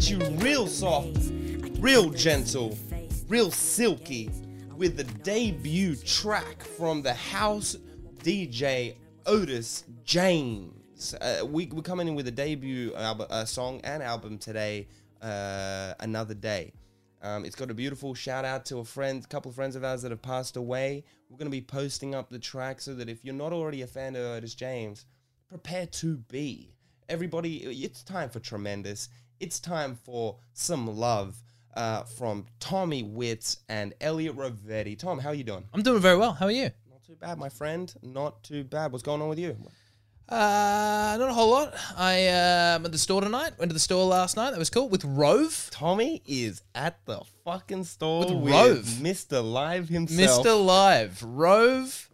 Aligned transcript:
You 0.00 0.20
real 0.36 0.66
soft, 0.68 1.30
real 1.80 2.10
gentle, 2.10 2.78
real 3.28 3.50
silky, 3.50 4.30
with 4.76 4.96
the 4.96 5.04
debut 5.04 5.96
track 5.96 6.62
from 6.62 7.02
the 7.02 7.12
house 7.12 7.76
DJ 8.22 8.94
Otis 9.26 9.84
James. 10.04 11.14
Uh, 11.20 11.44
we, 11.44 11.66
we're 11.66 11.82
coming 11.82 12.08
in 12.08 12.14
with 12.14 12.28
a 12.28 12.30
debut 12.30 12.94
album, 12.94 13.26
uh, 13.28 13.44
song 13.44 13.80
and 13.82 14.02
album 14.02 14.38
today, 14.38 14.86
uh, 15.20 15.94
Another 16.00 16.34
Day. 16.34 16.72
Um, 17.20 17.44
it's 17.44 17.56
got 17.56 17.70
a 17.70 17.74
beautiful 17.74 18.14
shout 18.14 18.44
out 18.44 18.64
to 18.66 18.78
a 18.78 18.84
friend, 18.84 19.28
couple 19.28 19.48
of 19.50 19.56
friends 19.56 19.74
of 19.74 19.84
ours 19.84 20.02
that 20.02 20.12
have 20.12 20.22
passed 20.22 20.56
away. 20.56 21.04
We're 21.28 21.38
going 21.38 21.50
to 21.50 21.50
be 21.50 21.60
posting 21.60 22.14
up 22.14 22.30
the 22.30 22.38
track 22.38 22.80
so 22.80 22.94
that 22.94 23.08
if 23.08 23.24
you're 23.24 23.34
not 23.34 23.52
already 23.52 23.82
a 23.82 23.86
fan 23.86 24.14
of 24.16 24.22
Otis 24.22 24.54
James, 24.54 25.06
prepare 25.48 25.86
to 25.86 26.16
be. 26.28 26.72
Everybody, 27.08 27.64
it's 27.84 28.02
time 28.02 28.28
for 28.28 28.38
tremendous. 28.38 29.08
It's 29.40 29.60
time 29.60 29.98
for 30.04 30.36
some 30.52 30.86
love 30.96 31.36
uh, 31.74 32.02
from 32.02 32.46
Tommy 32.58 33.04
Witz 33.04 33.58
and 33.68 33.94
Elliot 34.00 34.36
Rovetti. 34.36 34.98
Tom, 34.98 35.18
how 35.20 35.28
are 35.28 35.34
you 35.34 35.44
doing? 35.44 35.64
I'm 35.72 35.82
doing 35.82 36.00
very 36.00 36.16
well. 36.16 36.32
How 36.32 36.46
are 36.46 36.50
you? 36.52 36.70
Not 36.90 37.04
too 37.06 37.14
bad, 37.14 37.38
my 37.38 37.48
friend. 37.48 37.92
Not 38.02 38.42
too 38.42 38.64
bad. 38.64 38.90
What's 38.90 39.04
going 39.04 39.22
on 39.22 39.28
with 39.28 39.38
you? 39.38 39.56
Uh, 40.28 41.16
not 41.18 41.30
a 41.30 41.32
whole 41.32 41.50
lot. 41.50 41.74
I 41.96 42.26
um 42.28 42.84
at 42.84 42.92
the 42.92 42.98
store 42.98 43.20
tonight. 43.22 43.52
Went 43.58 43.70
to 43.70 43.74
the 43.74 43.78
store 43.78 44.04
last 44.04 44.36
night. 44.36 44.50
That 44.50 44.58
was 44.58 44.68
cool 44.70 44.88
with 44.88 45.04
Rove, 45.04 45.68
Tommy 45.70 46.20
is 46.26 46.62
at 46.74 46.98
the 47.06 47.20
fucking 47.44 47.84
store 47.84 48.24
With 48.26 48.42
with, 48.42 48.52
Rove. 48.52 48.84
Mr. 49.00 49.42
Live 49.42 49.88
himself. 49.88 50.44
Mr. 50.44 50.62
Live, 50.62 51.22
Rove, 51.22 52.10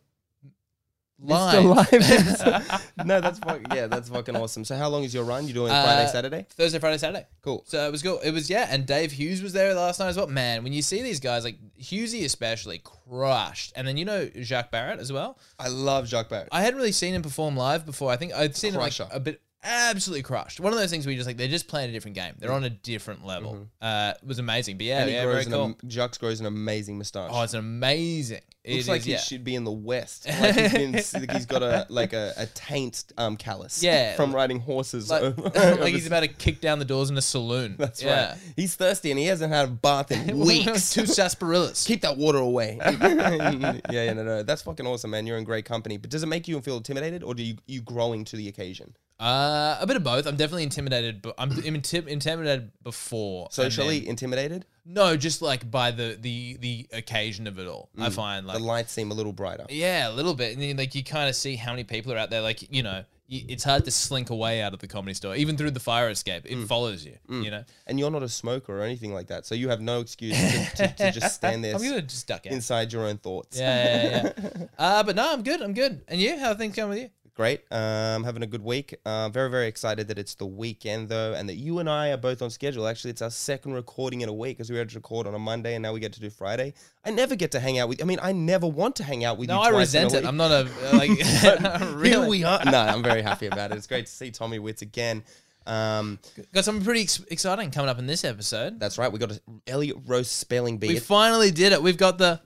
Live. 1.21 1.65
Live 1.65 1.93
no, 3.07 3.21
that's 3.21 3.39
fucking, 3.39 3.67
yeah, 3.73 3.87
that's 3.87 4.09
fucking 4.09 4.37
awesome. 4.37 4.65
So 4.65 4.77
how 4.77 4.89
long 4.89 5.05
is 5.05 5.15
your 5.15 5.25
run? 5.25 5.47
You 5.47 5.55
doing 5.55 5.69
Friday, 5.71 6.05
Uh, 6.05 6.09
Saturday? 6.09 6.47
Thursday, 6.51 6.79
Friday, 6.79 6.99
Saturday. 6.99 7.27
Cool. 7.43 7.63
So 7.67 7.87
it 7.87 7.93
was 7.93 8.03
cool. 8.03 8.19
It 8.21 8.33
was 8.33 8.51
yeah, 8.51 8.67
and 8.71 8.85
Dave 8.85 9.13
Hughes 9.13 9.41
was 9.43 9.53
there 9.53 9.73
last 9.75 10.01
night 10.01 10.09
as 10.09 10.17
well. 10.17 10.27
Man, 10.27 10.65
when 10.65 10.73
you 10.73 10.83
see 10.83 11.03
these 11.03 11.21
guys 11.21 11.45
like 11.45 11.59
Hughesy 11.81 12.25
especially 12.25 12.83
crushed, 13.09 13.73
and 13.77 13.87
then 13.87 13.97
you 13.97 14.05
know 14.05 14.29
Jacques 14.41 14.71
Barrett 14.71 14.99
as 14.99 15.13
well. 15.13 15.39
I 15.59 15.69
love 15.69 16.09
Jacques 16.09 16.29
Barrett. 16.29 16.49
I 16.51 16.63
hadn't 16.63 16.79
really 16.79 16.93
seen 16.93 17.15
him 17.15 17.23
perform 17.23 17.57
live 17.57 17.87
before. 17.87 18.11
I 18.11 18.17
think 18.17 18.33
I'd 18.35 18.57
seen 18.57 18.75
him 18.75 18.81
like 18.81 18.99
a 19.13 19.21
bit 19.21 19.41
absolutely 19.65 20.23
crushed. 20.23 20.61
One 20.61 20.73
of 20.73 20.79
those 20.79 20.91
things 20.91 21.07
where 21.07 21.13
you're 21.13 21.19
just 21.19 21.27
like 21.27 21.37
they're 21.37 21.49
just 21.49 21.67
playing 21.69 21.91
a 21.91 21.93
different 21.93 22.15
game. 22.15 22.35
They're 22.39 22.53
on 22.53 22.65
a 22.65 22.71
different 22.71 23.25
level. 23.25 23.69
Uh, 23.81 24.13
it 24.21 24.27
was 24.27 24.39
amazing. 24.39 24.77
But 24.77 24.87
yeah, 24.87 24.95
Mm-hmm. 24.95 25.03
and 25.03 25.11
he 25.11 25.17
yeah, 25.17 25.25
grows 25.25 25.35
very 25.35 25.45
an, 25.47 25.53
cool. 25.53 25.65
am- 25.83 25.89
Jacques 25.91 26.19
grows 26.19 26.41
an 26.41 26.47
amazing 26.47 26.99
moustache. 26.99 27.31
Oh, 27.33 27.43
it's 27.43 27.55
amazing. 27.55 28.41
It 28.63 28.77
Looks 28.77 28.89
like 28.89 29.03
he 29.03 29.11
yeah. 29.13 29.19
should 29.19 29.45
be 29.45 29.57
in 29.57 29.65
the 29.65 29.71
West. 29.73 30.27
Like 30.27 30.55
he's, 30.55 30.73
been, 30.73 30.93
like 30.93 31.31
he's 31.33 31.45
got 31.45 31.63
a 31.63 31.85
like 31.91 32.15
a, 32.15 32.33
a 32.39 32.47
taint 32.47 33.05
um 33.19 33.37
callus. 33.37 33.83
Yeah. 33.83 34.17
from 34.17 34.35
riding 34.35 34.59
horses. 34.61 35.11
like, 35.11 35.23
over- 35.23 35.43
like 35.81 35.93
he's 35.93 36.07
about 36.07 36.21
to 36.21 36.29
kick 36.29 36.63
down 36.63 36.79
the 36.79 36.87
doors 36.87 37.11
in 37.11 37.19
a 37.19 37.23
saloon. 37.23 37.77
That's 37.79 38.03
yeah. 38.03 38.31
right. 38.31 38.39
He's 38.57 38.75
thirsty 38.75 39.11
and 39.11 39.19
he 39.19 39.27
hasn't 39.27 39.53
had 39.53 39.69
a 39.69 39.71
bath 39.71 40.11
in 40.13 40.39
weeks. 40.39 40.95
Two 40.95 41.03
sarsaparillas. 41.03 41.87
Keep 41.87 42.01
that 42.03 42.17
water 42.17 42.39
away. 42.39 42.79
yeah, 42.81 43.79
yeah, 43.91 44.13
no, 44.15 44.23
no, 44.25 44.43
that's 44.43 44.63
fucking 44.63 44.87
awesome, 44.87 45.11
man. 45.11 45.27
You're 45.27 45.37
in 45.39 45.45
great 45.45 45.65
company. 45.67 45.97
But 45.99 46.11
does 46.11 46.23
it 46.23 46.27
make 46.27 46.49
you 46.49 46.59
feel 46.63 46.77
intimidated, 46.79 47.23
or 47.23 47.35
do 47.35 47.43
you 47.43 47.57
you 47.67 47.83
growing 47.83 48.25
to 48.27 48.37
the 48.37 48.49
occasion? 48.49 48.95
Uh, 49.21 49.77
a 49.81 49.87
bit 49.87 49.97
of 49.97 50.03
both. 50.03 50.27
I'm 50.27 50.37
definitely 50.37 50.65
intimidated, 50.65 51.23
but 51.23 51.35
I'm 51.39 51.51
intim- 51.51 52.09
intimidated 52.09 52.73
before. 52.83 53.45
and 53.45 53.53
Socially 53.55 54.01
then- 54.01 54.09
intimidated? 54.11 54.67
no, 54.85 55.17
just 55.17 55.41
like 55.41 55.71
by 55.71 55.91
the 55.93 56.19
the 56.21 56.57
the 56.61 56.87
occasion 56.93 57.47
of 57.47 57.59
it 57.59 57.67
all. 57.69 57.91
I 57.99 58.11
find 58.11 58.47
like 58.47 58.57
Mm. 58.57 58.61
the 58.61 58.67
lights 58.67 58.93
seem 58.93 59.11
a 59.11 59.15
little 59.15 59.33
brighter. 59.33 59.67
yeah, 59.71 60.09
a 60.09 60.13
little 60.13 60.35
bit, 60.35 60.53
and 60.53 60.61
then 60.63 60.77
like 60.77 60.95
you 60.95 61.05
kind 61.05 61.29
of 61.29 61.37
see 61.37 61.57
how 61.57 61.71
many 61.73 61.85
people 61.85 62.13
are 62.13 62.19
out 62.19 62.31
there. 62.31 62.43
Like 62.43 62.71
you 62.75 62.83
know, 62.83 63.05
y- 63.31 63.45
it's 63.49 63.63
hard 63.65 63.85
to 63.85 63.91
slink 63.93 64.31
away 64.31 64.61
out 64.61 64.75
of 64.75 64.81
the 64.81 64.89
comedy 64.89 65.15
store, 65.15 65.37
even 65.37 65.57
through 65.57 65.71
the 65.71 65.81
fire 65.81 66.11
escape. 66.11 66.45
Mm. 66.45 66.65
It 66.65 66.67
follows 66.67 67.05
you. 67.07 67.17
You 67.31 67.51
know, 67.53 67.65
And 67.87 67.99
you're 68.01 68.11
not 68.11 68.25
a 68.25 68.29
smoker 68.29 68.79
or 68.81 68.83
anything 68.83 69.15
like 69.15 69.29
that, 69.29 69.47
so 69.47 69.55
you 69.55 69.69
have 69.69 69.81
no 69.81 70.01
excuse 70.01 70.37
to, 70.37 70.77
to, 70.77 70.95
to 70.97 71.11
just 71.13 71.37
stand 71.37 71.63
there 71.65 71.75
I'm 71.77 71.83
gonna 71.83 72.03
just 72.03 72.27
duck 72.27 72.47
out. 72.47 72.53
inside 72.53 72.93
your 72.93 73.07
own 73.07 73.19
thoughts. 73.19 73.59
Yeah, 73.59 74.03
yeah, 74.05 74.33
yeah. 74.37 74.67
uh, 74.79 75.03
but 75.05 75.15
no, 75.17 75.33
I'm 75.33 75.45
good. 75.45 75.63
I'm 75.63 75.73
good. 75.73 76.03
And 76.09 76.21
you? 76.21 76.37
How 76.37 76.51
are 76.51 76.55
things 76.57 76.75
going 76.75 76.91
with 76.91 76.99
you? 76.99 77.11
Great. 77.37 77.63
Um, 77.73 78.23
having 78.23 78.45
a 78.45 78.47
good 78.47 78.63
week. 78.63 78.95
Uh, 79.05 79.29
very, 79.29 79.51
very 79.51 79.67
excited 79.67 80.07
that 80.07 80.21
it's 80.21 80.37
the 80.37 80.47
weekend 80.47 81.09
though, 81.09 81.35
and 81.35 81.49
that 81.49 81.57
you 81.57 81.81
and 81.81 81.91
I 81.91 82.11
are 82.11 82.17
both 82.17 82.41
on 82.43 82.49
schedule. 82.51 82.87
Actually, 82.87 83.11
it's 83.11 83.23
our 83.23 83.31
second 83.31 83.73
recording 83.73 84.21
in 84.21 84.29
a 84.29 84.33
week 84.33 84.57
because 84.57 84.71
we 84.71 84.79
had 84.79 84.89
to 84.91 84.95
record 84.95 85.27
on 85.27 85.35
a 85.35 85.39
Monday, 85.41 85.75
and 85.75 85.83
now 85.83 85.93
we 85.93 85.99
get 85.99 86.13
to 86.13 86.21
do 86.21 86.31
Friday. 86.31 86.75
I 87.05 87.11
never 87.11 87.35
get 87.35 87.51
to 87.53 87.59
hang 87.61 87.81
out 87.81 87.89
with. 87.89 88.01
I 88.01 88.05
mean, 88.05 88.21
I 88.23 88.31
never 88.31 88.69
want 88.69 88.95
to 88.97 89.03
hang 89.05 89.25
out 89.25 89.37
with 89.37 89.49
No, 89.49 89.57
you. 89.57 89.63
I 89.63 89.69
in 89.71 89.75
a 89.75 89.79
resent 89.79 90.15
it. 90.15 90.25
I'm 90.25 90.37
not 90.37 90.53
a 90.53 90.69
uh, 90.93 90.97
like. 90.97 91.11
really? 91.97 92.09
Here 92.11 92.25
we 92.25 92.45
are. 92.45 92.65
No, 92.65 92.79
I'm 92.79 93.03
very 93.03 93.23
happy 93.23 93.47
about 93.47 93.73
it. 93.73 93.79
It's 93.79 93.89
great 93.89 94.07
to 94.07 94.13
see 94.13 94.31
Tommy 94.31 94.61
Witz 94.61 94.83
again. 94.83 95.25
Um, 95.67 96.21
Got 96.53 96.65
something 96.65 96.85
pretty 96.85 97.01
ex- 97.01 97.25
exciting 97.33 97.73
coming 97.73 97.89
up 97.89 97.99
in 97.99 98.07
this 98.07 98.23
episode. 98.23 98.79
that's 98.79 98.97
right. 98.97 99.11
We 99.11 99.19
got 99.19 99.33
a 99.33 99.41
Elliot 99.67 99.97
Roast 100.07 100.37
spelling 100.37 100.79
bee. 100.79 100.87
We 100.87 100.99
finally 101.01 101.51
did 101.51 101.73
it. 101.73 101.83
We've 101.83 101.97
got 101.99 102.19
the. 102.19 102.41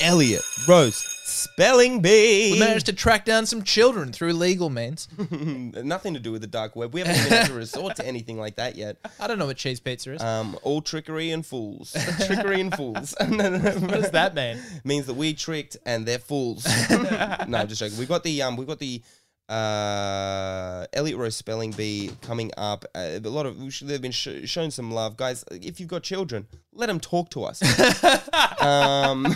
Elliot 0.00 0.42
Roast 0.66 1.09
spelling 1.30 2.02
bee. 2.02 2.52
We 2.52 2.58
managed 2.58 2.86
to 2.86 2.92
track 2.92 3.24
down 3.24 3.46
some 3.46 3.62
children 3.62 4.12
through 4.12 4.32
legal 4.34 4.70
means. 4.70 5.08
Nothing 5.30 6.14
to 6.14 6.20
do 6.20 6.32
with 6.32 6.40
the 6.40 6.46
dark 6.46 6.76
web. 6.76 6.92
We 6.92 7.00
haven't 7.00 7.16
even 7.16 7.28
had 7.32 7.46
to 7.46 7.54
resort 7.54 7.96
to 7.96 8.06
anything 8.06 8.38
like 8.38 8.56
that 8.56 8.76
yet. 8.76 8.96
I 9.18 9.26
don't 9.26 9.38
know 9.38 9.46
what 9.46 9.56
cheese 9.56 9.80
pizza 9.80 10.12
is. 10.12 10.22
Um, 10.22 10.58
all 10.62 10.82
trickery 10.82 11.30
and 11.30 11.44
fools. 11.44 11.96
trickery 12.26 12.60
and 12.60 12.74
fools. 12.74 13.14
what 13.20 13.38
does 13.38 14.10
that 14.10 14.34
mean? 14.34 14.58
Means 14.84 15.06
that 15.06 15.14
we 15.14 15.34
tricked 15.34 15.76
and 15.86 16.06
they're 16.06 16.18
fools. 16.18 16.66
no, 16.90 17.58
I'm 17.58 17.68
just 17.68 17.80
joking. 17.80 17.98
We 17.98 18.06
got 18.06 18.22
the 18.24 18.42
um, 18.42 18.56
we 18.56 18.64
got 18.64 18.78
the 18.78 19.02
uh, 19.50 20.86
Elliot 20.92 21.18
Rose 21.18 21.36
spelling 21.36 21.72
bee 21.72 22.10
coming 22.22 22.50
up. 22.56 22.84
Uh, 22.94 23.18
a 23.22 23.28
lot 23.28 23.46
of 23.46 23.58
they've 23.82 24.00
been 24.00 24.12
sh- 24.12 24.44
shown 24.48 24.70
some 24.70 24.90
love, 24.90 25.16
guys. 25.16 25.44
If 25.50 25.80
you've 25.80 25.88
got 25.88 26.02
children, 26.02 26.46
let 26.72 26.86
them 26.86 27.00
talk 27.00 27.30
to 27.30 27.44
us. 27.44 27.60
um, 28.62 29.24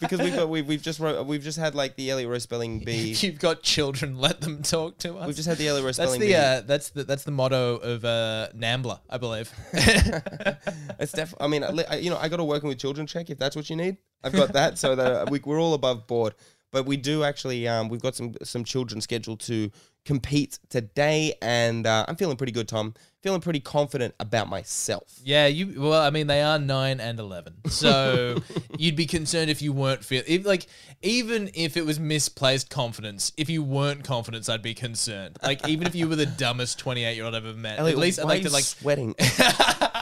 because 0.00 0.20
we've 0.20 0.34
got 0.34 0.48
we've, 0.48 0.66
we've 0.66 0.82
just 0.82 1.00
wrote, 1.00 1.26
we've 1.26 1.42
just 1.42 1.58
had 1.58 1.74
like 1.74 1.96
the 1.96 2.10
Elliot 2.10 2.28
Rose 2.28 2.42
spelling 2.42 2.80
bee. 2.80 3.12
If 3.12 3.22
you've 3.24 3.38
got 3.38 3.62
children, 3.62 4.18
let 4.18 4.40
them 4.40 4.62
talk 4.62 4.98
to 4.98 5.16
us. 5.16 5.26
We've 5.26 5.36
just 5.36 5.48
had 5.48 5.58
the 5.58 5.68
Elliot 5.68 5.84
Rose 5.84 5.96
that's 5.96 6.10
spelling 6.10 6.20
the 6.20 6.26
bee. 6.28 6.34
uh, 6.34 6.60
that's 6.66 6.90
the 6.90 7.04
that's 7.04 7.24
the 7.24 7.30
motto 7.30 7.76
of 7.76 8.04
uh, 8.04 8.48
Nambla, 8.54 9.00
I 9.08 9.18
believe. 9.18 9.52
It's 10.98 11.12
def- 11.12 11.34
I 11.40 11.48
mean, 11.48 11.64
I- 11.64 11.96
you 11.96 12.08
know, 12.10 12.16
I 12.16 12.28
got 12.28 12.40
a 12.40 12.44
working 12.44 12.68
with 12.68 12.78
children 12.78 13.06
check 13.06 13.28
if 13.30 13.38
that's 13.38 13.56
what 13.56 13.68
you 13.68 13.76
need. 13.76 13.96
I've 14.22 14.32
got 14.32 14.52
that, 14.54 14.78
so 14.78 14.94
that 14.94 15.28
we, 15.28 15.40
we're 15.44 15.60
all 15.60 15.74
above 15.74 16.06
board. 16.06 16.34
But 16.74 16.86
we 16.86 16.96
do 16.96 17.22
actually, 17.22 17.68
um, 17.68 17.88
we've 17.88 18.02
got 18.02 18.16
some 18.16 18.34
some 18.42 18.64
children 18.64 19.00
scheduled 19.00 19.38
to 19.42 19.70
compete 20.04 20.58
today, 20.70 21.34
and 21.40 21.86
uh, 21.86 22.04
I'm 22.08 22.16
feeling 22.16 22.36
pretty 22.36 22.50
good, 22.50 22.66
Tom. 22.66 22.94
Feeling 23.22 23.40
pretty 23.40 23.60
confident 23.60 24.12
about 24.18 24.48
myself. 24.48 25.20
yeah, 25.22 25.46
you. 25.46 25.80
Well, 25.80 26.02
I 26.02 26.10
mean, 26.10 26.26
they 26.26 26.42
are 26.42 26.58
nine 26.58 26.98
and 26.98 27.20
eleven, 27.20 27.54
so 27.68 28.38
you'd 28.76 28.96
be 28.96 29.06
concerned 29.06 29.52
if 29.52 29.62
you 29.62 29.72
weren't 29.72 30.04
feel 30.04 30.24
if, 30.26 30.44
like 30.44 30.66
even 31.00 31.48
if 31.54 31.76
it 31.76 31.86
was 31.86 32.00
misplaced 32.00 32.70
confidence. 32.70 33.30
If 33.36 33.48
you 33.48 33.62
weren't 33.62 34.02
confident, 34.02 34.50
I'd 34.50 34.60
be 34.60 34.74
concerned. 34.74 35.38
Like 35.44 35.68
even 35.68 35.86
if 35.86 35.94
you 35.94 36.08
were 36.08 36.16
the 36.16 36.26
dumbest 36.26 36.80
twenty 36.80 37.04
eight 37.04 37.14
year 37.14 37.24
old 37.24 37.36
I've 37.36 37.46
ever 37.46 37.56
met, 37.56 37.78
Elliot, 37.78 37.96
at 37.96 38.02
least 38.02 38.18
I'd 38.18 38.24
like 38.24 38.42
to 38.42 38.50
like 38.50 38.64
sweating. 38.64 39.14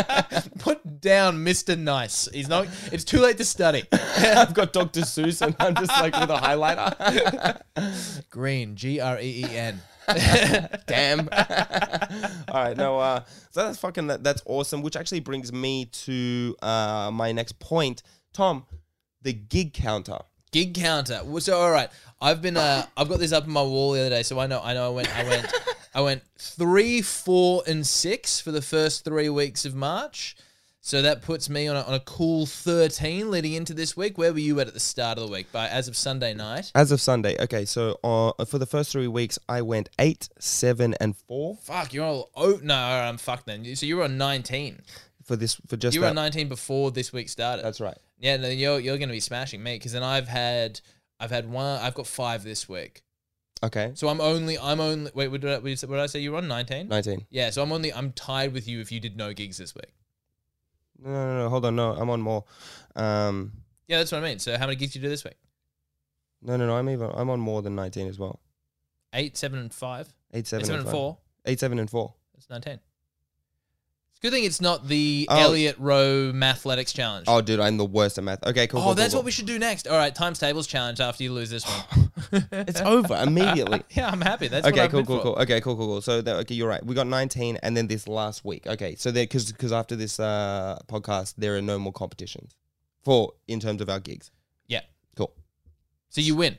put 0.58 1.00
down 1.00 1.42
Mister 1.42 1.76
Nice. 1.76 2.28
He's 2.32 2.48
not. 2.48 2.68
It's 2.90 3.04
too 3.04 3.20
late 3.20 3.38
to 3.38 3.44
study. 3.44 3.84
I've 3.92 4.54
got 4.54 4.72
Dr. 4.72 5.00
Seuss, 5.00 5.42
and 5.42 5.54
I'm 5.58 5.74
just 5.74 5.90
like 5.90 6.18
with 6.18 6.30
a 6.30 6.36
highlighter. 6.36 7.60
Green, 8.30 8.76
G 8.76 9.00
R 9.00 9.18
E 9.20 9.44
E 9.44 9.56
N. 9.56 9.80
Damn. 10.86 11.28
All 12.48 12.54
right, 12.54 12.76
no. 12.76 12.98
Uh, 12.98 13.24
so 13.50 13.64
that's 13.64 13.78
fucking 13.78 14.08
that, 14.08 14.24
that's 14.24 14.42
awesome. 14.46 14.82
Which 14.82 14.96
actually 14.96 15.20
brings 15.20 15.52
me 15.52 15.86
to 15.86 16.56
uh, 16.62 17.10
my 17.12 17.32
next 17.32 17.58
point, 17.58 18.02
Tom. 18.32 18.64
The 19.22 19.32
gig 19.32 19.72
counter. 19.72 20.18
Gig 20.50 20.74
counter. 20.74 21.22
So 21.40 21.58
all 21.58 21.70
right, 21.70 21.88
I've 22.20 22.42
been 22.42 22.56
uh, 22.56 22.84
I've 22.96 23.08
got 23.08 23.18
this 23.18 23.32
up 23.32 23.44
on 23.44 23.50
my 23.50 23.62
wall 23.62 23.92
the 23.92 24.00
other 24.00 24.10
day, 24.10 24.22
so 24.22 24.38
I 24.38 24.46
know 24.46 24.60
I 24.62 24.74
know 24.74 24.86
I 24.86 24.90
went 24.90 25.16
I 25.16 25.24
went 25.24 25.52
I 25.94 26.00
went 26.00 26.22
three, 26.38 27.02
four, 27.02 27.62
and 27.66 27.86
six 27.86 28.40
for 28.40 28.50
the 28.50 28.62
first 28.62 29.04
three 29.04 29.28
weeks 29.28 29.64
of 29.64 29.74
March. 29.74 30.36
So 30.84 31.00
that 31.02 31.22
puts 31.22 31.48
me 31.48 31.68
on 31.68 31.76
a, 31.76 31.82
on 31.82 31.94
a 31.94 32.00
cool 32.00 32.44
thirteen 32.44 33.30
leading 33.30 33.52
into 33.52 33.72
this 33.72 33.96
week. 33.96 34.18
Where 34.18 34.32
were 34.32 34.40
you 34.40 34.58
at 34.58 34.66
at 34.66 34.74
the 34.74 34.80
start 34.80 35.16
of 35.16 35.26
the 35.26 35.32
week? 35.32 35.52
By 35.52 35.68
as 35.68 35.86
of 35.86 35.96
Sunday 35.96 36.34
night. 36.34 36.72
As 36.74 36.90
of 36.90 37.00
Sunday, 37.00 37.36
okay. 37.40 37.64
So 37.66 38.00
uh, 38.02 38.44
for 38.46 38.58
the 38.58 38.66
first 38.66 38.90
three 38.90 39.06
weeks, 39.06 39.38
I 39.48 39.62
went 39.62 39.90
eight, 40.00 40.28
seven, 40.40 40.94
and 41.00 41.16
four 41.16 41.56
Fuck, 41.62 41.92
you're 41.94 42.04
all 42.04 42.30
oh 42.34 42.58
no, 42.64 42.74
I'm 42.74 43.16
fucked 43.16 43.46
then. 43.46 43.64
So 43.76 43.86
you 43.86 43.96
were 43.98 44.02
on 44.04 44.18
nineteen. 44.18 44.80
for 45.24 45.36
this 45.36 45.54
for 45.68 45.76
just 45.76 45.94
You 45.94 46.00
were 46.00 46.06
that. 46.06 46.10
on 46.10 46.16
nineteen 46.16 46.48
before 46.48 46.90
this 46.90 47.12
week 47.12 47.28
started. 47.28 47.64
That's 47.64 47.80
right. 47.80 47.96
Yeah, 48.18 48.38
no, 48.38 48.48
you're 48.48 48.80
you're 48.80 48.98
gonna 48.98 49.12
be 49.12 49.20
smashing 49.20 49.62
me 49.62 49.76
because 49.76 49.92
then 49.92 50.02
I've 50.02 50.26
had 50.26 50.80
I've 51.20 51.30
had 51.30 51.48
one 51.48 51.78
I've 51.80 51.94
got 51.94 52.08
five 52.08 52.42
this 52.42 52.68
week. 52.68 53.02
Okay, 53.64 53.92
So 53.94 54.08
I'm 54.08 54.20
only 54.20 54.58
I'm 54.58 54.80
only 54.80 55.10
wait 55.14 55.28
what 55.28 55.40
did 55.40 55.50
I, 55.50 55.58
what 55.58 55.64
did 55.64 55.90
I 56.00 56.06
say 56.06 56.18
you 56.20 56.32
were 56.32 56.38
on 56.38 56.48
nineteen? 56.48 56.88
nineteen. 56.88 57.26
Yeah, 57.30 57.50
so 57.50 57.62
I'm 57.62 57.70
only 57.70 57.92
I'm 57.92 58.10
tied 58.12 58.52
with 58.52 58.66
you 58.66 58.80
if 58.80 58.90
you 58.90 58.98
did 58.98 59.16
no 59.16 59.32
gigs 59.32 59.56
this 59.56 59.72
week. 59.74 59.92
No, 60.98 61.10
no, 61.10 61.38
no. 61.44 61.48
Hold 61.48 61.64
on. 61.66 61.76
No, 61.76 61.92
I'm 61.92 62.10
on 62.10 62.20
more. 62.20 62.44
Um, 62.96 63.52
Yeah, 63.88 63.98
that's 63.98 64.10
what 64.12 64.22
I 64.22 64.24
mean. 64.24 64.38
So 64.40 64.56
how 64.58 64.66
many 64.66 64.76
gigs 64.76 64.92
did 64.94 65.00
you 65.00 65.06
do 65.06 65.10
this 65.10 65.24
week? 65.24 65.36
no, 66.42 66.56
no, 66.56 66.66
no. 66.66 66.76
I'm 66.76 66.88
even. 66.90 67.10
I'm 67.14 67.30
on 67.30 67.38
more 67.40 67.62
than 67.62 67.74
nineteen 67.76 68.08
as 68.08 68.18
well. 68.18 68.40
Eight, 69.12 69.36
seven, 69.36 69.58
and 69.60 69.72
five. 69.72 70.12
Eight, 70.32 70.46
seven, 70.46 70.62
Eight, 70.62 70.66
seven, 70.66 70.80
and 70.80 70.88
and 70.88 70.92
four. 70.96 71.18
Eight, 71.44 71.60
seven, 71.60 71.78
and 71.78 71.88
four. 71.90 72.14
That's 72.34 72.48
nineteen. 72.50 72.80
Good 74.22 74.32
thing 74.32 74.44
it's 74.44 74.60
not 74.60 74.86
the 74.86 75.26
Oh. 75.28 75.36
Elliot 75.40 75.74
Rowe 75.80 76.30
Mathletics 76.32 76.94
Challenge. 76.94 77.24
Oh, 77.26 77.40
dude, 77.40 77.58
I'm 77.58 77.76
the 77.76 77.84
worst 77.84 78.18
at 78.18 78.24
math. 78.24 78.46
Okay, 78.46 78.68
cool. 78.68 78.78
Oh, 78.80 78.84
cool, 78.84 78.94
that's 78.94 79.14
cool, 79.14 79.18
what 79.20 79.24
we 79.24 79.32
should 79.32 79.46
do 79.46 79.58
next. 79.58 79.88
All 79.88 79.96
right, 79.96 80.14
times 80.14 80.38
tables 80.38 80.68
challenge 80.68 81.00
after 81.00 81.24
you 81.24 81.32
lose 81.32 81.50
this 81.50 81.64
one. 81.66 82.08
It's 82.52 82.80
over 82.80 83.16
immediately. 83.16 83.82
yeah, 83.90 84.08
I'm 84.08 84.20
happy. 84.20 84.46
That's 84.48 84.64
what 84.64 84.72
okay, 84.74 84.84
I've 84.84 84.90
cool, 84.92 85.00
been 85.00 85.06
cool, 85.06 85.16
for. 85.18 85.22
cool. 85.34 85.42
Okay, 85.42 85.60
cool, 85.60 85.76
cool, 85.76 85.86
cool. 85.86 86.00
So, 86.02 86.22
that, 86.22 86.36
okay, 86.36 86.54
you're 86.54 86.68
right. 86.68 86.82
We 86.86 86.94
got 86.94 87.06
19, 87.08 87.58
and 87.64 87.76
then 87.76 87.88
this 87.88 88.06
last 88.08 88.44
week. 88.44 88.66
Okay, 88.66 88.94
so 88.94 89.10
there, 89.10 89.24
because 89.24 89.50
because 89.52 89.72
after 89.72 89.96
this 89.96 90.18
uh, 90.20 90.78
podcast, 90.86 91.34
there 91.36 91.56
are 91.56 91.62
no 91.62 91.78
more 91.78 91.92
competitions 91.92 92.54
for 93.02 93.32
in 93.48 93.58
terms 93.60 93.80
of 93.82 93.90
our 93.90 93.98
gigs. 94.00 94.30
Yeah. 94.68 94.80
Cool. 95.16 95.32
So 96.10 96.20
you 96.20 96.36
win. 96.36 96.56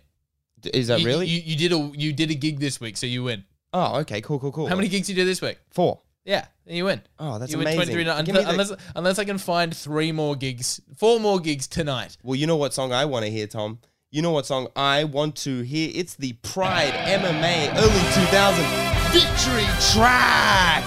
D- 0.60 0.70
Is 0.74 0.88
that 0.90 1.00
You- 1.00 1.08
really? 1.08 1.28
You, 1.28 1.42
you 1.44 1.56
did 1.56 1.72
a 1.72 1.92
you 1.98 2.12
did 2.14 2.30
a 2.30 2.36
gig 2.36 2.60
this 2.60 2.80
week, 2.82 2.98
so 2.98 3.08
you 3.08 3.24
win. 3.24 3.46
oh, 3.74 4.00
okay, 4.02 4.20
cool, 4.22 4.38
cool, 4.40 4.52
cool. 4.52 4.68
How 4.68 4.76
many 4.76 4.90
gigs 4.90 5.10
you 5.10 5.16
do 5.16 5.26
this 5.26 5.42
week? 5.42 5.58
Four. 5.72 6.02
Yeah, 6.26 6.46
you 6.66 6.86
win. 6.86 7.02
Oh, 7.20 7.38
that's 7.38 7.52
you 7.52 7.58
win 7.58 7.68
amazing. 7.68 7.96
23 7.96 8.24
Give 8.26 8.36
me 8.36 8.44
the- 8.44 8.50
unless, 8.50 8.72
unless 8.96 9.20
I 9.20 9.26
can 9.26 9.38
find 9.38 9.76
three 9.76 10.12
more 10.12 10.36
gigs, 10.36 10.80
four 10.96 11.20
more 11.20 11.40
gigs 11.40 11.68
tonight. 11.68 12.18
Well, 12.24 12.36
you 12.36 12.48
know 12.48 12.56
what 12.56 12.74
song 12.74 12.94
I 12.94 13.06
want 13.06 13.26
to 13.26 13.32
hear, 13.32 13.46
Tom? 13.48 13.80
You 14.12 14.22
know 14.22 14.32
what 14.32 14.46
song 14.46 14.68
I 14.76 15.04
want 15.04 15.36
to 15.38 15.62
hear? 15.64 15.92
It's 15.94 16.16
the 16.16 16.34
Pride 16.34 16.94
MMA 16.94 17.70
early 17.76 18.26
2000 18.28 18.64
victory 19.12 19.66
track. 19.92 20.84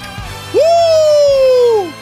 Woo! 0.55 1.93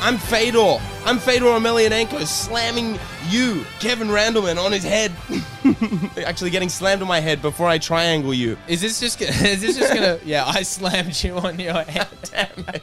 I'm 0.00 0.18
Fedor. 0.18 0.78
I'm 1.04 1.18
Fedor 1.18 1.46
Emelianenko 1.46 2.26
slamming 2.26 2.98
you, 3.28 3.64
Kevin 3.80 4.08
Randleman, 4.08 4.58
on 4.62 4.72
his 4.72 4.82
head. 4.84 5.12
Actually, 6.24 6.50
getting 6.50 6.68
slammed 6.68 7.02
on 7.02 7.08
my 7.08 7.20
head 7.20 7.42
before 7.42 7.66
I 7.68 7.78
triangle 7.78 8.34
you. 8.34 8.56
Is 8.68 8.80
this 8.80 9.00
just 9.00 9.18
gonna, 9.18 9.32
is 9.48 9.60
this 9.60 9.76
just 9.78 9.92
gonna 9.94 10.18
yeah, 10.24 10.44
I 10.46 10.62
slammed 10.62 11.22
you 11.22 11.36
on 11.38 11.58
your 11.58 11.82
head. 11.82 12.08
Damn 12.30 12.64
it. 12.68 12.82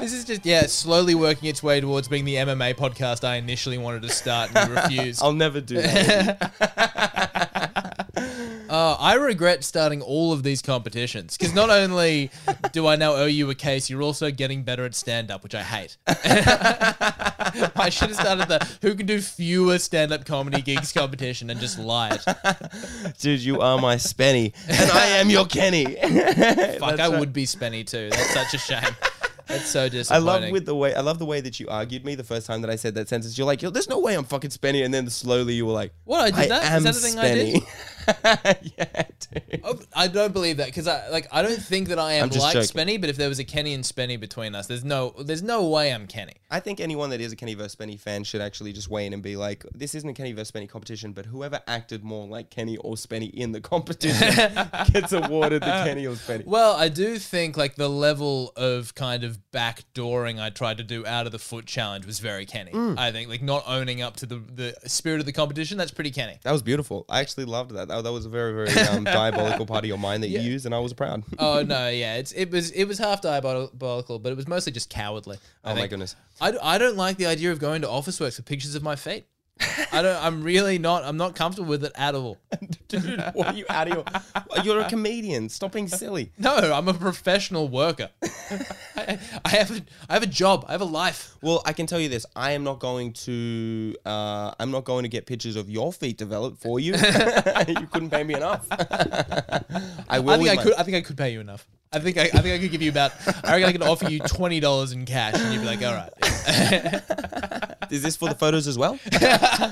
This 0.00 0.12
is 0.12 0.24
just 0.24 0.44
yeah, 0.44 0.66
slowly 0.66 1.14
working 1.14 1.48
its 1.48 1.62
way 1.62 1.80
towards 1.80 2.08
being 2.08 2.24
the 2.24 2.36
MMA 2.36 2.74
podcast 2.74 3.24
I 3.24 3.36
initially 3.36 3.78
wanted 3.78 4.02
to 4.02 4.10
start 4.10 4.50
and 4.54 4.68
you 4.68 4.76
refused. 4.76 5.22
I'll 5.22 5.32
never 5.32 5.60
do 5.60 5.80
that. 5.80 7.38
Uh, 8.68 8.96
I 9.00 9.14
regret 9.14 9.64
starting 9.64 10.02
all 10.02 10.32
of 10.32 10.42
these 10.42 10.60
competitions 10.60 11.38
because 11.38 11.54
not 11.54 11.70
only 11.70 12.30
do 12.72 12.86
I 12.86 12.96
now 12.96 13.14
owe 13.14 13.24
you 13.24 13.48
a 13.48 13.54
case, 13.54 13.88
you're 13.88 14.02
also 14.02 14.30
getting 14.30 14.62
better 14.62 14.84
at 14.84 14.94
stand 14.94 15.30
up, 15.30 15.42
which 15.42 15.54
I 15.54 15.62
hate. 15.62 15.96
I 17.76 17.88
should 17.88 18.08
have 18.08 18.18
started 18.18 18.48
the 18.48 18.78
who 18.82 18.94
can 18.94 19.06
do 19.06 19.20
fewer 19.20 19.78
stand 19.78 20.12
up 20.12 20.24
comedy 20.24 20.62
gigs 20.62 20.92
competition 20.92 21.50
and 21.50 21.60
just 21.60 21.78
lied. 21.78 22.20
Dude, 23.18 23.40
you 23.40 23.60
are 23.60 23.78
my 23.78 23.96
Spenny, 23.96 24.54
and 24.68 24.90
I 24.90 25.06
am 25.18 25.30
your 25.30 25.46
Kenny. 25.46 25.84
Fuck, 26.78 27.00
I 27.00 27.08
would 27.08 27.32
be 27.32 27.44
Spenny 27.44 27.86
too. 27.86 28.10
That's 28.10 28.32
such 28.32 28.54
a 28.54 28.58
shame. 28.58 28.96
That's 29.46 29.66
so 29.66 29.88
disappointing. 29.88 30.28
I 30.28 30.32
love 30.32 30.50
with 30.52 30.66
the 30.66 30.74
way 30.74 30.94
I 30.94 31.00
love 31.00 31.18
the 31.18 31.24
way 31.24 31.40
that 31.40 31.58
you 31.58 31.68
argued 31.68 32.04
me 32.04 32.14
the 32.14 32.24
first 32.24 32.46
time 32.46 32.60
that 32.60 32.70
I 32.70 32.76
said 32.76 32.94
that 32.96 33.08
sentence. 33.08 33.38
You're 33.38 33.46
like, 33.46 33.62
Yo, 33.62 33.70
"There's 33.70 33.88
no 33.88 33.98
way 33.98 34.14
I'm 34.14 34.24
fucking 34.24 34.50
Spenny," 34.50 34.84
and 34.84 34.92
then 34.92 35.08
slowly 35.08 35.54
you 35.54 35.64
were 35.64 35.72
like, 35.72 35.92
What, 36.04 36.20
I 36.20 36.42
did 36.42 36.50
that? 36.50 36.64
Is 36.64 36.70
am 36.70 36.82
that 36.82 36.94
the 36.94 37.00
thing 37.00 37.18
I 37.18 37.34
did? 37.34 37.62
Spenny." 38.08 38.72
yeah, 38.78 39.02
dude. 39.20 39.60
Oh, 39.64 39.78
I 39.94 40.08
don't 40.08 40.32
believe 40.32 40.58
that 40.58 40.66
because 40.66 40.86
I 40.86 41.08
like 41.08 41.28
I 41.32 41.42
don't 41.42 41.60
think 41.60 41.88
that 41.88 41.98
I 41.98 42.14
am 42.14 42.24
I'm 42.24 42.30
just 42.30 42.42
like 42.42 42.54
joking. 42.54 42.68
Spenny, 42.68 43.00
but 43.00 43.10
if 43.10 43.16
there 43.16 43.28
was 43.28 43.38
a 43.38 43.44
Kenny 43.44 43.74
and 43.74 43.84
Spenny 43.84 44.18
between 44.18 44.54
us, 44.54 44.66
there's 44.66 44.84
no 44.84 45.14
there's 45.20 45.42
no 45.42 45.68
way 45.68 45.92
I'm 45.92 46.06
Kenny. 46.06 46.34
I 46.50 46.60
think 46.60 46.80
anyone 46.80 47.10
that 47.10 47.20
is 47.20 47.32
a 47.32 47.36
Kenny 47.36 47.54
vs 47.54 47.74
Spenny 47.74 47.98
fan 47.98 48.24
should 48.24 48.40
actually 48.40 48.72
just 48.72 48.88
weigh 48.88 49.06
in 49.06 49.12
and 49.12 49.22
be 49.22 49.36
like, 49.36 49.64
"This 49.74 49.94
isn't 49.94 50.08
a 50.08 50.14
Kenny 50.14 50.32
vs 50.32 50.50
Spenny 50.50 50.68
competition, 50.68 51.12
but 51.12 51.26
whoever 51.26 51.60
acted 51.66 52.04
more 52.04 52.26
like 52.26 52.50
Kenny 52.50 52.76
or 52.78 52.94
Spenny 52.94 53.30
in 53.32 53.52
the 53.52 53.60
competition 53.60 54.34
gets 54.92 55.12
awarded 55.12 55.62
the 55.62 55.66
Kenny 55.66 56.06
or 56.06 56.14
Spenny." 56.14 56.46
Well, 56.46 56.74
I 56.74 56.88
do 56.88 57.18
think 57.18 57.56
like 57.56 57.76
the 57.76 57.88
level 57.88 58.52
of 58.56 58.94
kind 58.94 59.24
of 59.24 59.38
backdooring 59.52 60.40
I 60.40 60.50
tried 60.50 60.78
to 60.78 60.84
do 60.84 61.06
out 61.06 61.26
of 61.26 61.32
the 61.32 61.38
foot 61.38 61.66
challenge 61.66 62.06
was 62.06 62.18
very 62.18 62.46
Kenny. 62.46 62.72
Mm. 62.72 62.98
I 62.98 63.12
think 63.12 63.28
like 63.28 63.42
not 63.42 63.64
owning 63.66 64.02
up 64.02 64.16
to 64.16 64.26
the 64.26 64.36
the 64.36 64.74
spirit 64.88 65.20
of 65.20 65.26
the 65.26 65.32
competition 65.32 65.78
that's 65.78 65.90
pretty 65.90 66.10
Kenny. 66.10 66.38
That 66.42 66.52
was 66.52 66.62
beautiful. 66.62 67.04
I 67.08 67.20
actually 67.20 67.44
loved 67.44 67.72
that. 67.72 67.88
That, 67.88 67.97
that 68.02 68.12
was 68.12 68.26
a 68.26 68.28
very, 68.28 68.52
very 68.52 68.86
um, 68.88 69.04
diabolical 69.04 69.66
part 69.66 69.84
of 69.84 69.88
your 69.88 69.98
mind 69.98 70.22
that 70.22 70.28
you 70.28 70.40
used, 70.52 70.66
and 70.66 70.74
I 70.74 70.78
was 70.78 70.92
proud. 70.92 71.24
Oh 71.38 71.62
no, 71.62 71.88
yeah, 71.88 72.16
it's 72.16 72.32
it 72.32 72.50
was 72.50 72.70
it 72.72 72.84
was 72.84 72.98
half 72.98 73.20
diabolical, 73.20 74.18
but 74.18 74.32
it 74.32 74.36
was 74.36 74.48
mostly 74.48 74.72
just 74.72 74.90
cowardly. 74.90 75.38
I 75.64 75.70
oh 75.70 75.74
my 75.74 75.80
think. 75.80 75.90
goodness. 75.90 76.16
I, 76.40 76.50
d- 76.52 76.58
I 76.62 76.78
don't 76.78 76.96
like 76.96 77.16
the 77.16 77.26
idea 77.26 77.52
of 77.52 77.58
going 77.58 77.82
to 77.82 77.88
Officeworks 77.88 78.36
with 78.36 78.44
pictures 78.44 78.74
of 78.74 78.82
my 78.82 78.96
feet. 78.96 79.26
I 79.92 80.02
don't. 80.02 80.24
I'm 80.24 80.42
really 80.42 80.78
not. 80.78 81.04
I'm 81.04 81.16
not 81.16 81.34
comfortable 81.34 81.68
with 81.68 81.84
it 81.84 81.92
at 81.94 82.14
all. 82.14 82.38
Dude, 82.88 83.22
what 83.34 83.48
are 83.48 83.54
you 83.54 83.64
out 83.68 83.88
of 83.88 83.94
your? 83.94 84.04
You're 84.64 84.80
a 84.80 84.88
comedian. 84.88 85.48
Stop 85.48 85.72
being 85.72 85.88
silly. 85.88 86.32
No, 86.38 86.54
I'm 86.56 86.88
a 86.88 86.94
professional 86.94 87.68
worker. 87.68 88.08
I, 88.96 89.18
I 89.44 89.48
have 89.50 89.70
a 89.70 89.82
I 90.08 90.14
have 90.14 90.22
a 90.22 90.26
job. 90.26 90.64
I 90.68 90.72
have 90.72 90.80
a 90.80 90.86
life. 90.86 91.36
Well, 91.42 91.62
I 91.66 91.72
can 91.72 91.86
tell 91.86 92.00
you 92.00 92.08
this: 92.08 92.24
I 92.34 92.52
am 92.52 92.64
not 92.64 92.78
going 92.78 93.12
to. 93.24 93.94
Uh, 94.06 94.52
I'm 94.58 94.70
not 94.70 94.84
going 94.84 95.02
to 95.02 95.08
get 95.08 95.26
pictures 95.26 95.56
of 95.56 95.68
your 95.68 95.92
feet 95.92 96.16
developed 96.16 96.62
for 96.62 96.80
you. 96.80 96.94
you 97.68 97.86
couldn't 97.92 98.10
pay 98.10 98.24
me 98.24 98.34
enough. 98.34 98.66
I 100.08 100.18
will. 100.20 100.30
I 100.30 100.36
think 100.38 100.48
I 100.50 100.54
my- 100.54 100.62
could. 100.62 100.74
I 100.74 100.82
think 100.82 100.96
I 100.96 101.00
could 101.02 101.16
pay 101.16 101.32
you 101.32 101.40
enough. 101.40 101.66
I 101.92 101.98
think 102.00 102.18
I, 102.18 102.22
I 102.22 102.40
think 102.42 102.54
I 102.54 102.58
could 102.58 102.70
give 102.70 102.82
you 102.82 102.90
about. 102.90 103.12
I 103.44 103.52
reckon 103.52 103.68
I 103.68 103.72
could 103.72 103.82
offer 103.82 104.10
you 104.10 104.20
twenty 104.20 104.60
dollars 104.60 104.92
in 104.92 105.04
cash, 105.06 105.34
and 105.36 105.52
you'd 105.52 105.60
be 105.60 105.66
like, 105.66 105.82
"All 105.82 105.94
right." 105.94 106.12
Is 107.90 108.02
this 108.02 108.16
for 108.16 108.28
the 108.28 108.34
photos 108.34 108.66
as 108.66 108.76
well? 108.76 108.98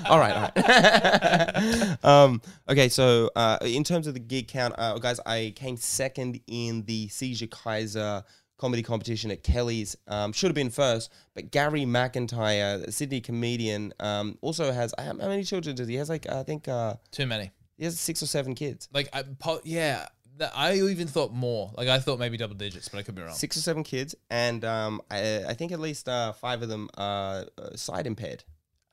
all 0.08 0.18
right, 0.18 0.34
all 0.34 0.50
right. 0.56 1.98
um, 2.04 2.40
okay, 2.68 2.88
so 2.88 3.30
uh, 3.36 3.58
in 3.62 3.84
terms 3.84 4.06
of 4.06 4.14
the 4.14 4.20
gig 4.20 4.48
count, 4.48 4.74
uh, 4.78 4.98
guys, 4.98 5.20
I 5.26 5.52
came 5.54 5.76
second 5.76 6.40
in 6.46 6.84
the 6.84 7.08
Seizure 7.08 7.46
Kaiser 7.46 8.24
comedy 8.58 8.82
competition 8.82 9.30
at 9.30 9.42
Kelly's. 9.42 9.96
Um, 10.08 10.32
should 10.32 10.48
have 10.48 10.54
been 10.54 10.70
first, 10.70 11.12
but 11.34 11.50
Gary 11.50 11.84
McIntyre, 11.84 12.90
Sydney 12.92 13.20
comedian, 13.20 13.92
um, 14.00 14.38
also 14.40 14.72
has 14.72 14.94
how 14.98 15.12
many 15.12 15.44
children 15.44 15.76
does 15.76 15.88
he? 15.88 15.94
He 15.94 15.98
has 15.98 16.08
like 16.08 16.26
I 16.28 16.42
think 16.42 16.68
uh, 16.68 16.94
Too 17.10 17.26
many. 17.26 17.50
he 17.76 17.84
has 17.84 18.00
six 18.00 18.22
or 18.22 18.26
seven 18.26 18.54
kids. 18.54 18.88
Like 18.92 19.08
I, 19.12 19.24
yeah. 19.64 20.06
That, 20.38 20.52
I 20.54 20.74
even 20.74 21.06
thought 21.06 21.32
more. 21.32 21.72
Like 21.76 21.88
I 21.88 21.98
thought 21.98 22.18
maybe 22.18 22.36
double 22.36 22.54
digits, 22.56 22.88
but 22.88 22.98
I 22.98 23.02
could 23.02 23.14
be 23.14 23.22
wrong. 23.22 23.34
Six 23.34 23.56
or 23.56 23.60
seven 23.60 23.82
kids, 23.82 24.14
and 24.30 24.64
um, 24.64 25.00
I, 25.10 25.44
I 25.48 25.54
think 25.54 25.72
at 25.72 25.80
least 25.80 26.08
uh, 26.08 26.32
five 26.32 26.62
of 26.62 26.68
them 26.68 26.88
are 26.96 27.46
uh, 27.58 27.74
sight 27.76 28.06
impaired. 28.06 28.44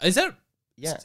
Is 0.02 0.16
that 0.16 0.36
Yeah, 0.78 0.98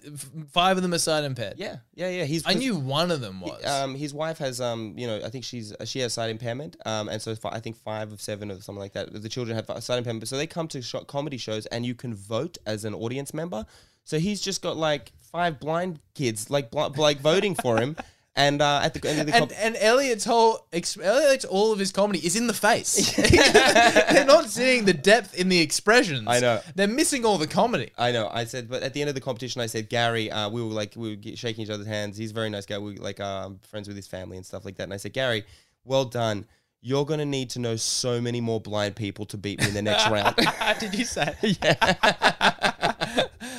five 0.51 0.77
of 0.77 0.83
them 0.83 0.95
are 0.95 0.99
sight 0.99 1.25
impaired? 1.25 1.55
yeah, 1.59 1.77
yeah, 1.95 2.09
yeah. 2.09 2.25
He's 2.25 2.45
I 2.47 2.55
knew 2.55 2.77
one 2.77 3.11
of 3.11 3.21
them 3.21 3.41
was. 3.41 3.65
Um, 3.65 3.95
his 3.95 4.15
wife 4.15 4.39
has, 4.39 4.61
um, 4.61 4.95
you 4.97 5.07
know, 5.07 5.21
I 5.25 5.29
think 5.29 5.45
she's 5.45 5.73
uh, 5.73 5.85
she 5.85 5.99
has 6.01 6.13
sight 6.15 6.31
impairment, 6.31 6.77
um, 6.87 7.09
and 7.09 7.21
so 7.21 7.35
fi- 7.35 7.51
I 7.51 7.61
think 7.61 7.77
five 7.77 8.13
of 8.13 8.21
seven 8.21 8.51
or 8.51 8.61
something 8.61 8.81
like 8.81 8.93
that. 8.95 9.13
The 9.23 9.29
children 9.29 9.57
have 9.57 9.67
fi- 9.67 9.79
sight 9.81 9.99
impairment, 9.99 10.27
so 10.29 10.37
they 10.37 10.47
come 10.47 10.69
to 10.69 10.83
sh- 10.83 10.95
comedy 11.07 11.37
shows, 11.37 11.67
and 11.67 11.85
you 11.85 11.95
can 11.95 12.15
vote 12.15 12.59
as 12.67 12.85
an 12.85 12.95
audience 12.95 13.35
member. 13.35 13.67
So 14.05 14.19
he's 14.19 14.41
just 14.41 14.63
got 14.63 14.77
like 14.77 15.13
five 15.21 15.61
blind 15.61 16.01
kids, 16.15 16.49
like 16.49 16.71
bl- 16.71 16.87
like 16.97 17.21
voting 17.21 17.55
for 17.55 17.79
him, 17.79 17.95
and 18.39 18.63
uh, 18.63 18.81
at 18.85 18.95
the 18.95 19.07
end 19.07 19.21
of 19.21 19.27
the 19.27 19.35
and, 19.35 19.41
comp- 19.49 19.53
and 19.59 19.77
Elliot's 19.77 20.25
whole 20.25 20.67
ex- 20.73 20.97
Elliot's 20.97 21.45
all 21.45 21.73
of 21.73 21.79
his 21.79 21.91
comedy 21.91 22.25
is 22.25 22.37
in 22.37 22.47
the 22.47 22.55
face. 22.55 23.17
They're 23.17 24.25
not 24.25 24.49
seeing 24.49 24.85
the 24.85 24.95
depth 24.95 25.35
in 25.35 25.49
the 25.49 25.61
expressions. 25.61 26.25
I 26.29 26.39
know. 26.39 26.61
They're 26.77 26.87
missing 26.87 27.25
all 27.25 27.37
the 27.37 27.49
comedy. 27.49 27.91
I 27.99 28.13
know. 28.13 28.31
I 28.33 28.45
said, 28.45 28.71
but 28.71 28.85
at 28.85 28.95
the 28.95 29.01
end 29.03 29.09
of 29.09 29.17
the 29.17 29.21
competition, 29.21 29.61
I 29.61 29.67
said, 29.67 29.89
Gary, 29.89 30.31
uh, 30.31 30.49
we 30.51 30.63
were 30.63 30.69
like, 30.69 30.95
we 30.97 31.17
were 31.17 31.37
shaking 31.37 31.65
each 31.65 31.71
other's 31.71 31.89
hands. 31.89 32.17
He's 32.17 32.31
a 32.31 32.35
very 32.35 32.49
nice 32.49 32.65
guy. 32.65 32.79
We 32.79 32.97
like 32.97 33.19
um, 33.19 33.59
friends 33.69 33.89
with 33.89 33.97
his 33.97 34.07
family 34.07 34.37
and 34.37 34.47
stuff 34.47 34.65
like 34.65 34.77
that. 34.77 34.85
And 34.85 34.95
I 34.95 34.99
said, 34.99 35.13
Gary, 35.13 35.45
well 35.85 36.05
done. 36.05 36.47
You're 36.81 37.07
gonna 37.07 37.27
need 37.27 37.51
to 37.51 37.59
know 37.59 37.75
so 37.75 38.21
many 38.21 38.41
more 38.41 38.61
blind 38.61 38.95
people 38.95 39.27
to 39.27 39.37
beat 39.37 39.61
me 39.61 39.67
in 39.67 39.75
the 39.75 39.83
next 39.83 40.09
round. 40.11 40.37
Did 40.79 40.95
you 40.95 41.05
say? 41.05 41.35
yeah. 41.43 41.75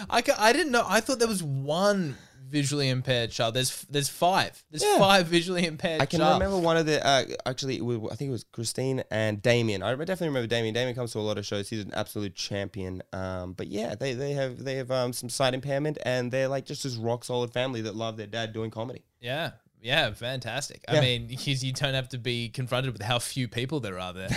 I, 0.10 0.24
I 0.38 0.54
didn't 0.54 0.72
know. 0.72 0.86
I 0.88 1.02
thought 1.02 1.20
there 1.20 1.28
was 1.28 1.44
one 1.44 2.16
visually 2.50 2.90
impaired 2.90 3.32
child. 3.32 3.54
There's 3.54 3.84
there's 3.90 4.10
five. 4.10 4.64
There's 4.72 4.84
Yeah. 4.84 4.98
five 4.98 5.28
visually 5.28 5.66
impaired. 5.66 6.02
I 6.02 6.06
can 6.06 6.20
child. 6.20 6.42
remember 6.42 6.58
one 6.66 6.78
of 6.78 6.86
the 6.86 7.06
uh, 7.06 7.26
actually 7.46 7.80
was- 7.82 8.00
I 8.12 8.16
think 8.16 8.30
it 8.30 8.32
was 8.32 8.46
Christine 8.52 9.04
and 9.12 9.42
Damien. 9.42 9.84
I 9.84 9.92
definitely 9.96 10.30
remember 10.30 10.48
Damien. 10.48 10.74
Damien 10.74 10.96
comes 10.96 11.12
to 11.14 11.20
a 11.20 11.22
lot 11.22 11.38
of 11.38 11.46
shows. 11.46 11.70
He's 11.70 11.84
an 11.84 11.94
absolute 11.94 12.36
champion. 12.36 13.02
Um, 13.14 13.54
but 13.54 13.68
yeah, 13.68 13.96
they, 13.96 14.14
they 14.14 14.34
have 14.34 14.64
they 14.64 14.76
have 14.76 14.92
um, 14.92 15.14
some 15.14 15.30
sight 15.30 15.54
impairment 15.54 15.98
and 16.04 16.32
they're 16.32 16.48
like 16.48 16.66
just 16.66 16.84
this 16.84 16.96
rock 16.96 17.24
solid 17.24 17.54
family 17.54 17.82
that 17.82 17.96
love 17.96 18.18
their 18.18 18.28
dad 18.28 18.54
doing 18.54 18.72
comedy. 18.72 19.04
Yeah. 19.22 19.52
Yeah, 19.82 20.12
fantastic. 20.12 20.84
I 20.88 21.00
mean, 21.00 21.28
because 21.30 21.64
you 21.64 21.72
don't 21.74 21.94
have 21.94 22.10
to 22.10 22.18
be 22.18 22.50
confronted 22.50 22.94
with 22.94 23.02
how 23.02 23.20
few 23.20 23.48
people 23.48 23.80
there 23.80 24.00
are 24.00 24.14
there. 24.14 24.30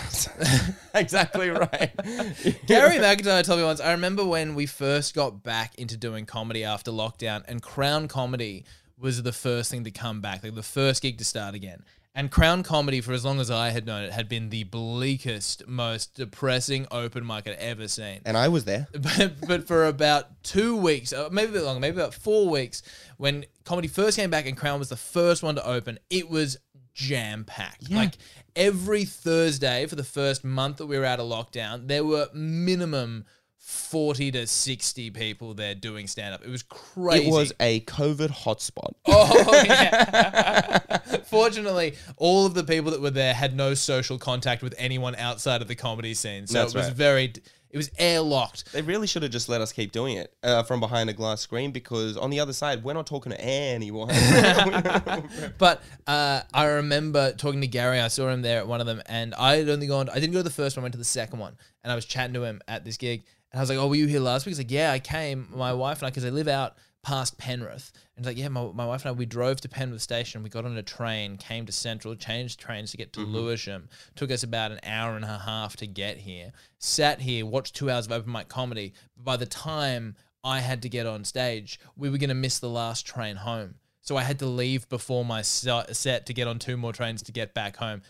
exactly 0.95 1.51
right. 1.51 1.91
Gary 2.67 2.97
McIntyre 2.97 3.45
told 3.45 3.59
me 3.59 3.65
once, 3.65 3.81
I 3.81 3.93
remember 3.93 4.25
when 4.25 4.55
we 4.55 4.67
first 4.67 5.15
got 5.15 5.43
back 5.43 5.75
into 5.77 5.97
doing 5.97 6.27
comedy 6.27 6.65
after 6.65 6.91
lockdown, 6.91 7.43
and 7.49 7.63
Crown 7.63 8.09
Comedy 8.09 8.65
was 8.99 9.23
the 9.23 9.33
first 9.33 9.71
thing 9.71 9.85
to 9.85 9.91
come 9.91 10.21
back, 10.21 10.45
like 10.45 10.55
the 10.55 10.63
first 10.63 11.03
gig 11.03 11.19
to 11.19 11.25
start 11.25 11.55
again. 11.55 11.83
And 12.15 12.31
Crown 12.31 12.63
Comedy, 12.63 13.01
for 13.01 13.15
as 13.15 13.25
long 13.25 13.41
as 13.41 13.51
I 13.51 13.71
had 13.71 13.87
known 13.87 14.03
it, 14.03 14.13
had 14.13 14.29
been 14.29 14.51
the 14.51 14.65
bleakest, 14.65 15.67
most 15.67 16.15
depressing 16.15 16.87
open 16.91 17.27
mic 17.27 17.49
I'd 17.49 17.55
ever 17.55 17.89
seen. 17.89 18.21
and 18.27 18.37
I 18.37 18.49
was 18.49 18.67
there. 18.67 18.87
but, 18.93 19.37
but 19.49 19.67
for 19.67 19.87
about 19.87 20.43
two 20.43 20.77
weeks, 20.77 21.15
uh, 21.15 21.31
maybe 21.33 21.51
a 21.51 21.53
bit 21.55 21.63
longer, 21.63 21.81
maybe 21.81 21.97
about 21.97 22.13
four 22.13 22.51
weeks, 22.51 22.83
when 23.23 23.45
comedy 23.64 23.87
first 23.87 24.17
came 24.17 24.31
back 24.31 24.47
and 24.47 24.57
Crown 24.57 24.81
was 24.81 24.88
the 24.88 24.97
first 24.97 25.45
one 25.45 25.55
to 25.55 25.64
open, 25.64 25.97
it 26.11 26.29
was 26.29 26.57
jam 26.93 27.45
packed. 27.45 27.88
Yeah. 27.88 27.99
Like 27.99 28.14
every 28.57 29.05
Thursday 29.05 29.87
for 29.87 29.95
the 29.95 30.02
first 30.02 30.43
month 30.43 30.79
that 30.79 30.87
we 30.87 30.99
were 30.99 31.05
out 31.05 31.21
of 31.21 31.29
lockdown, 31.29 31.87
there 31.87 32.05
were 32.05 32.26
minimum 32.35 33.25
40 33.59 34.33
to 34.33 34.47
60 34.49 35.11
people 35.11 35.55
there 35.55 35.76
doing 35.76 36.09
stand 36.09 36.35
up. 36.35 36.45
It 36.45 36.50
was 36.50 36.64
crazy. 36.64 37.29
It 37.29 37.31
was 37.31 37.52
a 37.61 37.79
COVID 37.83 38.31
hotspot. 38.31 38.95
Oh 39.07 39.62
yeah. 39.67 40.79
Fortunately, 41.26 41.95
all 42.17 42.45
of 42.45 42.55
the 42.55 42.64
people 42.64 42.91
that 42.91 43.00
were 43.00 43.11
there 43.11 43.35
had 43.35 43.55
no 43.55 43.75
social 43.75 44.19
contact 44.19 44.64
with 44.64 44.75
anyone 44.79 45.14
outside 45.14 45.62
of 45.62 45.69
the 45.69 45.76
comedy 45.76 46.14
scene, 46.14 46.49
so 46.49 46.59
That's 46.59 46.75
it 46.75 46.79
was 46.79 46.87
right. 46.88 46.97
very, 46.97 47.33
it 47.73 47.79
was 47.79 47.88
airlocked. 47.91 48.71
They 48.73 48.83
really 48.83 49.07
should 49.07 49.23
have 49.23 49.33
just 49.33 49.49
let 49.49 49.62
us 49.62 49.73
keep 49.73 49.93
doing 49.93 50.19
it 50.19 50.35
uh, 50.43 50.62
from 50.62 50.79
behind 50.79 51.09
a 51.09 51.14
glass 51.14 51.41
screen 51.41 51.73
because 51.73 52.19
on 52.19 52.29
the 52.29 52.38
other 52.38 52.52
side, 52.52 52.85
we're 52.85 52.93
not 52.93 53.07
talking 53.07 53.33
to 53.33 53.41
anyone. 53.41 54.11
But 55.59 55.83
uh, 56.07 56.43
I 56.52 56.64
remember 56.67 57.33
talking 57.33 57.61
to 57.62 57.67
Gary. 57.67 58.00
I 58.00 58.09
saw 58.09 58.29
him 58.29 58.43
there 58.43 58.59
at 58.59 58.69
one 58.69 58.81
of 58.81 58.87
them, 58.87 59.00
and 59.07 59.35
I 59.35 59.57
had 59.57 59.69
only 59.69 59.87
gone. 59.87 60.09
I 60.11 60.14
didn't 60.14 60.33
go 60.33 60.41
to 60.41 60.43
the 60.43 60.50
first 60.50 60.76
one. 60.76 60.83
I 60.83 60.85
went 60.85 60.93
to 60.93 60.99
the 60.99 61.05
second 61.05 61.38
one, 61.38 61.57
and 61.83 61.91
I 61.93 61.95
was 61.95 62.05
chatting 62.05 62.35
to 62.35 62.43
him 62.43 62.61
at 62.69 62.85
this 62.85 62.97
gig, 62.97 63.25
and 63.50 63.59
I 63.59 63.62
was 63.62 63.71
like, 63.71 63.79
"Oh, 63.79 63.88
were 63.88 63.95
you 63.95 64.07
here 64.07 64.21
last 64.21 64.45
week?" 64.45 64.50
He's 64.50 64.59
like, 64.59 64.71
"Yeah, 64.71 64.93
I 64.93 64.99
came. 64.99 65.49
My 65.55 65.73
wife 65.73 65.99
and 65.99 66.07
I, 66.07 66.11
because 66.11 66.25
they 66.25 66.31
live 66.31 66.49
out 66.49 66.76
past 67.03 67.39
Penrith." 67.39 67.93
And 68.17 68.25
he's 68.25 68.31
like, 68.31 68.39
"Yeah, 68.39 68.49
my, 68.49 68.71
my 68.73 68.87
wife 68.87 69.05
and 69.05 69.11
I, 69.11 69.13
we 69.13 69.27
drove 69.27 69.61
to 69.63 69.69
Penrith 69.69 70.03
Station. 70.03 70.43
We 70.43 70.51
got 70.51 70.65
on 70.65 70.77
a 70.77 70.83
train, 70.83 71.37
came 71.37 71.67
to 71.67 71.73
Central, 71.73 72.15
changed 72.15 72.61
trains 72.61 72.91
to 72.93 72.97
get 72.97 73.13
to 73.15 73.21
mm-hmm. 73.21 73.35
Lewisham. 73.35 73.89
Took 74.15 74.31
us 74.31 74.43
about 74.43 74.73
an 74.73 74.81
hour 74.85 75.17
and 75.17 75.25
a 75.25 75.39
half 75.39 75.77
to 75.77 75.87
get 75.87 76.19
here. 76.19 76.53
Sat 76.79 77.21
here, 77.21 77.47
watched 77.47 77.75
two 77.75 77.91
hours 77.91 78.07
of 78.07 78.13
open 78.13 78.33
mic 78.33 78.49
comedy. 78.49 78.95
But 79.17 79.25
by 79.25 79.37
the 79.37 79.47
time 79.47 80.17
I 80.45 80.61
had 80.61 80.83
to 80.83 80.89
get 80.89 81.07
on 81.07 81.25
stage, 81.25 81.79
we 81.97 82.11
were 82.11 82.19
going 82.19 82.29
to 82.29 82.35
miss 82.35 82.59
the 82.59 82.71
last 82.71 83.07
train 83.07 83.37
home." 83.37 83.77
So 84.05 84.17
I 84.17 84.25
had 84.25 84.41
to 84.41 84.47
leave 84.47 84.89
before 84.89 85.25
my 85.25 85.43
set 85.43 86.27
to 86.27 86.35
get 86.35 86.49
on 86.49 86.59
two 86.59 86.77
more 86.77 86.93
trains 86.93 87.23
to 87.23 87.33
get 87.33 87.55
back 87.55 87.77
home. 87.77 88.03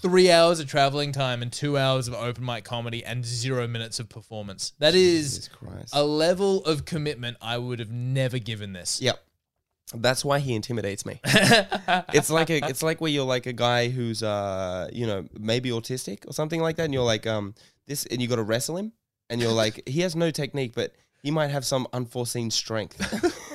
Three 0.00 0.30
hours 0.30 0.60
of 0.60 0.68
traveling 0.68 1.10
time 1.10 1.42
and 1.42 1.52
two 1.52 1.76
hours 1.76 2.06
of 2.06 2.14
open 2.14 2.44
mic 2.44 2.62
comedy 2.62 3.04
and 3.04 3.24
zero 3.24 3.66
minutes 3.66 3.98
of 3.98 4.08
performance. 4.08 4.72
That 4.78 4.94
is 4.94 5.50
a 5.92 6.04
level 6.04 6.64
of 6.64 6.84
commitment 6.84 7.38
I 7.42 7.58
would 7.58 7.80
have 7.80 7.90
never 7.90 8.38
given 8.38 8.72
this. 8.72 9.02
Yep. 9.02 9.20
That's 9.94 10.24
why 10.24 10.38
he 10.38 10.54
intimidates 10.54 11.04
me. 11.04 11.20
it's 11.24 12.30
like 12.30 12.48
a, 12.48 12.64
it's 12.68 12.84
like 12.84 13.00
where 13.00 13.10
you're 13.10 13.26
like 13.26 13.46
a 13.46 13.52
guy 13.52 13.88
who's 13.88 14.22
uh, 14.22 14.88
you 14.92 15.08
know, 15.08 15.26
maybe 15.38 15.70
autistic 15.70 16.26
or 16.26 16.32
something 16.32 16.62
like 16.62 16.76
that, 16.76 16.84
and 16.84 16.94
you're 16.94 17.02
like, 17.02 17.26
um, 17.26 17.54
this, 17.86 18.06
and 18.06 18.22
you 18.22 18.28
got 18.28 18.36
to 18.36 18.42
wrestle 18.42 18.76
him, 18.76 18.92
and 19.28 19.40
you're 19.40 19.52
like, 19.52 19.82
he 19.86 20.00
has 20.00 20.16
no 20.16 20.30
technique, 20.30 20.72
but 20.74 20.94
he 21.22 21.30
might 21.30 21.48
have 21.48 21.64
some 21.64 21.86
unforeseen 21.92 22.50
strength. 22.50 22.96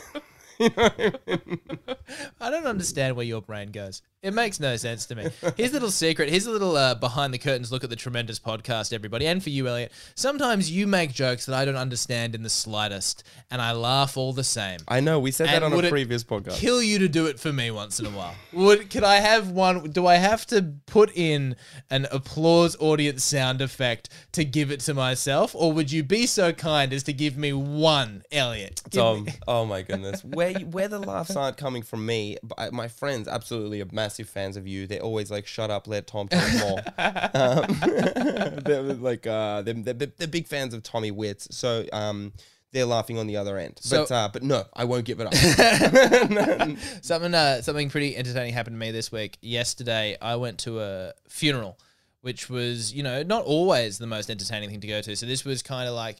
I 0.59 2.49
don't 2.49 2.65
understand 2.65 3.15
where 3.15 3.25
your 3.25 3.41
brain 3.41 3.71
goes. 3.71 4.01
It 4.27 4.33
makes 4.33 4.59
no 4.59 4.75
sense 4.75 5.05
to 5.05 5.15
me. 5.15 5.29
Here's 5.55 5.69
a 5.71 5.73
little 5.73 5.89
secret. 5.89 6.27
Here's 6.29 6.47
a 6.47 6.51
little 6.51 6.75
uh, 6.75 6.95
behind 6.95 7.33
the 7.33 7.37
curtains 7.37 7.71
look 7.71 7.85
at 7.85 7.89
the 7.89 7.95
tremendous 7.95 8.39
podcast, 8.39 8.91
everybody. 8.91 9.25
And 9.25 9.41
for 9.41 9.49
you, 9.51 9.69
Elliot, 9.69 9.91
sometimes 10.15 10.69
you 10.69 10.85
make 10.85 11.13
jokes 11.13 11.45
that 11.45 11.55
I 11.55 11.63
don't 11.63 11.77
understand 11.77 12.35
in 12.35 12.43
the 12.43 12.49
slightest, 12.49 13.23
and 13.49 13.61
I 13.61 13.71
laugh 13.71 14.17
all 14.17 14.33
the 14.33 14.43
same. 14.43 14.79
I 14.89 14.99
know 14.99 15.17
we 15.17 15.31
said 15.31 15.47
that 15.47 15.63
on 15.63 15.71
would 15.73 15.85
a 15.85 15.87
it 15.87 15.91
previous 15.91 16.25
podcast. 16.25 16.55
kill 16.57 16.83
you 16.83 16.99
to 16.99 17.07
do 17.07 17.27
it 17.27 17.39
for 17.39 17.53
me 17.53 17.71
once 17.71 18.01
in 18.01 18.05
a 18.05 18.09
while. 18.09 18.35
Would 18.51 18.89
could 18.89 19.05
I 19.05 19.15
have 19.21 19.49
one? 19.49 19.91
Do 19.91 20.05
I 20.05 20.15
have 20.15 20.45
to 20.47 20.73
put 20.87 21.15
in 21.15 21.55
an 21.89 22.05
applause 22.11 22.75
audience 22.81 23.23
sound 23.23 23.61
effect 23.61 24.09
to 24.33 24.43
give 24.43 24.71
it 24.71 24.81
to 24.81 24.93
myself, 24.93 25.55
or 25.55 25.71
would 25.71 25.89
you 25.89 26.03
be 26.03 26.27
so 26.27 26.51
kind 26.51 26.91
as 26.91 27.03
to 27.03 27.13
give 27.13 27.37
me 27.37 27.53
one, 27.53 28.23
Elliot? 28.31 28.81
Give 28.89 29.01
Tom, 29.01 29.27
oh 29.47 29.63
my 29.65 29.83
goodness, 29.83 30.21
where 30.25 30.49
you- 30.51 30.65
where 30.67 30.89
the 30.89 30.99
laughs 30.99 31.33
aren't 31.37 31.55
coming 31.55 31.81
from 31.81 32.05
me, 32.05 32.37
but 32.43 32.59
I, 32.59 32.69
my 32.71 32.89
friends 32.89 33.29
absolutely 33.29 33.79
are 33.79 33.85
massive 34.17 34.29
fans 34.31 34.57
of 34.57 34.67
you. 34.67 34.87
They're 34.87 35.01
always 35.01 35.29
like, 35.31 35.45
"Shut 35.47 35.69
up, 35.69 35.87
let 35.87 36.07
Tom 36.07 36.27
talk 36.27 36.53
more." 36.59 36.79
um, 37.33 37.65
they're 38.63 38.81
like, 38.81 39.27
uh, 39.27 39.61
they're, 39.61 39.73
they're, 39.73 39.93
they're 40.17 40.27
big 40.27 40.47
fans 40.47 40.73
of 40.73 40.83
Tommy 40.83 41.11
Wits, 41.11 41.47
so 41.55 41.85
um, 41.93 42.33
they're 42.71 42.85
laughing 42.85 43.17
on 43.17 43.27
the 43.27 43.37
other 43.37 43.57
end. 43.57 43.75
But 43.89 44.07
So- 44.07 44.15
uh, 44.15 44.29
but 44.29 44.43
no, 44.43 44.63
I 44.73 44.85
won't 44.85 45.05
give 45.05 45.19
it 45.19 45.27
up. 45.27 45.33
something 47.01 47.33
uh, 47.33 47.61
something 47.61 47.89
pretty 47.89 48.15
entertaining 48.15 48.53
happened 48.53 48.75
to 48.75 48.79
me 48.79 48.91
this 48.91 49.11
week. 49.11 49.37
Yesterday, 49.41 50.17
I 50.21 50.35
went 50.37 50.59
to 50.59 50.81
a 50.81 51.13
funeral, 51.29 51.77
which 52.21 52.49
was 52.49 52.93
you 52.93 53.03
know 53.03 53.23
not 53.23 53.43
always 53.45 53.97
the 53.97 54.07
most 54.07 54.29
entertaining 54.29 54.69
thing 54.69 54.81
to 54.81 54.87
go 54.87 55.01
to. 55.01 55.15
So 55.15 55.25
this 55.25 55.45
was 55.45 55.61
kind 55.61 55.87
of 55.87 55.95
like 55.95 56.17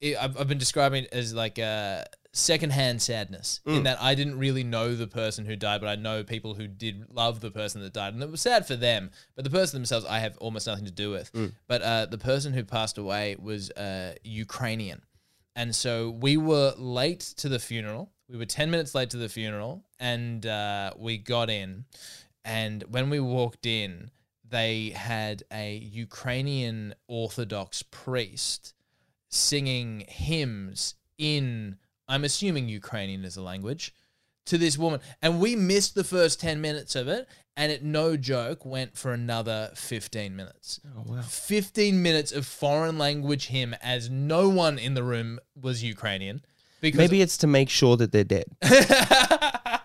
it, 0.00 0.16
I've, 0.22 0.38
I've 0.38 0.48
been 0.48 0.58
describing 0.58 1.04
it 1.04 1.12
as 1.12 1.34
like 1.34 1.58
a 1.58 2.06
secondhand 2.32 3.00
sadness 3.02 3.60
in 3.64 3.82
that 3.84 4.00
I 4.00 4.14
didn't 4.14 4.38
really 4.38 4.62
know 4.62 4.94
the 4.94 5.06
person 5.06 5.44
who 5.46 5.56
died, 5.56 5.80
but 5.80 5.88
I 5.88 5.96
know 5.96 6.22
people 6.22 6.54
who 6.54 6.66
did 6.68 7.06
love 7.12 7.40
the 7.40 7.50
person 7.50 7.80
that 7.82 7.92
died, 7.92 8.14
and 8.14 8.22
it 8.22 8.30
was 8.30 8.42
sad 8.42 8.66
for 8.66 8.76
them. 8.76 9.10
But 9.34 9.44
the 9.44 9.50
person 9.50 9.78
themselves, 9.78 10.04
I 10.06 10.18
have 10.20 10.36
almost 10.38 10.66
nothing 10.66 10.84
to 10.84 10.90
do 10.90 11.10
with. 11.10 11.30
But 11.66 11.82
uh, 11.82 12.06
the 12.06 12.18
person 12.18 12.52
who 12.52 12.64
passed 12.64 12.98
away 12.98 13.36
was 13.40 13.70
uh, 13.72 14.14
Ukrainian. 14.22 15.02
And 15.56 15.74
so 15.74 16.10
we 16.10 16.36
were 16.36 16.74
late 16.76 17.20
to 17.38 17.48
the 17.48 17.58
funeral. 17.58 18.12
We 18.28 18.36
were 18.36 18.44
10 18.46 18.70
minutes 18.70 18.94
late 18.94 19.10
to 19.10 19.16
the 19.16 19.28
funeral 19.28 19.84
and 19.98 20.46
uh, 20.46 20.92
we 20.96 21.18
got 21.18 21.50
in. 21.50 21.84
And 22.44 22.84
when 22.88 23.10
we 23.10 23.18
walked 23.20 23.66
in, 23.66 24.10
they 24.48 24.90
had 24.90 25.42
a 25.52 25.76
Ukrainian 25.76 26.94
Orthodox 27.08 27.82
priest 27.82 28.74
singing 29.28 30.04
hymns 30.08 30.94
in, 31.18 31.76
I'm 32.08 32.24
assuming 32.24 32.68
Ukrainian 32.68 33.24
is 33.24 33.36
a 33.36 33.42
language, 33.42 33.92
to 34.48 34.58
this 34.58 34.76
woman. 34.76 35.00
And 35.22 35.40
we 35.40 35.56
missed 35.56 35.94
the 35.94 36.04
first 36.04 36.40
10 36.40 36.60
minutes 36.60 36.96
of 36.96 37.08
it. 37.08 37.28
And 37.56 37.72
it, 37.72 37.82
no 37.82 38.16
joke, 38.16 38.64
went 38.64 38.96
for 38.96 39.12
another 39.12 39.70
15 39.74 40.36
minutes. 40.36 40.80
oh 40.96 41.02
wow. 41.06 41.22
15 41.22 42.00
minutes 42.00 42.30
of 42.30 42.46
foreign 42.46 42.98
language 42.98 43.48
hymn 43.48 43.74
as 43.82 44.08
no 44.08 44.48
one 44.48 44.78
in 44.78 44.94
the 44.94 45.02
room 45.02 45.40
was 45.60 45.82
Ukrainian. 45.82 46.42
Because 46.80 46.98
Maybe 46.98 47.20
it's 47.20 47.36
to 47.38 47.48
make 47.48 47.68
sure 47.68 47.96
that 47.96 48.12
they're 48.12 48.22
dead 48.22 48.44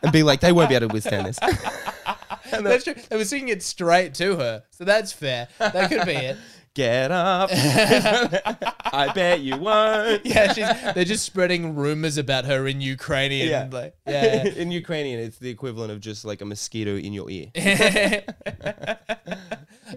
and 0.04 0.12
be 0.12 0.22
like, 0.22 0.42
they 0.42 0.52
won't 0.52 0.70
be 0.70 0.76
able 0.76 0.90
to 0.90 0.94
withstand 0.94 1.26
this. 1.26 1.40
that's 2.52 2.84
true. 2.84 2.94
They 3.10 3.18
were 3.18 3.26
singing 3.26 3.50
it 3.50 3.64
straight 3.64 4.14
to 4.16 4.36
her. 4.36 4.64
So 4.70 4.84
that's 4.84 5.12
fair. 5.12 5.48
That 5.58 5.90
could 5.90 6.06
be 6.06 6.14
it. 6.14 6.38
Get 6.76 7.12
up. 7.12 7.50
I 7.54 9.12
bet 9.14 9.42
you 9.42 9.58
won't. 9.58 10.26
Yeah, 10.34 10.54
she's, 10.54 10.94
they're 10.94 11.06
just 11.06 11.26
spreading 11.26 11.76
rumors 11.76 12.18
about 12.18 12.46
her 12.46 12.66
in 12.68 12.82
Ukrainian. 12.82 13.50
Yeah. 13.50 13.70
Like, 13.72 13.96
yeah. 14.08 14.48
In 14.48 14.72
Ukrainian, 14.72 15.20
it's 15.20 15.38
the 15.38 15.50
equivalent 15.50 15.92
of 15.92 16.00
just 16.00 16.26
like 16.26 16.42
a 16.42 16.46
mosquito 16.46 16.96
in 16.96 17.14
your 17.14 17.30
ear. 17.30 17.52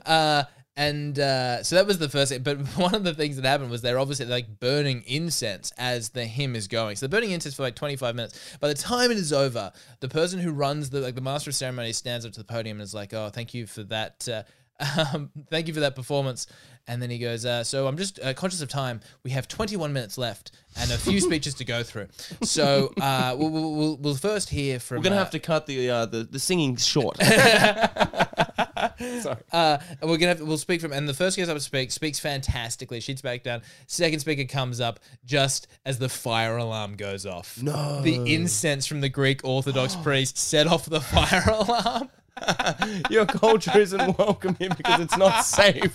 uh, 0.05 0.45
and 0.77 1.19
uh, 1.19 1.63
so 1.63 1.77
that 1.77 1.87
was 1.87 1.99
the 1.99 2.09
first 2.11 2.31
thing. 2.31 2.43
But 2.43 2.59
one 2.77 2.95
of 2.95 3.05
the 3.05 3.15
things 3.15 3.37
that 3.37 3.47
happened 3.49 3.71
was 3.71 3.81
they're 3.81 3.99
obviously 3.99 4.27
like 4.27 4.61
burning 4.61 5.03
incense 5.07 5.73
as 5.79 6.11
the 6.11 6.27
hymn 6.27 6.55
is 6.55 6.69
going. 6.69 6.97
So 6.97 7.07
they're 7.07 7.19
burning 7.19 7.33
incense 7.33 7.55
for 7.55 7.63
like 7.63 7.77
25 7.77 8.15
minutes. 8.15 8.59
By 8.61 8.69
the 8.69 8.75
time 8.75 9.11
it 9.11 9.17
is 9.17 9.33
over, 9.33 9.73
the 10.01 10.09
person 10.09 10.39
who 10.41 10.53
runs 10.53 10.91
the 10.91 11.01
like 11.01 11.15
the 11.15 11.23
master 11.23 11.49
of 11.51 11.55
ceremonies 11.55 11.97
stands 11.97 12.27
up 12.27 12.33
to 12.33 12.41
the 12.41 12.45
podium 12.45 12.77
and 12.79 12.85
is 12.85 12.93
like, 12.93 13.15
"Oh, 13.15 13.31
thank 13.31 13.55
you 13.55 13.67
for 13.67 13.85
that." 13.85 14.29
Uh, 14.29 14.43
um, 15.13 15.31
thank 15.51 15.69
you 15.69 15.75
for 15.75 15.81
that 15.81 15.95
performance. 15.97 16.47
And 16.89 17.03
then 17.03 17.11
he 17.11 17.19
goes, 17.19 17.45
uh, 17.45 17.65
So 17.65 17.89
I'm 17.89 17.97
just 17.97 18.21
uh, 18.21 18.33
conscious 18.35 18.63
of 18.63 18.69
time. 18.69 19.01
We 19.25 19.33
have 19.33 19.49
21 19.49 19.93
minutes 19.93 20.17
left 20.19 20.53
and 20.77 20.91
a 20.91 20.99
few 20.99 21.21
speeches 21.27 21.55
to 21.55 21.65
go 21.65 21.83
through. 21.83 22.09
So 22.43 22.93
uh, 23.01 23.35
we'll, 23.37 23.51
we'll, 23.51 23.97
we'll, 23.97 24.15
first 24.15 24.51
hear 24.51 24.79
from. 24.79 24.99
We're 24.99 25.05
gonna 25.05 25.17
uh, 25.17 25.21
have 25.21 25.31
to 25.31 25.41
cut 25.41 25.67
the 25.67 25.91
uh, 25.91 26.07
the, 26.07 26.23
the 26.25 26.39
singing 26.39 26.77
short. 26.77 27.17
Sorry. 28.99 29.37
Uh, 29.53 29.79
we're 30.03 30.17
gonna 30.17 30.29
have, 30.29 30.41
we'll 30.41 30.59
speak 30.59 30.81
from 30.81 30.93
and 30.93 31.09
the 31.09 31.15
first 31.15 31.37
guest 31.37 31.51
up 31.51 31.57
to 31.57 31.63
speak 31.63 31.91
speaks 31.91 32.19
fantastically. 32.19 33.01
Sheets 33.01 33.23
back 33.23 33.43
down. 33.43 33.63
Second 33.87 34.21
speaker 34.21 34.45
comes 34.45 34.81
up 34.81 35.01
just 35.25 35.67
as 35.85 35.99
the 35.99 36.09
fire 36.09 36.57
alarm 36.57 36.95
goes 36.97 37.27
off. 37.27 37.61
No. 37.61 38.01
the 38.03 38.33
incense 38.33 38.87
from 38.87 39.01
the 39.01 39.09
Greek 39.09 39.41
Orthodox 39.45 39.97
priest 40.03 40.39
set 40.39 40.67
off 40.69 40.87
the 40.87 41.01
fire 41.01 41.45
alarm. 41.53 42.11
Your 43.11 43.27
culture 43.27 43.79
isn't 43.79 44.19
welcome 44.19 44.57
here 44.59 44.71
because 44.71 45.01
it's 45.01 45.17
not 45.17 45.45
safe. 45.45 45.93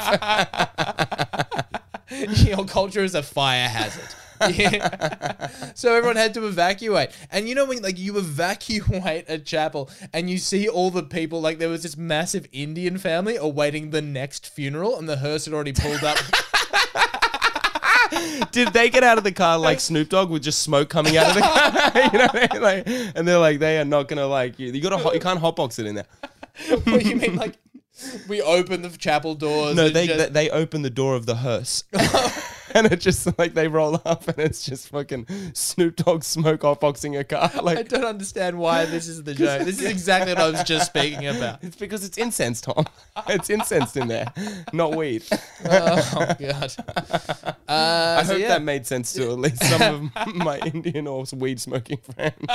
Your 2.47 2.65
culture 2.65 3.03
is 3.03 3.15
a 3.15 3.23
fire 3.23 3.67
hazard. 3.67 4.15
Yeah. 4.49 5.49
so 5.75 5.93
everyone 5.93 6.15
had 6.15 6.33
to 6.33 6.47
evacuate. 6.47 7.11
And 7.31 7.47
you 7.47 7.53
know 7.53 7.65
when 7.65 7.83
like 7.83 7.99
you 7.99 8.17
evacuate 8.17 9.25
a 9.27 9.37
chapel 9.37 9.89
and 10.13 10.31
you 10.31 10.39
see 10.39 10.67
all 10.67 10.89
the 10.89 11.03
people 11.03 11.41
like 11.41 11.59
there 11.59 11.69
was 11.69 11.83
this 11.83 11.95
massive 11.95 12.47
Indian 12.51 12.97
family 12.97 13.35
awaiting 13.35 13.91
the 13.91 14.01
next 14.01 14.49
funeral 14.49 14.97
and 14.97 15.07
the 15.07 15.17
hearse 15.17 15.45
had 15.45 15.53
already 15.53 15.73
pulled 15.73 16.03
up. 16.03 16.17
Did 18.51 18.73
they 18.73 18.89
get 18.89 19.03
out 19.03 19.17
of 19.19 19.23
the 19.23 19.31
car 19.31 19.57
like 19.59 19.79
Snoop 19.79 20.09
Dogg 20.09 20.29
with 20.31 20.43
just 20.43 20.63
smoke 20.63 20.89
coming 20.89 21.17
out 21.17 21.29
of 21.29 21.35
the 21.35 21.41
car? 21.41 21.91
you 22.11 22.17
know 22.17 22.25
what 22.25 22.35
I 22.35 22.53
mean? 22.53 22.61
Like, 22.61 23.15
and 23.15 23.27
they're 23.27 23.37
like, 23.37 23.59
they 23.59 23.79
are 23.79 23.85
not 23.85 24.07
gonna 24.07 24.27
like 24.27 24.59
you. 24.59 24.71
You 24.71 24.81
gotta, 24.81 25.13
you 25.13 25.19
can't 25.19 25.39
hotbox 25.39 25.79
it 25.79 25.85
in 25.85 25.95
there. 25.95 26.07
what 26.69 26.85
do 27.03 27.09
you 27.09 27.15
mean 27.15 27.35
like 27.35 27.57
we 28.27 28.41
open 28.41 28.81
the 28.81 28.89
chapel 28.89 29.35
doors 29.35 29.75
No, 29.75 29.85
and 29.87 29.95
they 29.95 30.07
just- 30.07 30.33
they, 30.33 30.47
they 30.47 30.49
open 30.49 30.81
the 30.81 30.89
door 30.89 31.15
of 31.15 31.25
the 31.25 31.35
hearse. 31.35 31.83
and 32.73 32.87
it 32.91 33.01
just 33.01 33.37
like 33.37 33.53
they 33.53 33.67
roll 33.67 34.01
up 34.05 34.27
and 34.29 34.39
it's 34.39 34.65
just 34.65 34.87
fucking 34.89 35.27
Snoop 35.53 35.97
Dogg 35.97 36.23
smoke 36.23 36.63
off 36.63 36.79
boxing 36.79 37.17
a 37.17 37.23
car. 37.23 37.51
Like 37.55 37.77
I 37.77 37.81
Like 37.81 37.89
don't 37.89 38.05
understand 38.05 38.57
why 38.57 38.85
this 38.85 39.07
is 39.07 39.23
the 39.23 39.33
joke. 39.33 39.63
This 39.65 39.81
is 39.81 39.85
exactly 39.89 40.33
what 40.33 40.41
I 40.41 40.49
was 40.49 40.63
just 40.63 40.85
speaking 40.87 41.27
about. 41.27 41.63
it's 41.63 41.75
because 41.75 42.05
it's 42.05 42.17
incense, 42.17 42.61
Tom. 42.61 42.85
It's 43.27 43.49
incense 43.49 43.97
in 43.97 44.07
there, 44.07 44.31
not 44.73 44.95
weed. 44.95 45.23
Oh 45.65 46.35
god. 46.39 46.75
Uh, 47.67 48.17
I 48.19 48.23
so 48.23 48.33
hope 48.33 48.41
yeah. 48.41 48.47
that 48.49 48.63
made 48.63 48.87
sense 48.87 49.13
to 49.13 49.23
at 49.31 49.39
least 49.39 49.63
some 49.63 50.11
of 50.15 50.35
my 50.35 50.59
Indian 50.59 51.07
or 51.07 51.25
weed 51.33 51.59
smoking 51.59 51.97
friends. 51.97 52.45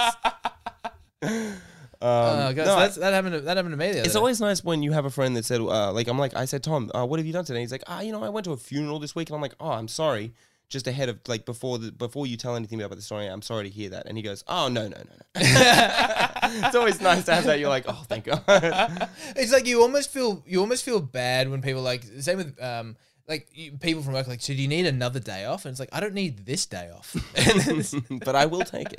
Oh, 2.02 2.52
God, 2.52 2.56
no, 2.56 2.64
so 2.64 2.76
that's, 2.78 2.94
that 2.96 3.12
happened. 3.12 3.34
To, 3.34 3.40
that 3.42 3.56
happened 3.56 3.72
to 3.72 3.76
me 3.76 3.86
the 3.86 3.90
other 3.92 4.00
It's 4.04 4.12
day. 4.14 4.18
always 4.18 4.40
nice 4.40 4.62
when 4.64 4.82
you 4.82 4.92
have 4.92 5.04
a 5.04 5.10
friend 5.10 5.36
that 5.36 5.44
said, 5.44 5.60
uh, 5.60 5.92
like, 5.92 6.08
I'm 6.08 6.18
like, 6.18 6.34
I 6.36 6.44
said, 6.44 6.62
Tom, 6.62 6.90
uh, 6.94 7.04
what 7.06 7.18
have 7.18 7.26
you 7.26 7.32
done 7.32 7.44
today? 7.44 7.60
He's 7.60 7.72
like, 7.72 7.84
ah, 7.86 8.00
you 8.00 8.12
know, 8.12 8.22
I 8.22 8.28
went 8.28 8.44
to 8.44 8.52
a 8.52 8.56
funeral 8.56 8.98
this 8.98 9.14
week, 9.14 9.28
and 9.30 9.34
I'm 9.36 9.42
like, 9.42 9.54
oh, 9.60 9.70
I'm 9.70 9.88
sorry. 9.88 10.32
Just 10.68 10.88
ahead 10.88 11.08
of 11.08 11.20
like 11.28 11.44
before 11.44 11.78
the 11.78 11.92
before 11.92 12.26
you 12.26 12.36
tell 12.36 12.56
anything 12.56 12.82
about 12.82 12.96
the 12.96 13.00
story, 13.02 13.28
I'm 13.28 13.40
sorry 13.40 13.68
to 13.68 13.70
hear 13.70 13.90
that. 13.90 14.06
And 14.06 14.16
he 14.18 14.22
goes, 14.24 14.42
oh 14.48 14.66
no 14.66 14.88
no 14.88 14.96
no 14.96 14.96
no. 14.96 15.26
it's 15.36 16.74
always 16.74 17.00
nice 17.00 17.24
to 17.26 17.34
have 17.36 17.44
that. 17.44 17.60
You're 17.60 17.68
like, 17.68 17.84
oh 17.86 18.02
thank 18.08 18.24
God. 18.24 18.42
It's 19.36 19.52
like 19.52 19.64
you 19.64 19.80
almost 19.82 20.10
feel 20.12 20.42
you 20.44 20.58
almost 20.60 20.82
feel 20.84 20.98
bad 20.98 21.48
when 21.48 21.62
people 21.62 21.82
like 21.82 22.02
same 22.18 22.38
with 22.38 22.60
um 22.60 22.96
like 23.28 23.46
you, 23.54 23.72
people 23.78 24.02
from 24.02 24.14
work 24.14 24.26
like 24.26 24.40
so 24.40 24.54
do 24.54 24.60
you 24.60 24.66
need 24.66 24.86
another 24.86 25.20
day 25.20 25.44
off 25.44 25.66
and 25.66 25.70
it's 25.70 25.78
like 25.78 25.90
I 25.92 26.00
don't 26.00 26.14
need 26.14 26.44
this 26.46 26.66
day 26.66 26.90
off. 26.92 27.14
And 27.36 27.60
then 27.60 27.78
it's- 27.78 27.94
but 28.24 28.34
I 28.34 28.46
will 28.46 28.62
take 28.62 28.88
it. 28.92 28.98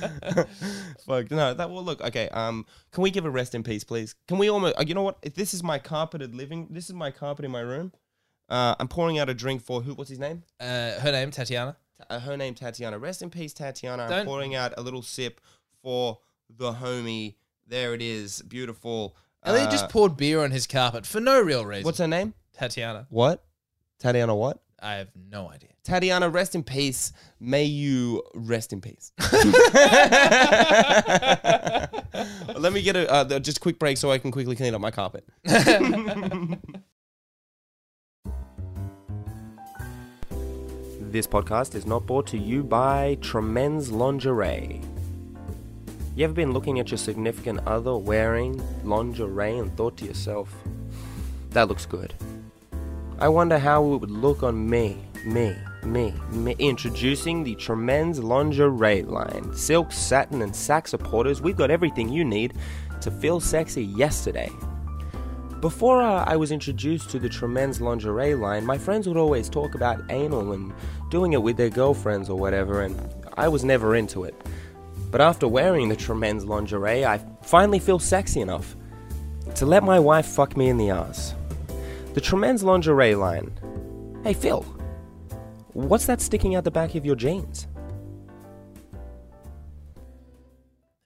Fuck 1.06 1.30
no. 1.30 1.54
That 1.54 1.70
will 1.70 1.84
look 1.84 2.00
okay. 2.00 2.28
Um, 2.30 2.66
can 2.92 3.02
we 3.02 3.10
give 3.10 3.24
a 3.24 3.30
rest 3.30 3.54
in 3.54 3.62
peace, 3.62 3.84
please? 3.84 4.14
Can 4.28 4.38
we 4.38 4.48
almost? 4.50 4.76
Uh, 4.78 4.84
you 4.86 4.94
know 4.94 5.02
what? 5.02 5.18
If 5.22 5.34
this 5.34 5.54
is 5.54 5.62
my 5.62 5.78
carpeted 5.78 6.34
living, 6.34 6.68
this 6.70 6.86
is 6.86 6.94
my 6.94 7.10
carpet 7.10 7.44
in 7.44 7.50
my 7.50 7.60
room. 7.60 7.92
Uh, 8.48 8.74
I'm 8.78 8.88
pouring 8.88 9.18
out 9.18 9.28
a 9.28 9.34
drink 9.34 9.62
for 9.62 9.80
who? 9.82 9.94
What's 9.94 10.10
his 10.10 10.18
name? 10.18 10.42
uh, 10.60 10.92
her 11.00 11.12
name 11.12 11.30
Tatiana. 11.30 11.76
Uh, 12.10 12.18
her 12.20 12.36
name 12.36 12.54
Tatiana. 12.54 12.98
Rest 12.98 13.22
in 13.22 13.30
peace, 13.30 13.52
Tatiana. 13.52 14.04
I'm 14.10 14.26
pouring 14.26 14.54
out 14.54 14.74
a 14.76 14.82
little 14.82 15.02
sip 15.02 15.40
for 15.82 16.18
the 16.50 16.72
homie. 16.72 17.36
There 17.66 17.94
it 17.94 18.02
is. 18.02 18.42
Beautiful. 18.42 19.16
And 19.42 19.56
Uh, 19.56 19.70
just 19.70 19.88
poured 19.90 20.16
beer 20.16 20.42
on 20.42 20.50
his 20.50 20.66
carpet 20.66 21.06
for 21.06 21.20
no 21.20 21.40
real 21.40 21.64
reason. 21.64 21.84
What's 21.84 21.98
her 21.98 22.06
name? 22.08 22.34
Tatiana? 22.52 23.06
What? 23.10 23.44
Tatiana. 23.98 24.34
What? 24.34 24.62
I 24.80 24.94
have 24.94 25.08
no 25.30 25.48
idea. 25.48 25.70
Tatiana, 25.82 26.28
rest 26.28 26.54
in 26.54 26.62
peace. 26.62 27.12
May 27.40 27.64
you 27.64 28.22
rest 28.34 28.72
in 28.72 28.80
peace. 28.80 29.12
Let 32.56 32.72
me 32.72 32.82
get 32.82 32.96
a 32.96 33.10
uh, 33.10 33.38
just 33.40 33.58
a 33.58 33.60
quick 33.60 33.78
break 33.78 33.96
so 33.96 34.10
I 34.10 34.18
can 34.18 34.30
quickly 34.30 34.56
clean 34.56 34.74
up 34.74 34.80
my 34.80 34.90
carpet. 34.90 35.26
this 35.44 35.62
podcast 41.26 41.74
is 41.74 41.86
not 41.86 42.06
brought 42.06 42.26
to 42.28 42.38
you 42.38 42.62
by 42.62 43.16
Tremens 43.20 43.90
Lingerie. 43.90 44.80
You 46.16 46.24
ever 46.24 46.32
been 46.32 46.52
looking 46.52 46.78
at 46.78 46.90
your 46.90 46.98
significant 46.98 47.60
other 47.66 47.96
wearing 47.96 48.62
lingerie 48.84 49.58
and 49.58 49.76
thought 49.76 49.96
to 49.96 50.04
yourself, 50.04 50.54
that 51.50 51.68
looks 51.68 51.86
good? 51.86 52.14
I 53.20 53.28
wonder 53.28 53.58
how 53.58 53.84
it 53.84 54.00
would 54.00 54.10
look 54.10 54.42
on 54.42 54.68
me, 54.68 54.98
me, 55.24 55.56
me, 55.84 56.12
me. 56.32 56.56
Introducing 56.58 57.44
the 57.44 57.54
Tremens 57.54 58.20
Lingerie 58.20 59.02
line. 59.02 59.54
Silk, 59.54 59.92
satin, 59.92 60.42
and 60.42 60.54
sack 60.54 60.88
supporters, 60.88 61.40
we've 61.40 61.56
got 61.56 61.70
everything 61.70 62.08
you 62.08 62.24
need 62.24 62.54
to 63.00 63.12
feel 63.12 63.38
sexy 63.38 63.84
yesterday. 63.84 64.50
Before 65.60 66.02
uh, 66.02 66.24
I 66.26 66.36
was 66.36 66.50
introduced 66.50 67.08
to 67.10 67.20
the 67.20 67.28
Tremens 67.28 67.80
lingerie 67.80 68.34
line, 68.34 68.66
my 68.66 68.76
friends 68.76 69.06
would 69.06 69.16
always 69.16 69.48
talk 69.48 69.76
about 69.76 70.02
anal 70.10 70.52
and 70.52 70.74
doing 71.08 71.34
it 71.34 71.42
with 71.42 71.56
their 71.56 71.70
girlfriends 71.70 72.28
or 72.28 72.36
whatever, 72.36 72.82
and 72.82 73.00
I 73.36 73.46
was 73.46 73.64
never 73.64 73.94
into 73.94 74.24
it. 74.24 74.34
But 75.12 75.20
after 75.20 75.46
wearing 75.46 75.88
the 75.88 75.96
Tremens 75.96 76.44
lingerie, 76.44 77.06
I 77.06 77.24
finally 77.42 77.78
feel 77.78 78.00
sexy 78.00 78.40
enough 78.40 78.76
to 79.54 79.64
let 79.64 79.84
my 79.84 80.00
wife 80.00 80.26
fuck 80.26 80.56
me 80.56 80.68
in 80.68 80.78
the 80.78 80.90
ass. 80.90 81.34
The 82.14 82.20
Tremens 82.20 82.62
lingerie 82.62 83.16
line. 83.16 83.50
Hey 84.22 84.34
Phil, 84.34 84.62
what's 85.72 86.06
that 86.06 86.20
sticking 86.20 86.54
out 86.54 86.62
the 86.62 86.70
back 86.70 86.94
of 86.94 87.04
your 87.04 87.16
jeans? 87.16 87.66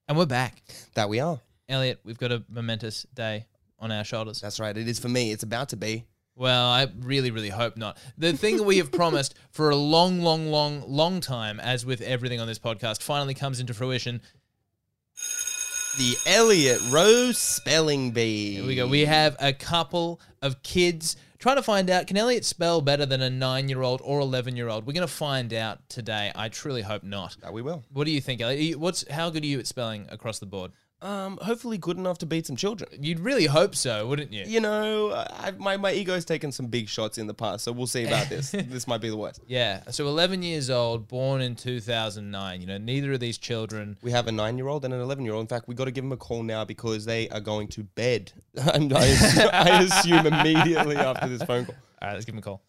And 0.06 0.18
we're 0.18 0.26
back. 0.26 0.62
That 0.92 1.08
we 1.08 1.18
are. 1.20 1.40
Elliot, 1.66 2.00
we've 2.04 2.18
got 2.18 2.30
a 2.30 2.44
momentous 2.50 3.06
day 3.14 3.46
on 3.78 3.90
our 3.90 4.04
shoulders. 4.04 4.42
That's 4.42 4.60
right. 4.60 4.76
It 4.76 4.86
is 4.86 4.98
for 4.98 5.08
me. 5.08 5.32
It's 5.32 5.42
about 5.42 5.70
to 5.70 5.76
be. 5.76 6.04
Well, 6.36 6.66
I 6.66 6.88
really, 7.00 7.30
really 7.30 7.48
hope 7.48 7.78
not. 7.78 7.96
The 8.18 8.34
thing 8.34 8.58
that 8.58 8.64
we 8.64 8.76
have 8.76 8.92
promised 8.92 9.34
for 9.50 9.70
a 9.70 9.76
long, 9.76 10.20
long, 10.20 10.50
long, 10.50 10.84
long 10.86 11.22
time, 11.22 11.58
as 11.58 11.86
with 11.86 12.02
everything 12.02 12.38
on 12.38 12.46
this 12.46 12.58
podcast, 12.58 13.02
finally 13.02 13.32
comes 13.32 13.60
into 13.60 13.72
fruition. 13.72 14.20
The 15.96 16.16
Elliot 16.26 16.80
Rose 16.90 17.38
Spelling 17.38 18.10
Bee. 18.10 18.56
Here 18.56 18.66
we 18.66 18.76
go. 18.76 18.86
We 18.86 19.06
have 19.06 19.36
a 19.40 19.54
couple 19.54 20.20
of 20.42 20.62
kids 20.62 21.16
trying 21.38 21.56
to 21.56 21.62
find 21.62 21.88
out 21.90 22.06
can 22.06 22.16
Elliot 22.16 22.44
spell 22.44 22.80
better 22.80 23.06
than 23.06 23.22
a 23.22 23.30
nine 23.30 23.68
year 23.68 23.82
old 23.82 24.00
or 24.04 24.20
11 24.20 24.56
year 24.56 24.68
old? 24.68 24.86
We're 24.86 24.92
going 24.92 25.06
to 25.06 25.12
find 25.12 25.52
out 25.54 25.88
today. 25.88 26.32
I 26.34 26.48
truly 26.48 26.82
hope 26.82 27.02
not. 27.02 27.36
We 27.52 27.62
will. 27.62 27.84
What 27.92 28.04
do 28.04 28.10
you 28.10 28.20
think, 28.20 28.40
Elliot? 28.40 28.78
What's 28.78 29.08
How 29.10 29.30
good 29.30 29.44
are 29.44 29.46
you 29.46 29.58
at 29.58 29.66
spelling 29.66 30.06
across 30.10 30.38
the 30.38 30.46
board? 30.46 30.72
Um, 31.00 31.38
hopefully 31.40 31.78
good 31.78 31.96
enough 31.96 32.18
to 32.18 32.26
beat 32.26 32.46
some 32.46 32.56
children. 32.56 32.90
You'd 33.00 33.20
really 33.20 33.46
hope 33.46 33.76
so, 33.76 34.06
wouldn't 34.08 34.32
you? 34.32 34.44
You 34.46 34.60
know, 34.60 35.12
I, 35.12 35.52
my 35.56 35.76
my 35.76 35.92
ego's 35.92 36.24
taken 36.24 36.50
some 36.50 36.66
big 36.66 36.88
shots 36.88 37.18
in 37.18 37.28
the 37.28 37.34
past, 37.34 37.64
so 37.64 37.70
we'll 37.70 37.86
see 37.86 38.04
about 38.04 38.28
this. 38.34 38.50
this 38.50 38.88
might 38.88 39.00
be 39.00 39.08
the 39.08 39.16
worst. 39.16 39.40
Yeah. 39.46 39.82
So 39.90 40.08
11 40.08 40.42
years 40.42 40.70
old, 40.70 41.06
born 41.06 41.40
in 41.40 41.54
2009. 41.54 42.60
You 42.60 42.66
know, 42.66 42.78
neither 42.78 43.12
of 43.12 43.20
these 43.20 43.38
children. 43.38 43.96
We 44.02 44.10
have 44.10 44.26
a 44.26 44.32
nine-year-old 44.32 44.84
and 44.84 44.92
an 44.92 45.00
eleven-year-old. 45.00 45.42
In 45.42 45.46
fact, 45.46 45.68
we 45.68 45.74
got 45.76 45.84
to 45.84 45.92
give 45.92 46.02
them 46.02 46.12
a 46.12 46.16
call 46.16 46.42
now 46.42 46.64
because 46.64 47.04
they 47.04 47.28
are 47.28 47.40
going 47.40 47.68
to 47.68 47.84
bed. 47.84 48.32
I'm- 48.58 48.90
assume, 48.90 49.50
I 49.52 49.82
assume 49.82 50.26
immediately 50.26 50.96
after 50.96 51.28
this 51.28 51.42
phone 51.44 51.64
call. 51.66 51.76
All 52.02 52.08
right, 52.08 52.14
let's 52.14 52.24
give 52.24 52.34
them 52.34 52.40
a 52.40 52.42
call. 52.42 52.62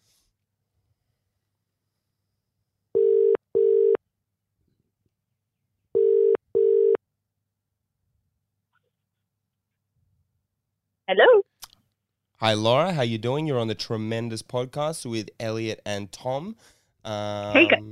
Hello. 11.12 11.42
Hi, 12.36 12.52
Laura. 12.54 12.92
How 12.92 13.02
you 13.02 13.18
doing? 13.18 13.44
You're 13.44 13.58
on 13.58 13.66
the 13.66 13.74
Tremendous 13.74 14.42
Podcast 14.42 15.04
with 15.10 15.28
Elliot 15.40 15.80
and 15.84 16.12
Tom. 16.12 16.54
Um, 17.04 17.52
Hey, 17.52 17.66
guys. 17.66 17.82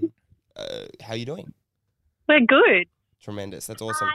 uh, 0.55 0.85
how 1.03 1.15
you 1.15 1.25
doing? 1.25 1.53
We're 2.29 2.39
good. 2.47 2.87
Tremendous. 3.21 3.67
That's 3.67 3.83
awesome. 3.83 4.07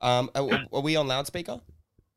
Um, 0.00 0.30
are, 0.34 0.64
are 0.72 0.80
we 0.80 0.96
on 0.96 1.06
loudspeaker? 1.06 1.60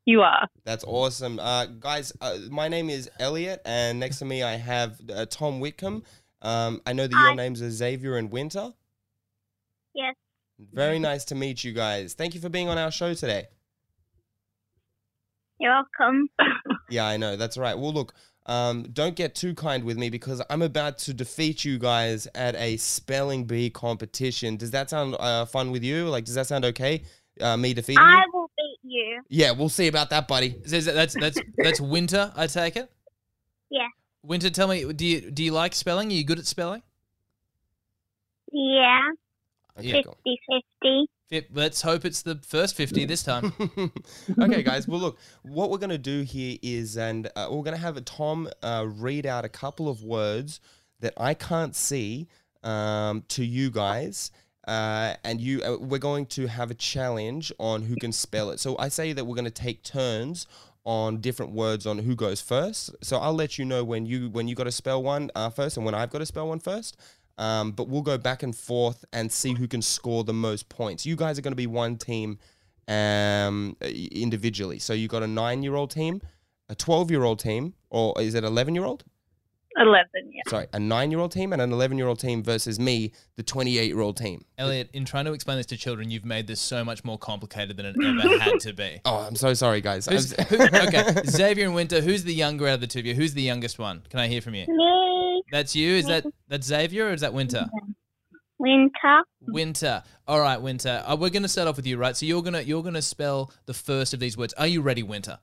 You 0.06 0.22
are. 0.22 0.48
That's 0.64 0.82
awesome. 0.82 1.38
Uh, 1.38 1.66
guys, 1.66 2.12
uh, 2.20 2.36
my 2.50 2.66
name 2.66 2.90
is 2.90 3.08
Elliot, 3.20 3.62
and 3.64 4.00
next 4.00 4.18
to 4.18 4.24
me 4.24 4.42
I 4.42 4.56
have 4.56 5.00
uh, 5.14 5.26
Tom 5.26 5.60
Whitcomb. 5.60 6.02
Um, 6.42 6.82
I 6.84 6.94
know 6.94 7.06
that 7.06 7.16
your 7.16 7.36
names 7.36 7.62
are 7.62 7.70
Xavier 7.70 8.16
and 8.16 8.28
Winter. 8.32 8.72
Yes. 9.94 10.16
Very 10.58 10.98
nice 10.98 11.24
to 11.26 11.36
meet 11.36 11.62
you 11.62 11.70
guys. 11.72 12.14
Thank 12.14 12.34
you 12.34 12.40
for 12.40 12.48
being 12.48 12.68
on 12.68 12.76
our 12.76 12.90
show 12.90 13.14
today. 13.14 13.46
You're 15.60 15.72
welcome. 15.72 16.28
Yeah, 16.90 17.06
I 17.06 17.16
know. 17.16 17.34
That's 17.36 17.56
right. 17.56 17.76
Well, 17.76 17.92
look, 17.94 18.12
um, 18.46 18.82
don't 18.92 19.16
get 19.16 19.34
too 19.34 19.54
kind 19.54 19.82
with 19.84 19.96
me 19.96 20.10
because 20.10 20.42
I'm 20.50 20.60
about 20.60 20.98
to 20.98 21.14
defeat 21.14 21.64
you 21.64 21.78
guys 21.78 22.28
at 22.34 22.54
a 22.56 22.76
spelling 22.76 23.46
bee 23.46 23.70
competition. 23.70 24.56
Does 24.58 24.70
that 24.72 24.90
sound 24.90 25.16
uh, 25.18 25.46
fun 25.46 25.70
with 25.70 25.82
you? 25.82 26.08
Like, 26.08 26.24
does 26.26 26.34
that 26.34 26.46
sound 26.46 26.64
okay? 26.66 27.02
Uh, 27.40 27.56
me 27.56 27.72
defeating 27.72 28.04
you? 28.04 28.08
I 28.08 28.22
will 28.32 28.50
beat 28.56 28.78
you. 28.82 29.22
Yeah, 29.28 29.52
we'll 29.52 29.70
see 29.70 29.88
about 29.88 30.10
that, 30.10 30.28
buddy. 30.28 30.56
So 30.66 30.76
is 30.76 30.84
that- 30.84 30.94
that's 30.94 31.14
that's 31.18 31.38
that's 31.56 31.80
winter. 31.80 32.30
I 32.36 32.46
take 32.48 32.76
it. 32.76 32.90
Yeah. 33.70 33.88
Winter, 34.22 34.50
tell 34.50 34.68
me, 34.68 34.92
do 34.92 35.06
you 35.06 35.30
do 35.30 35.42
you 35.42 35.52
like 35.52 35.74
spelling? 35.74 36.08
Are 36.10 36.14
you 36.14 36.22
good 36.24 36.38
at 36.38 36.46
spelling? 36.46 36.82
Yeah. 38.52 39.00
Okay, 39.78 40.02
cool. 40.04 40.16
50 40.24 40.40
50. 40.82 41.06
Let's 41.52 41.82
hope 41.82 42.04
it's 42.04 42.22
the 42.22 42.38
first 42.46 42.76
fifty 42.76 43.06
this 43.06 43.22
time. 43.22 43.52
okay, 44.38 44.62
guys. 44.62 44.86
Well, 44.86 45.00
look, 45.00 45.18
what 45.42 45.70
we're 45.70 45.78
going 45.78 45.90
to 45.90 45.98
do 45.98 46.22
here 46.22 46.58
is, 46.62 46.96
and 46.96 47.26
uh, 47.34 47.48
we're 47.50 47.62
going 47.62 47.76
to 47.76 47.80
have 47.80 48.02
Tom 48.04 48.48
uh, 48.62 48.86
read 48.86 49.26
out 49.26 49.44
a 49.44 49.48
couple 49.48 49.88
of 49.88 50.02
words 50.02 50.60
that 51.00 51.14
I 51.16 51.34
can't 51.34 51.74
see 51.74 52.28
um, 52.62 53.24
to 53.28 53.44
you 53.44 53.70
guys. 53.70 54.30
Uh, 54.68 55.14
and 55.24 55.40
you, 55.40 55.62
uh, 55.62 55.76
we're 55.78 55.98
going 55.98 56.24
to 56.24 56.46
have 56.46 56.70
a 56.70 56.74
challenge 56.74 57.52
on 57.58 57.82
who 57.82 57.96
can 57.96 58.12
spell 58.12 58.50
it. 58.50 58.60
So 58.60 58.76
I 58.78 58.88
say 58.88 59.12
that 59.12 59.24
we're 59.24 59.34
going 59.34 59.44
to 59.44 59.50
take 59.50 59.82
turns 59.82 60.46
on 60.84 61.20
different 61.20 61.52
words 61.52 61.86
on 61.86 61.98
who 61.98 62.14
goes 62.14 62.40
first. 62.40 62.94
So 63.02 63.18
I'll 63.18 63.34
let 63.34 63.58
you 63.58 63.64
know 63.64 63.84
when 63.84 64.06
you 64.06 64.28
when 64.30 64.48
you 64.48 64.54
got 64.54 64.64
to 64.64 64.72
spell 64.72 65.02
one 65.02 65.30
uh, 65.34 65.50
first, 65.50 65.76
and 65.76 65.84
when 65.84 65.94
I've 65.94 66.10
got 66.10 66.18
to 66.18 66.26
spell 66.26 66.48
one 66.48 66.60
first. 66.60 66.96
Um, 67.38 67.72
but 67.72 67.88
we'll 67.88 68.02
go 68.02 68.16
back 68.18 68.42
and 68.42 68.54
forth 68.54 69.04
and 69.12 69.30
see 69.30 69.54
who 69.54 69.66
can 69.66 69.82
score 69.82 70.24
the 70.24 70.32
most 70.32 70.68
points. 70.68 71.04
You 71.04 71.16
guys 71.16 71.38
are 71.38 71.42
going 71.42 71.52
to 71.52 71.56
be 71.56 71.66
one 71.66 71.96
team 71.96 72.38
um, 72.88 73.76
individually. 73.80 74.78
So 74.78 74.92
you 74.92 75.08
got 75.08 75.22
a 75.22 75.26
nine-year-old 75.26 75.90
team, 75.90 76.20
a 76.68 76.74
twelve-year-old 76.74 77.40
team, 77.40 77.74
or 77.90 78.14
is 78.20 78.34
it 78.34 78.44
eleven-year-old? 78.44 79.04
Eleven. 79.76 80.30
Yeah. 80.30 80.42
Sorry, 80.48 80.66
a 80.72 80.78
nine-year-old 80.78 81.32
team 81.32 81.52
and 81.52 81.60
an 81.60 81.72
eleven-year-old 81.72 82.20
team 82.20 82.44
versus 82.44 82.78
me, 82.78 83.10
the 83.36 83.42
twenty-eight-year-old 83.42 84.16
team. 84.16 84.44
Elliot, 84.56 84.88
in 84.92 85.04
trying 85.04 85.24
to 85.24 85.32
explain 85.32 85.56
this 85.56 85.66
to 85.66 85.76
children, 85.76 86.12
you've 86.12 86.24
made 86.24 86.46
this 86.46 86.60
so 86.60 86.84
much 86.84 87.02
more 87.02 87.18
complicated 87.18 87.76
than 87.76 87.86
it 87.86 87.96
ever 88.00 88.38
had 88.38 88.60
to 88.60 88.72
be. 88.72 89.00
Oh, 89.06 89.16
I'm 89.26 89.34
so 89.34 89.52
sorry, 89.54 89.80
guys. 89.80 90.06
Who, 90.06 90.16
okay, 90.52 91.22
Xavier 91.26 91.64
and 91.66 91.74
Winter. 91.74 92.00
Who's 92.00 92.22
the 92.22 92.32
younger 92.34 92.68
out 92.68 92.74
of 92.74 92.80
the 92.80 92.86
two 92.86 93.00
of 93.00 93.06
you? 93.06 93.14
Who's 93.14 93.34
the 93.34 93.42
youngest 93.42 93.78
one? 93.78 94.02
Can 94.08 94.20
I 94.20 94.28
hear 94.28 94.40
from 94.40 94.54
you? 94.54 94.66
Me. 94.68 95.13
That's 95.50 95.76
you. 95.76 95.94
Is 95.94 96.06
that 96.06 96.24
that's 96.48 96.66
Xavier 96.66 97.08
or 97.08 97.12
is 97.12 97.20
that 97.20 97.32
Winter? 97.34 97.66
Winter. 98.58 99.22
Winter. 99.42 100.02
All 100.26 100.40
right, 100.40 100.60
Winter. 100.60 101.02
Uh, 101.06 101.16
we're 101.16 101.30
gonna 101.30 101.48
start 101.48 101.68
off 101.68 101.76
with 101.76 101.86
you, 101.86 101.96
right? 101.96 102.16
So 102.16 102.26
you're 102.26 102.42
gonna 102.42 102.62
you're 102.62 102.82
gonna 102.82 103.02
spell 103.02 103.52
the 103.66 103.74
first 103.74 104.14
of 104.14 104.20
these 104.20 104.36
words. 104.36 104.54
Are 104.54 104.66
you 104.66 104.80
ready, 104.80 105.02
Winter? 105.02 105.38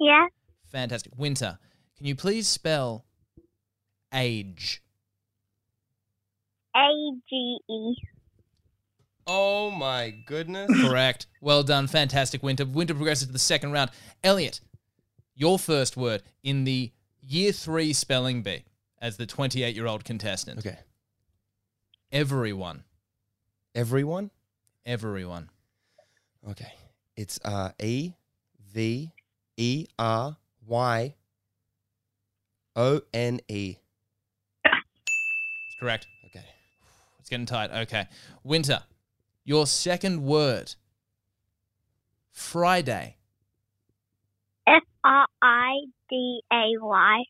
Yeah. 0.00 0.26
Fantastic. 0.70 1.12
Winter. 1.16 1.58
Can 1.96 2.06
you 2.06 2.14
please 2.16 2.46
spell 2.46 3.04
age? 4.12 4.82
A 6.76 6.90
G 7.28 7.58
E. 7.70 7.94
oh 9.26 9.70
my 9.70 10.12
goodness. 10.26 10.70
Correct. 10.82 11.26
Well 11.40 11.62
done. 11.62 11.86
Fantastic, 11.86 12.42
Winter. 12.42 12.66
Winter 12.66 12.94
progresses 12.94 13.28
to 13.28 13.32
the 13.32 13.38
second 13.38 13.72
round. 13.72 13.90
Elliot, 14.22 14.60
your 15.34 15.58
first 15.58 15.96
word 15.96 16.22
in 16.42 16.64
the 16.64 16.92
year 17.22 17.52
three 17.52 17.92
spelling 17.92 18.42
bee 18.42 18.64
as 19.00 19.16
the 19.16 19.26
28 19.26 19.74
year 19.74 19.86
old 19.86 20.04
contestant. 20.04 20.58
Okay. 20.58 20.78
Everyone. 22.12 22.84
Everyone. 23.74 24.30
Everyone. 24.84 25.50
Okay. 26.48 26.72
It's 27.16 27.40
uh 27.44 27.72
E 27.82 28.12
V 28.72 29.12
E 29.56 29.86
R 29.98 30.36
Y 30.66 31.14
O 32.76 33.00
N 33.12 33.40
E. 33.48 33.76
That's 34.64 35.80
correct. 35.80 36.06
Okay. 36.26 36.44
It's 37.18 37.28
getting 37.28 37.46
tight. 37.46 37.70
Okay. 37.70 38.06
Winter, 38.44 38.82
your 39.44 39.66
second 39.66 40.22
word. 40.22 40.74
Friday. 42.30 43.16
F 44.66 44.82
R 45.04 45.26
I 45.42 45.72
D 46.10 46.42
A 46.52 46.64
Y. 46.80 47.24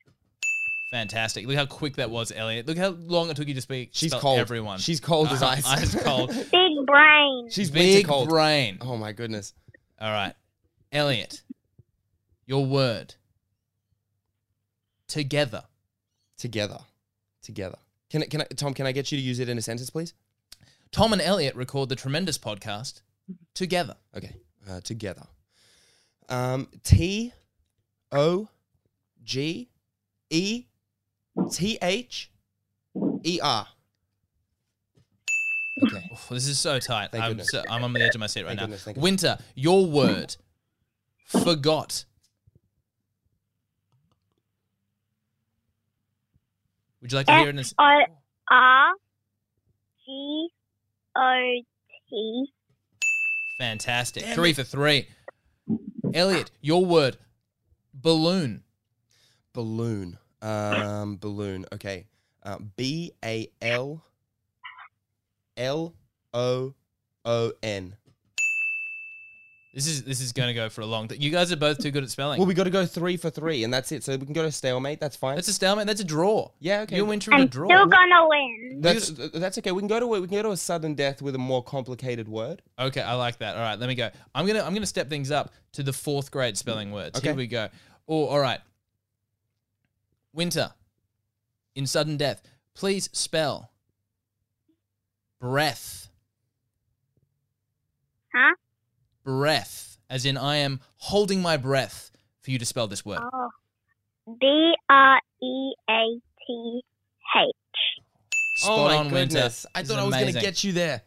Fantastic. 0.96 1.46
Look 1.46 1.56
how 1.56 1.66
quick 1.66 1.96
that 1.96 2.08
was, 2.10 2.32
Elliot. 2.34 2.66
Look 2.66 2.78
how 2.78 2.88
long 2.88 3.28
it 3.28 3.36
took 3.36 3.46
you 3.48 3.52
to 3.52 3.60
speak. 3.60 3.90
She's 3.92 4.10
spell 4.12 4.20
cold. 4.20 4.38
Everyone. 4.38 4.78
She's 4.78 4.98
cold 4.98 5.28
as 5.28 5.42
Uh, 5.42 5.48
ice. 5.48 5.66
ice 5.66 6.02
cold. 6.02 6.28
Big 6.50 6.86
brain. 6.86 7.48
She's 7.50 7.70
winter 7.70 7.98
Big 7.98 8.06
cold. 8.06 8.30
brain. 8.30 8.78
Oh 8.80 8.96
my 8.96 9.12
goodness. 9.12 9.52
All 10.00 10.10
right. 10.10 10.32
Elliot, 10.90 11.42
your 12.46 12.64
word. 12.64 13.14
Together. 15.06 15.64
Together. 16.38 16.78
Together. 17.42 17.76
Can 18.08 18.22
I, 18.22 18.26
can 18.26 18.40
I, 18.40 18.44
Tom? 18.56 18.72
Can 18.72 18.86
I 18.86 18.92
get 18.92 19.12
you 19.12 19.18
to 19.18 19.22
use 19.22 19.38
it 19.38 19.50
in 19.50 19.58
a 19.58 19.62
sentence, 19.62 19.90
please? 19.90 20.14
Tom 20.92 21.12
and 21.12 21.20
Elliot 21.20 21.54
record 21.56 21.90
the 21.90 21.96
tremendous 21.96 22.38
podcast 22.38 23.02
together. 23.54 23.96
Okay. 24.16 24.34
Uh, 24.68 24.80
together. 24.80 25.26
Um, 26.30 26.68
T 26.82 27.32
O 28.12 28.48
G 29.22 29.68
E 30.30 30.64
T 31.52 31.78
H 31.82 32.30
E 33.24 33.40
R. 33.42 33.66
Okay. 35.84 36.08
Oof, 36.12 36.28
this 36.30 36.48
is 36.48 36.58
so 36.58 36.78
tight. 36.78 37.10
Thank 37.12 37.22
I'm, 37.22 37.40
so, 37.42 37.62
I'm 37.68 37.84
on 37.84 37.92
the 37.92 38.00
edge 38.02 38.14
of 38.14 38.20
my 38.20 38.26
seat 38.26 38.42
right 38.42 38.48
Thank 38.48 38.60
now. 38.60 38.66
goodness, 38.66 38.84
thank 38.84 38.94
goodness. 38.94 39.04
Winter, 39.04 39.38
your 39.54 39.86
word. 39.86 40.36
Forgot. 41.26 42.04
Would 47.02 47.12
you 47.12 47.18
like 47.18 47.26
to 47.26 47.34
hear 47.34 47.46
it 47.46 47.50
in 47.50 47.58
a 47.58 47.60
s- 47.60 47.74
O 47.78 47.98
R 48.50 48.90
G 50.04 50.48
O 51.16 51.60
T. 52.08 52.46
Fantastic. 53.58 54.22
Damn 54.22 54.34
three 54.34 54.50
it. 54.50 54.56
for 54.56 54.64
three. 54.64 55.08
Elliot, 56.14 56.50
your 56.60 56.84
word. 56.84 57.18
Balloon. 57.92 58.62
Balloon. 59.52 60.18
Um, 60.42 61.16
balloon. 61.16 61.66
Okay. 61.72 62.06
Uh, 62.42 62.58
B 62.76 63.12
A 63.24 63.48
L 63.60 64.04
L 65.56 65.94
O 66.34 66.74
O 67.24 67.52
N. 67.62 67.96
This 69.74 69.86
is 69.88 70.04
this 70.04 70.22
is 70.22 70.32
going 70.32 70.48
to 70.48 70.54
go 70.54 70.70
for 70.70 70.80
a 70.80 70.86
long 70.86 71.06
time. 71.06 71.18
You 71.20 71.30
guys 71.30 71.52
are 71.52 71.56
both 71.56 71.78
too 71.82 71.90
good 71.90 72.02
at 72.02 72.08
spelling. 72.08 72.38
Well, 72.38 72.46
we 72.46 72.54
got 72.54 72.64
to 72.64 72.70
go 72.70 72.86
three 72.86 73.18
for 73.18 73.28
three, 73.28 73.62
and 73.62 73.74
that's 73.74 73.92
it. 73.92 74.02
So 74.04 74.16
we 74.16 74.24
can 74.24 74.32
go 74.32 74.42
to 74.42 74.50
stalemate. 74.50 75.00
That's 75.00 75.16
fine. 75.16 75.34
That's 75.34 75.48
a 75.48 75.52
stalemate. 75.52 75.86
That's 75.86 76.00
a 76.00 76.04
draw. 76.04 76.48
yeah. 76.60 76.80
Okay. 76.80 76.96
You 76.96 77.02
and 77.02 77.10
Winter 77.10 77.30
in 77.32 77.40
a 77.40 77.42
I'm 77.42 77.48
draw. 77.48 77.68
still 77.68 77.86
gonna 77.86 78.26
win. 78.26 78.78
That's 78.80 79.10
that's 79.10 79.58
okay. 79.58 79.72
We 79.72 79.80
can 79.82 79.88
go 79.88 80.00
to 80.00 80.06
a, 80.14 80.20
we 80.22 80.28
can 80.28 80.36
go 80.38 80.44
to 80.44 80.50
a 80.52 80.56
sudden 80.56 80.94
death 80.94 81.20
with 81.20 81.34
a 81.34 81.38
more 81.38 81.62
complicated 81.62 82.26
word. 82.26 82.62
Okay, 82.78 83.02
I 83.02 83.12
like 83.16 83.36
that. 83.40 83.54
All 83.54 83.60
right, 83.62 83.78
let 83.78 83.86
me 83.86 83.94
go. 83.94 84.08
I'm 84.34 84.46
gonna 84.46 84.62
I'm 84.62 84.72
gonna 84.72 84.86
step 84.86 85.10
things 85.10 85.30
up 85.30 85.52
to 85.72 85.82
the 85.82 85.92
fourth 85.92 86.30
grade 86.30 86.56
spelling 86.56 86.90
words. 86.90 87.20
Here 87.20 87.34
we 87.34 87.46
go. 87.46 87.68
Oh, 88.08 88.24
all 88.28 88.40
right. 88.40 88.60
Winter. 90.36 90.74
In 91.74 91.86
sudden 91.86 92.16
death, 92.16 92.42
please 92.74 93.08
spell 93.12 93.70
breath. 95.40 96.08
Huh? 98.34 98.54
Breath, 99.24 99.98
as 100.08 100.24
in 100.26 100.36
I 100.36 100.56
am 100.56 100.80
holding 100.98 101.40
my 101.42 101.56
breath 101.56 102.10
for 102.42 102.50
you 102.50 102.58
to 102.58 102.66
spell 102.66 102.86
this 102.86 103.04
word. 103.04 103.20
Oh. 103.20 103.48
B 104.40 104.74
R 104.88 105.20
E 105.42 105.72
A 105.88 106.20
T 106.46 106.82
H. 107.36 107.54
Spot 108.56 108.78
oh 108.78 108.84
my 108.84 108.96
on, 108.96 109.10
Winter. 109.10 109.34
goodness! 109.34 109.66
I 109.74 109.82
This 109.82 109.90
thought 109.90 109.98
is 109.98 110.02
I 110.02 110.06
was 110.06 110.14
going 110.16 110.34
to 110.34 110.40
get 110.40 110.64
you 110.64 110.72
there. 110.72 111.02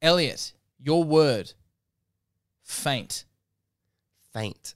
Elliot, 0.00 0.52
your 0.78 1.04
word. 1.04 1.52
Faint. 2.62 3.24
Faint, 4.32 4.74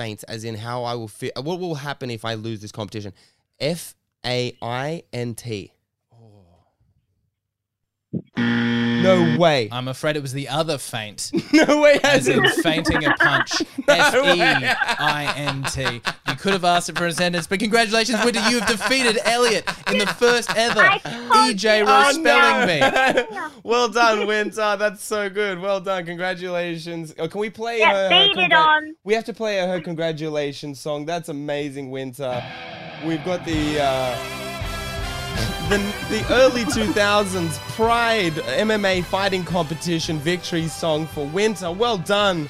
faint, 0.00 0.24
as 0.28 0.44
in 0.44 0.54
how 0.54 0.84
I 0.84 0.94
will 0.94 1.08
feel. 1.08 1.32
What 1.36 1.60
will 1.60 1.74
happen 1.74 2.10
if 2.10 2.24
I 2.24 2.34
lose 2.34 2.60
this 2.60 2.72
competition? 2.72 3.12
F 3.58 3.94
A 4.24 4.56
I 4.62 5.02
N 5.12 5.34
T. 5.34 5.72
Oh. 6.12 6.46
No 9.16 9.38
way. 9.38 9.68
I'm 9.72 9.88
afraid 9.88 10.16
it 10.16 10.22
was 10.22 10.32
the 10.32 10.48
other 10.48 10.78
faint. 10.78 11.30
no 11.52 11.80
way. 11.80 11.98
as 12.02 12.26
Has 12.26 12.28
in 12.28 12.44
it? 12.44 12.50
fainting 12.62 13.04
a 13.04 13.14
punch. 13.16 13.52
No 13.88 13.94
F 13.96 14.14
E 14.14 14.20
way. 14.20 14.74
I 14.98 15.32
N 15.36 15.64
T. 15.64 15.82
You 16.28 16.36
could 16.36 16.52
have 16.52 16.64
asked 16.64 16.88
it 16.88 16.96
for 16.96 17.06
a 17.06 17.12
sentence, 17.12 17.46
but 17.48 17.58
congratulations, 17.58 18.24
Winter. 18.24 18.40
You 18.48 18.60
have 18.60 18.68
defeated 18.68 19.18
Elliot 19.24 19.68
in 19.90 19.98
the 19.98 20.06
first 20.06 20.54
ever 20.56 20.80
I 20.80 20.98
EJ 21.52 21.78
you. 21.80 21.86
Rose 21.86 22.06
Oh, 22.06 22.12
spelling 22.12 22.80
no. 22.80 23.24
bee. 23.48 23.58
well 23.68 23.88
done, 23.88 24.26
Winter. 24.28 24.76
That's 24.78 25.02
so 25.02 25.28
good. 25.28 25.58
Well 25.58 25.80
done. 25.80 26.06
Congratulations. 26.06 27.14
Oh, 27.18 27.26
can 27.26 27.40
we 27.40 27.50
play 27.50 27.78
Get 27.78 27.92
her? 27.94 28.02
her 28.04 28.08
baited 28.10 28.36
congrat- 28.52 28.66
on. 28.66 28.94
We 29.02 29.14
have 29.14 29.24
to 29.24 29.32
play 29.32 29.58
her, 29.58 29.66
her 29.66 29.80
congratulations 29.80 30.78
song. 30.80 31.04
That's 31.06 31.28
amazing, 31.28 31.90
Winter. 31.90 32.44
We've 33.04 33.24
got 33.24 33.44
the 33.44 33.80
uh, 33.82 34.16
the 35.68 35.78
the 36.08 36.26
early 36.30 36.64
2000s 36.64 37.58
Pride 37.74 38.32
MMA 38.32 39.04
fighting 39.04 39.44
competition 39.44 40.18
victory 40.18 40.68
song 40.68 41.06
for 41.06 41.26
Winter. 41.26 41.70
Well 41.72 41.98
done. 41.98 42.48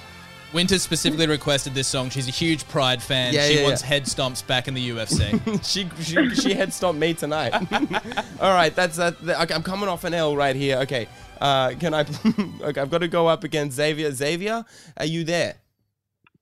Winter 0.53 0.79
specifically 0.81 1.29
requested 1.29 1.75
this 1.75 1.87
song. 1.87 2.11
She's 2.11 2.27
a 2.27 2.33
huge 2.33 2.67
Pride 2.69 3.01
fan. 3.01 3.33
Yeah, 3.33 3.47
she 3.47 3.59
yeah, 3.59 3.65
wants 3.65 3.83
yeah. 3.83 3.89
head 3.89 4.05
stomps 4.05 4.45
back 4.45 4.67
in 4.67 4.75
the 4.75 4.91
UFC. 4.91 5.65
she 5.65 5.89
she 6.03 6.35
she 6.35 6.55
head 6.55 6.73
stomped 6.73 7.01
me 7.01 7.15
tonight. 7.15 7.55
All 8.41 8.53
right, 8.53 8.75
that's 8.75 8.97
that. 8.97 9.21
that- 9.27 9.43
Okay, 9.43 9.55
I'm 9.55 9.63
coming 9.63 9.89
off 9.89 10.05
an 10.05 10.13
L 10.13 10.37
right 10.37 10.57
here. 10.57 10.79
Okay, 10.79 11.07
uh, 11.41 11.71
can 11.79 11.95
I? 11.95 12.01
okay, 12.63 12.81
I've 12.81 12.91
got 12.91 12.99
to 12.99 13.09
go 13.09 13.29
up 13.29 13.45
against 13.45 13.77
Xavier. 13.77 14.11
Xavier, 14.11 14.65
are 14.97 15.07
you 15.07 15.25
there? 15.25 15.57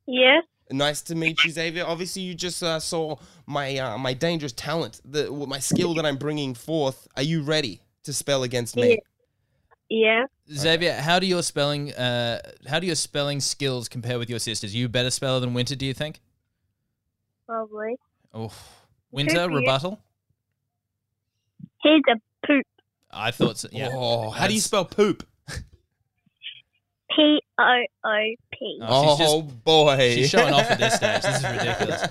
Yes. 0.07 0.45
Nice 0.71 1.03
to 1.03 1.15
meet 1.15 1.43
you, 1.45 1.51
Xavier. 1.51 1.85
Obviously, 1.87 2.23
you 2.23 2.35
just 2.35 2.63
uh, 2.63 2.79
saw 2.81 3.17
my 3.49 3.79
uh, 3.79 3.99
my 3.99 4.13
dangerous 4.13 4.53
talent, 4.53 5.01
the 5.05 5.31
my 5.31 5.59
skill 5.59 5.95
that 5.95 6.05
I'm 6.05 6.17
bringing 6.19 6.55
forth. 6.55 7.09
Are 7.17 7.23
you 7.23 7.43
ready 7.43 7.81
to 8.05 8.13
spell 8.13 8.43
against 8.43 8.77
me? 8.77 8.99
Yeah. 9.89 10.27
Xavier, 10.53 10.93
how 10.95 11.19
do 11.19 11.27
your 11.27 11.43
spelling 11.43 11.93
uh, 11.95 12.41
how 12.69 12.79
do 12.79 12.87
your 12.87 12.95
spelling 12.95 13.41
skills 13.41 13.89
compare 13.89 14.19
with 14.19 14.29
your 14.29 14.39
sisters? 14.39 14.75
You 14.75 14.87
a 14.87 14.89
better 14.89 15.11
speller 15.11 15.41
than 15.41 15.55
Winter, 15.55 15.75
do 15.75 15.87
you 15.87 15.95
think? 15.95 16.21
Probably. 17.47 17.97
Oh, 18.35 18.53
Winter 19.11 19.49
rebuttal. 19.49 19.99
He's 21.83 22.03
a 22.11 22.17
poop. 22.47 22.67
I 23.11 23.31
thought 23.31 23.57
so. 23.57 23.69
Yeah. 23.73 23.89
Oh, 23.93 24.29
how 24.31 24.47
do 24.47 24.53
you 24.53 24.61
spell 24.61 24.85
poop? 24.85 25.27
P 27.17 27.41
O 27.59 27.83
O 28.05 28.35
P. 28.53 28.79
Oh, 28.83 29.09
she's 29.17 29.19
just- 29.19 29.35
Oh 29.35 29.43
boy, 29.43 30.13
she's 30.15 30.29
showing 30.29 30.53
off 30.53 30.71
at 30.71 30.79
this 30.79 30.95
stage. 31.01 31.23
This 31.23 31.37
is 31.39 31.45
ridiculous. 31.45 32.03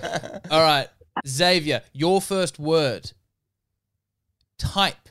All 0.50 0.62
right, 0.62 0.88
Xavier, 1.26 1.82
your 1.92 2.20
first 2.20 2.58
word. 2.58 3.12
Type. 4.58 5.08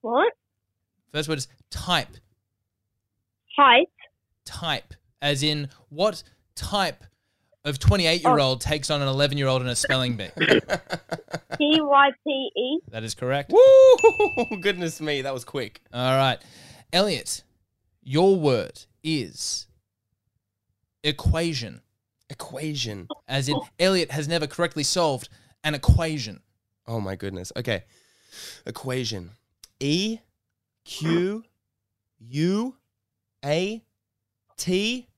What? 0.00 0.32
First 1.12 1.28
word 1.28 1.38
is 1.38 1.48
type. 1.70 2.16
Height. 3.56 3.88
Type, 4.44 4.94
as 5.20 5.42
in 5.42 5.68
what 5.88 6.22
type 6.54 7.04
of 7.64 7.78
28 7.78 8.22
year 8.22 8.38
old 8.38 8.60
takes 8.60 8.90
on 8.90 9.02
an 9.02 9.08
11 9.08 9.38
year 9.38 9.46
old 9.46 9.62
in 9.62 9.68
a 9.68 9.76
spelling 9.76 10.16
bee. 10.16 10.28
T 11.58 11.80
Y 11.80 12.10
P 12.26 12.50
E. 12.56 12.78
That 12.90 13.04
is 13.04 13.14
correct. 13.14 13.52
Woo! 13.52 14.56
Goodness 14.60 15.00
me, 15.00 15.22
that 15.22 15.32
was 15.32 15.44
quick. 15.44 15.80
All 15.92 16.16
right. 16.16 16.38
Elliot, 16.92 17.42
your 18.02 18.36
word 18.36 18.84
is 19.04 19.66
equation, 21.04 21.82
Equation. 22.32 23.08
as 23.28 23.48
in 23.48 23.60
Elliot 23.78 24.10
has 24.10 24.26
never 24.26 24.46
correctly 24.46 24.82
solved 24.82 25.28
an 25.62 25.74
equation. 25.74 26.40
Oh 26.86 26.98
my 26.98 27.14
goodness. 27.14 27.52
Okay. 27.56 27.84
Equation. 28.66 29.30
E 29.78 30.18
Q 30.84 31.44
U 32.20 32.76
A 33.44 33.82
T 34.56 35.08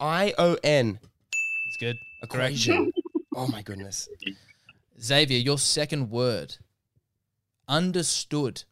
I 0.00 0.34
O 0.36 0.56
N. 0.64 0.98
It's 1.68 1.76
good. 1.78 1.96
Equation. 2.22 2.92
Oh 3.36 3.46
my 3.46 3.62
goodness. 3.62 4.08
Xavier, 5.00 5.38
your 5.38 5.58
second 5.58 6.10
word. 6.10 6.56
Understood. 7.68 8.64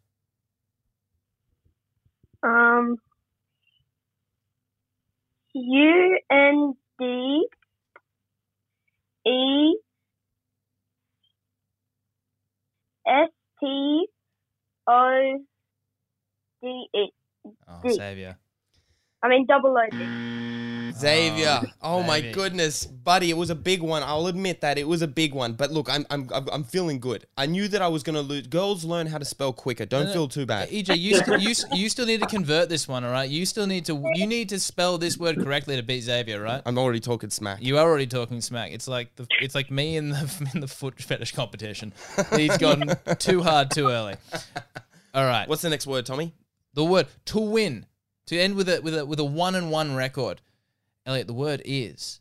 Um. 2.42 2.96
U 5.54 6.18
N 6.30 6.74
D 7.02 7.48
E 9.26 9.76
S 13.04 13.30
T 13.58 14.06
O 14.86 15.38
D 16.62 16.86
E. 16.94 17.12
Oh, 17.44 17.80
D. 17.82 17.94
Xavier. 17.94 18.38
I 19.20 19.28
mean 19.28 19.46
double 19.46 19.76
O 19.76 19.86
D. 19.90 19.98
Xavier. 20.96 21.60
Oh, 21.82 22.02
my 22.02 22.20
goodness, 22.20 22.84
buddy, 22.86 23.30
it 23.30 23.36
was 23.36 23.50
a 23.50 23.54
big 23.54 23.82
one. 23.82 24.02
I'll 24.02 24.26
admit 24.26 24.60
that 24.60 24.78
it 24.78 24.86
was 24.86 25.02
a 25.02 25.08
big 25.08 25.34
one. 25.34 25.54
But 25.54 25.70
look, 25.72 25.90
I'm 25.90 26.06
I'm 26.10 26.28
I'm 26.30 26.64
feeling 26.64 27.00
good. 27.00 27.26
I 27.36 27.46
knew 27.46 27.68
that 27.68 27.82
I 27.82 27.88
was 27.88 28.02
gonna 28.02 28.20
lose. 28.20 28.46
Girls 28.46 28.84
learn 28.84 29.06
how 29.06 29.18
to 29.18 29.24
spell 29.24 29.52
quicker. 29.52 29.86
Don't 29.86 30.12
feel 30.12 30.28
too 30.28 30.46
bad. 30.46 30.68
EJ, 30.70 30.98
you, 30.98 31.16
st- 31.16 31.40
you, 31.42 31.50
s- 31.50 31.64
you 31.72 31.88
still 31.88 32.06
need 32.06 32.20
to 32.20 32.26
convert 32.26 32.68
this 32.68 32.86
one, 32.86 33.04
all 33.04 33.10
right? 33.12 33.28
You 33.28 33.44
still 33.46 33.66
need 33.66 33.84
to 33.86 34.02
you 34.14 34.26
need 34.26 34.48
to 34.50 34.60
spell 34.60 34.98
this 34.98 35.18
word 35.18 35.36
correctly 35.42 35.76
to 35.76 35.82
beat 35.82 36.00
Xavier, 36.02 36.40
right? 36.40 36.62
I'm 36.66 36.78
already 36.78 37.00
talking 37.00 37.30
smack. 37.30 37.58
You 37.62 37.78
are 37.78 37.88
already 37.88 38.06
talking 38.06 38.40
smack. 38.40 38.72
It's 38.72 38.88
like 38.88 39.14
the 39.16 39.26
it's 39.40 39.54
like 39.54 39.70
me 39.70 39.96
in 39.96 40.10
the 40.10 40.50
in 40.54 40.60
the 40.60 40.68
foot 40.68 41.00
fetish 41.00 41.32
competition. 41.32 41.92
He's 42.36 42.56
gone 42.58 42.90
too 43.18 43.42
hard 43.42 43.70
too 43.70 43.88
early. 43.88 44.14
All 45.14 45.24
right. 45.24 45.48
What's 45.48 45.62
the 45.62 45.70
next 45.70 45.86
word, 45.86 46.06
Tommy? 46.06 46.32
the 46.74 46.84
word 46.84 47.06
to 47.26 47.38
win? 47.38 47.84
To 48.26 48.38
end 48.38 48.54
with 48.54 48.68
a 48.68 48.80
with 48.80 48.96
a 48.96 49.04
with 49.04 49.18
a 49.20 49.24
one 49.24 49.54
and 49.56 49.70
one 49.70 49.94
record. 49.94 50.40
Elliot, 51.06 51.26
the 51.26 51.34
word 51.34 51.62
is 51.64 52.20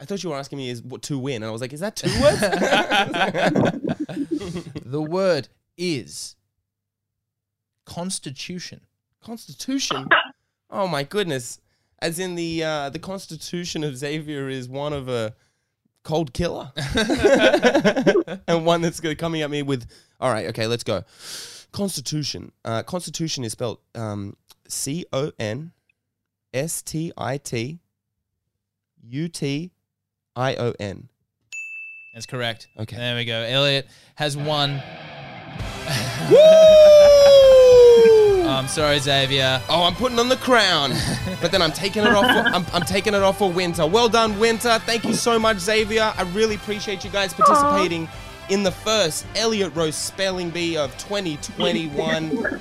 I 0.00 0.04
thought 0.04 0.22
you 0.22 0.30
were 0.30 0.36
asking 0.36 0.58
me 0.58 0.68
is 0.68 0.82
what 0.82 1.02
to 1.02 1.18
win, 1.18 1.36
and 1.36 1.46
I 1.46 1.50
was 1.50 1.60
like, 1.60 1.72
is 1.72 1.80
that 1.80 1.96
two 1.96 2.08
words? 2.20 2.40
the 4.84 5.00
word 5.00 5.48
is 5.78 6.36
constitution. 7.86 8.80
Constitution. 9.22 10.08
Oh 10.68 10.88
my 10.88 11.04
goodness! 11.04 11.60
As 12.00 12.18
in 12.18 12.34
the 12.34 12.64
uh, 12.64 12.90
the 12.90 12.98
Constitution 12.98 13.84
of 13.84 13.96
Xavier 13.96 14.48
is 14.48 14.68
one 14.68 14.92
of 14.92 15.08
a 15.08 15.34
cold 16.02 16.34
killer, 16.34 16.72
and 18.46 18.66
one 18.66 18.82
that's 18.82 19.00
coming 19.00 19.42
at 19.42 19.50
me 19.50 19.62
with. 19.62 19.86
All 20.20 20.30
right, 20.30 20.46
okay, 20.48 20.66
let's 20.66 20.84
go. 20.84 21.04
Constitution. 21.72 22.52
Uh, 22.64 22.82
Constitution 22.82 23.44
is 23.44 23.52
spelled 23.52 23.78
um, 23.94 24.36
C 24.68 25.06
O 25.12 25.32
N 25.38 25.72
S 26.52 26.82
T 26.82 27.12
I 27.16 27.38
T 27.38 27.78
U 29.06 29.28
T 29.28 29.72
I 30.36 30.54
O 30.56 30.72
N. 30.80 31.08
That's 32.12 32.26
correct. 32.26 32.68
Okay. 32.78 32.96
There 32.96 33.16
we 33.16 33.24
go. 33.24 33.40
Elliot 33.40 33.88
has 34.14 34.36
won. 34.36 34.82
Woo! 36.30 36.36
I'm 38.46 38.68
sorry, 38.68 38.98
Xavier. 38.98 39.60
Oh, 39.68 39.82
I'm 39.82 39.94
putting 39.94 40.18
on 40.18 40.28
the 40.28 40.36
crown, 40.36 40.92
but 41.40 41.50
then 41.50 41.60
I'm 41.60 41.72
taking 41.72 42.04
it 42.04 42.12
off. 42.12 42.24
For, 42.24 42.48
I'm, 42.54 42.64
I'm 42.72 42.82
taking 42.82 43.14
it 43.14 43.22
off 43.22 43.38
for 43.38 43.50
Winter. 43.50 43.86
Well 43.86 44.08
done, 44.08 44.38
Winter. 44.38 44.78
Thank 44.80 45.04
you 45.04 45.14
so 45.14 45.38
much, 45.38 45.58
Xavier. 45.58 46.14
I 46.16 46.22
really 46.34 46.54
appreciate 46.54 47.04
you 47.04 47.10
guys 47.10 47.34
participating 47.34 48.08
in 48.50 48.62
the 48.62 48.70
first 48.70 49.26
Elliot 49.34 49.74
Rose 49.74 49.96
Spelling 49.96 50.50
Bee 50.50 50.76
of 50.76 50.96
2021. 50.98 52.30
you, 52.30 52.60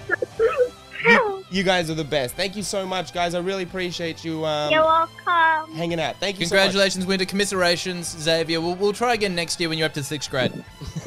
you 1.53 1.63
guys 1.63 1.89
are 1.89 1.93
the 1.93 2.03
best. 2.03 2.35
Thank 2.35 2.55
you 2.55 2.63
so 2.63 2.85
much, 2.85 3.13
guys. 3.13 3.35
I 3.35 3.39
really 3.39 3.63
appreciate 3.63 4.25
you 4.25 4.43
um, 4.45 4.71
You're 4.71 4.83
welcome. 4.83 5.73
hanging 5.75 5.99
out. 5.99 6.15
Thank 6.19 6.39
you 6.39 6.47
Congratulations, 6.47 7.05
Winter. 7.05 7.25
Commiserations, 7.25 8.07
Xavier. 8.19 8.59
We'll, 8.59 8.75
we'll 8.75 8.91
try 8.93 9.13
again 9.13 9.35
next 9.35 9.59
year 9.59 9.69
when 9.69 9.77
you're 9.77 9.85
up 9.85 9.93
to 9.93 10.03
sixth 10.03 10.29
grade. 10.31 10.51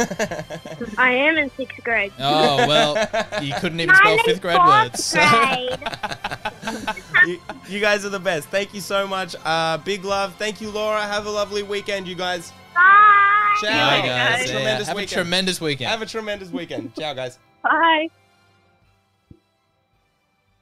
I 0.99 1.11
am 1.13 1.37
in 1.37 1.51
sixth 1.57 1.83
grade. 1.83 2.13
Oh, 2.21 2.67
well, 2.69 2.95
you 3.43 3.55
couldn't 3.55 3.81
even 3.81 3.95
spell 3.97 4.19
fifth 4.25 4.41
grade 4.41 4.59
words. 4.65 5.05
so- 5.05 5.19
grade. 5.19 5.79
You, 7.27 7.41
you 7.69 7.81
guys 7.81 8.05
are 8.05 8.09
the 8.09 8.21
best. 8.21 8.49
Thank 8.49 8.73
you 8.75 8.81
so 8.81 9.07
much. 9.07 9.35
Uh, 9.45 9.79
big 9.79 10.05
love. 10.05 10.35
Thank 10.37 10.61
you, 10.61 10.71
Laura. 10.71 11.01
Have 11.03 11.27
a 11.27 11.31
lovely 11.31 11.63
weekend, 11.65 12.07
you 12.07 12.15
guys. 12.15 12.53
Bye. 12.75 13.57
Ciao. 13.61 13.69
Bye, 13.71 13.97
Have 13.97 14.05
a 14.05 14.07
guys. 14.07 14.47
Yeah, 14.49 14.53
tremendous 14.55 14.87
Have 14.89 14.97
a 14.97 15.01
weekend. 15.01 15.13
tremendous 15.13 15.61
weekend. 15.61 15.91
Have 15.91 16.03
a 16.03 16.07
tremendous 16.07 16.51
weekend. 16.51 16.95
Ciao, 16.95 17.15
guys. 17.15 17.39
Bye. 17.63 18.09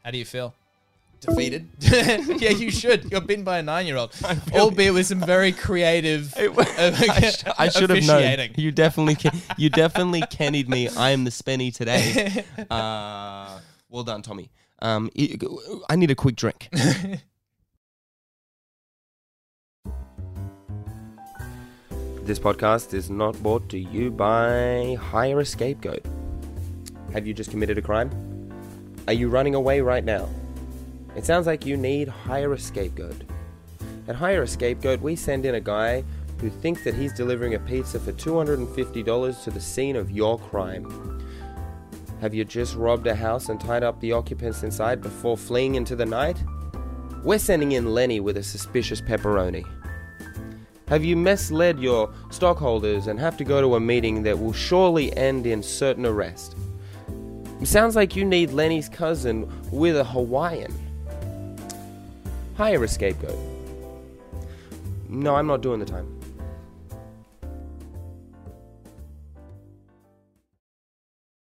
How 0.04 0.10
do 0.10 0.18
you 0.18 0.26
feel? 0.26 0.54
Defeated. 1.20 1.66
yeah, 1.78 2.50
you 2.50 2.70
should. 2.70 3.10
You're 3.10 3.22
bitten 3.22 3.42
by 3.42 3.56
a 3.58 3.62
nine-year-old, 3.62 4.14
albeit 4.52 4.92
with 4.92 5.06
some 5.06 5.20
very 5.20 5.50
creative. 5.50 6.34
I, 6.36 7.30
sh- 7.30 7.44
I 7.58 7.68
should 7.70 7.88
have 7.88 8.04
known. 8.04 8.50
You 8.56 8.70
definitely, 8.70 9.14
can- 9.14 9.40
you 9.56 9.70
definitely 9.70 10.22
kennied 10.30 10.68
me. 10.68 10.90
I 10.90 11.10
am 11.12 11.24
the 11.24 11.30
Spenny 11.30 11.74
today. 11.74 12.44
Uh, 12.70 13.60
well 13.88 14.04
done, 14.04 14.20
Tommy. 14.20 14.50
Um, 14.80 15.10
I 15.18 15.38
I 15.88 15.96
need 15.96 16.10
a 16.10 16.14
quick 16.14 16.36
drink. 16.36 16.68
This 22.24 22.38
podcast 22.38 22.92
is 22.92 23.08
not 23.10 23.42
brought 23.42 23.68
to 23.70 23.78
you 23.78 24.10
by 24.10 24.96
Hire 25.00 25.40
a 25.40 25.44
Scapegoat. 25.44 26.04
Have 27.12 27.26
you 27.26 27.32
just 27.34 27.50
committed 27.50 27.78
a 27.78 27.82
crime? 27.82 28.33
Are 29.06 29.12
you 29.12 29.28
running 29.28 29.54
away 29.54 29.82
right 29.82 30.02
now? 30.02 30.30
It 31.14 31.26
sounds 31.26 31.46
like 31.46 31.66
you 31.66 31.76
need 31.76 32.08
Hire 32.08 32.54
a 32.54 32.58
Scapegoat. 32.58 33.24
At 34.08 34.14
Hire 34.14 34.44
a 34.44 34.48
Scapegoat, 34.48 35.02
we 35.02 35.14
send 35.14 35.44
in 35.44 35.56
a 35.56 35.60
guy 35.60 36.02
who 36.40 36.48
thinks 36.48 36.84
that 36.84 36.94
he's 36.94 37.12
delivering 37.12 37.52
a 37.52 37.58
pizza 37.58 38.00
for 38.00 38.12
$250 38.12 39.44
to 39.44 39.50
the 39.50 39.60
scene 39.60 39.96
of 39.96 40.10
your 40.10 40.38
crime. 40.38 41.22
Have 42.22 42.32
you 42.32 42.46
just 42.46 42.76
robbed 42.76 43.06
a 43.06 43.14
house 43.14 43.50
and 43.50 43.60
tied 43.60 43.82
up 43.82 44.00
the 44.00 44.12
occupants 44.12 44.62
inside 44.62 45.02
before 45.02 45.36
fleeing 45.36 45.74
into 45.74 45.94
the 45.94 46.06
night? 46.06 46.42
We're 47.22 47.38
sending 47.38 47.72
in 47.72 47.92
Lenny 47.92 48.20
with 48.20 48.38
a 48.38 48.42
suspicious 48.42 49.02
pepperoni. 49.02 49.66
Have 50.88 51.04
you 51.04 51.14
misled 51.14 51.78
your 51.78 52.10
stockholders 52.30 53.06
and 53.08 53.20
have 53.20 53.36
to 53.36 53.44
go 53.44 53.60
to 53.60 53.74
a 53.74 53.80
meeting 53.80 54.22
that 54.22 54.38
will 54.38 54.54
surely 54.54 55.14
end 55.14 55.46
in 55.46 55.62
certain 55.62 56.06
arrest? 56.06 56.53
Sounds 57.64 57.96
like 57.96 58.14
you 58.14 58.24
need 58.24 58.50
Lenny's 58.50 58.88
cousin 58.88 59.50
with 59.70 59.96
a 59.96 60.04
Hawaiian. 60.04 60.72
Hire 62.56 62.84
a 62.84 62.88
scapegoat. 62.88 63.38
No, 65.08 65.34
I'm 65.34 65.46
not 65.46 65.60
doing 65.60 65.80
the 65.80 65.86
time. 65.86 66.06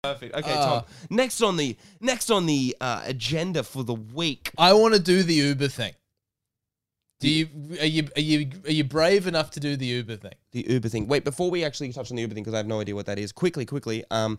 Perfect. 0.03 0.35
Okay, 0.37 0.55
Tom. 0.55 0.85
Next 1.11 1.43
on 1.43 1.57
the 1.57 1.77
next 2.01 2.31
on 2.31 2.47
the 2.47 2.77
uh, 2.81 3.03
agenda 3.05 3.63
for 3.63 3.83
the 3.83 3.95
week. 3.95 4.53
I 4.57 4.73
want 4.73 4.95
to 4.95 5.01
do 5.01 5.23
the 5.23 5.35
Uber 5.35 5.69
thing. 5.69 5.93
Do 7.19 7.29
you 7.29 7.49
are 7.81 7.87
you 7.87 8.09
are 8.15 8.21
you 8.21 8.51
are 8.67 8.73
you 8.73 8.85
brave 8.85 9.27
enough 9.27 9.51
to 9.53 9.61
do 9.61 9.77
the 9.77 9.87
Uber 9.87 10.17
thing? 10.17 10.35
The 10.53 10.65
Uber 10.69 10.89
thing. 10.89 11.09
Wait, 11.09 11.25
before 11.25 11.51
we 11.51 11.65
actually 11.65 11.93
touch 11.93 12.11
on 12.11 12.17
the 12.17 12.23
Uber 12.23 12.35
thing, 12.35 12.45
because 12.45 12.55
I 12.55 12.59
have 12.59 12.67
no 12.67 12.81
idea 12.81 12.95
what 12.95 13.07
that 13.07 13.19
is. 13.19 13.33
Quickly, 13.33 13.67
quickly. 13.67 14.05
Um, 14.11 14.39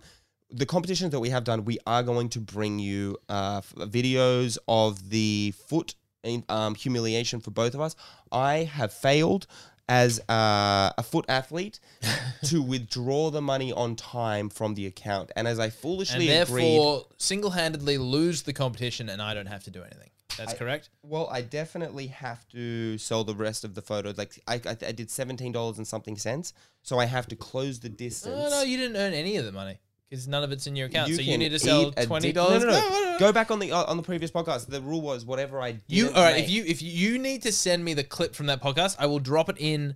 the 0.49 0.65
competitions 0.65 1.11
that 1.11 1.19
we 1.19 1.29
have 1.29 1.43
done, 1.43 1.65
we 1.65 1.77
are 1.85 2.03
going 2.03 2.29
to 2.29 2.39
bring 2.39 2.79
you 2.79 3.17
uh, 3.29 3.57
f- 3.63 3.73
videos 3.89 4.57
of 4.67 5.09
the 5.09 5.53
foot 5.67 5.95
in- 6.23 6.45
um, 6.49 6.75
humiliation 6.75 7.39
for 7.39 7.51
both 7.51 7.73
of 7.73 7.81
us. 7.81 7.95
I 8.31 8.59
have 8.63 8.93
failed 8.93 9.47
as 9.89 10.19
uh, 10.29 10.91
a 10.97 11.03
foot 11.03 11.25
athlete 11.29 11.79
to 12.45 12.61
withdraw 12.61 13.29
the 13.29 13.41
money 13.41 13.71
on 13.71 13.95
time 13.95 14.49
from 14.49 14.75
the 14.75 14.85
account, 14.85 15.31
and 15.35 15.47
as 15.47 15.59
I 15.59 15.65
And 15.65 15.73
foolishly 15.73 16.29
agreed. 16.29 16.63
therefore 16.63 17.05
single-handedly 17.17 17.97
lose 17.97 18.41
the 18.43 18.53
competition 18.53 19.07
and 19.09 19.21
I 19.21 19.33
don't 19.33 19.45
have 19.47 19.63
to 19.65 19.71
do 19.71 19.81
anything. 19.83 20.09
That's 20.37 20.53
correct? 20.53 20.89
Well, 21.01 21.27
I 21.31 21.41
definitely 21.41 22.07
have 22.07 22.47
to 22.49 22.97
sell 22.99 23.23
the 23.23 23.33
rest 23.33 23.63
of 23.63 23.73
the 23.73 23.81
photos. 23.81 24.17
Like 24.19 24.39
I, 24.47 24.55
I, 24.65 24.77
I 24.87 24.91
did 24.91 25.09
seventeen 25.09 25.51
dollars 25.51 25.77
and 25.77 25.87
something 25.87 26.15
cents, 26.15 26.53
so 26.83 26.99
I 26.99 27.05
have 27.05 27.27
to 27.29 27.35
close 27.35 27.79
the 27.79 27.89
distance. 27.89 28.35
No, 28.37 28.49
no, 28.49 28.61
you 28.61 28.77
didn't 28.77 28.97
earn 28.97 29.13
any 29.13 29.37
of 29.37 29.45
the 29.45 29.51
money. 29.51 29.79
Because 30.09 30.27
none 30.27 30.43
of 30.43 30.51
it's 30.51 30.67
in 30.67 30.75
your 30.75 30.87
account. 30.87 31.09
so 31.13 31.21
you 31.21 31.31
can 31.31 31.39
need 31.39 31.49
to 31.49 31.59
sell 31.59 31.83
eat 31.87 31.93
a 31.97 32.05
twenty 32.05 32.29
dick- 32.29 32.35
dollars. 32.35 32.63
No, 32.63 32.69
no, 32.71 32.79
no. 32.79 33.15
Go 33.19 33.31
back 33.31 33.51
on 33.51 33.59
the 33.59 33.71
uh, 33.71 33.83
on 33.85 33.97
the 33.97 34.03
previous 34.03 34.31
podcast. 34.31 34.67
The 34.67 34.81
rule 34.81 35.01
was 35.01 35.25
whatever 35.25 35.59
I 35.61 35.79
You 35.87 36.05
didn't 36.05 36.17
all 36.17 36.23
right? 36.23 36.37
If 36.43 36.49
you 36.49 36.63
if 36.65 36.81
you 36.81 37.17
need 37.17 37.41
to 37.43 37.51
send 37.51 37.83
me 37.83 37.93
the 37.93 38.03
clip 38.03 38.35
from 38.35 38.45
that 38.47 38.61
podcast, 38.61 38.95
I 38.99 39.05
will 39.07 39.19
drop 39.19 39.49
it 39.49 39.57
in 39.59 39.95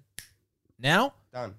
now. 0.79 1.13
done. 1.33 1.55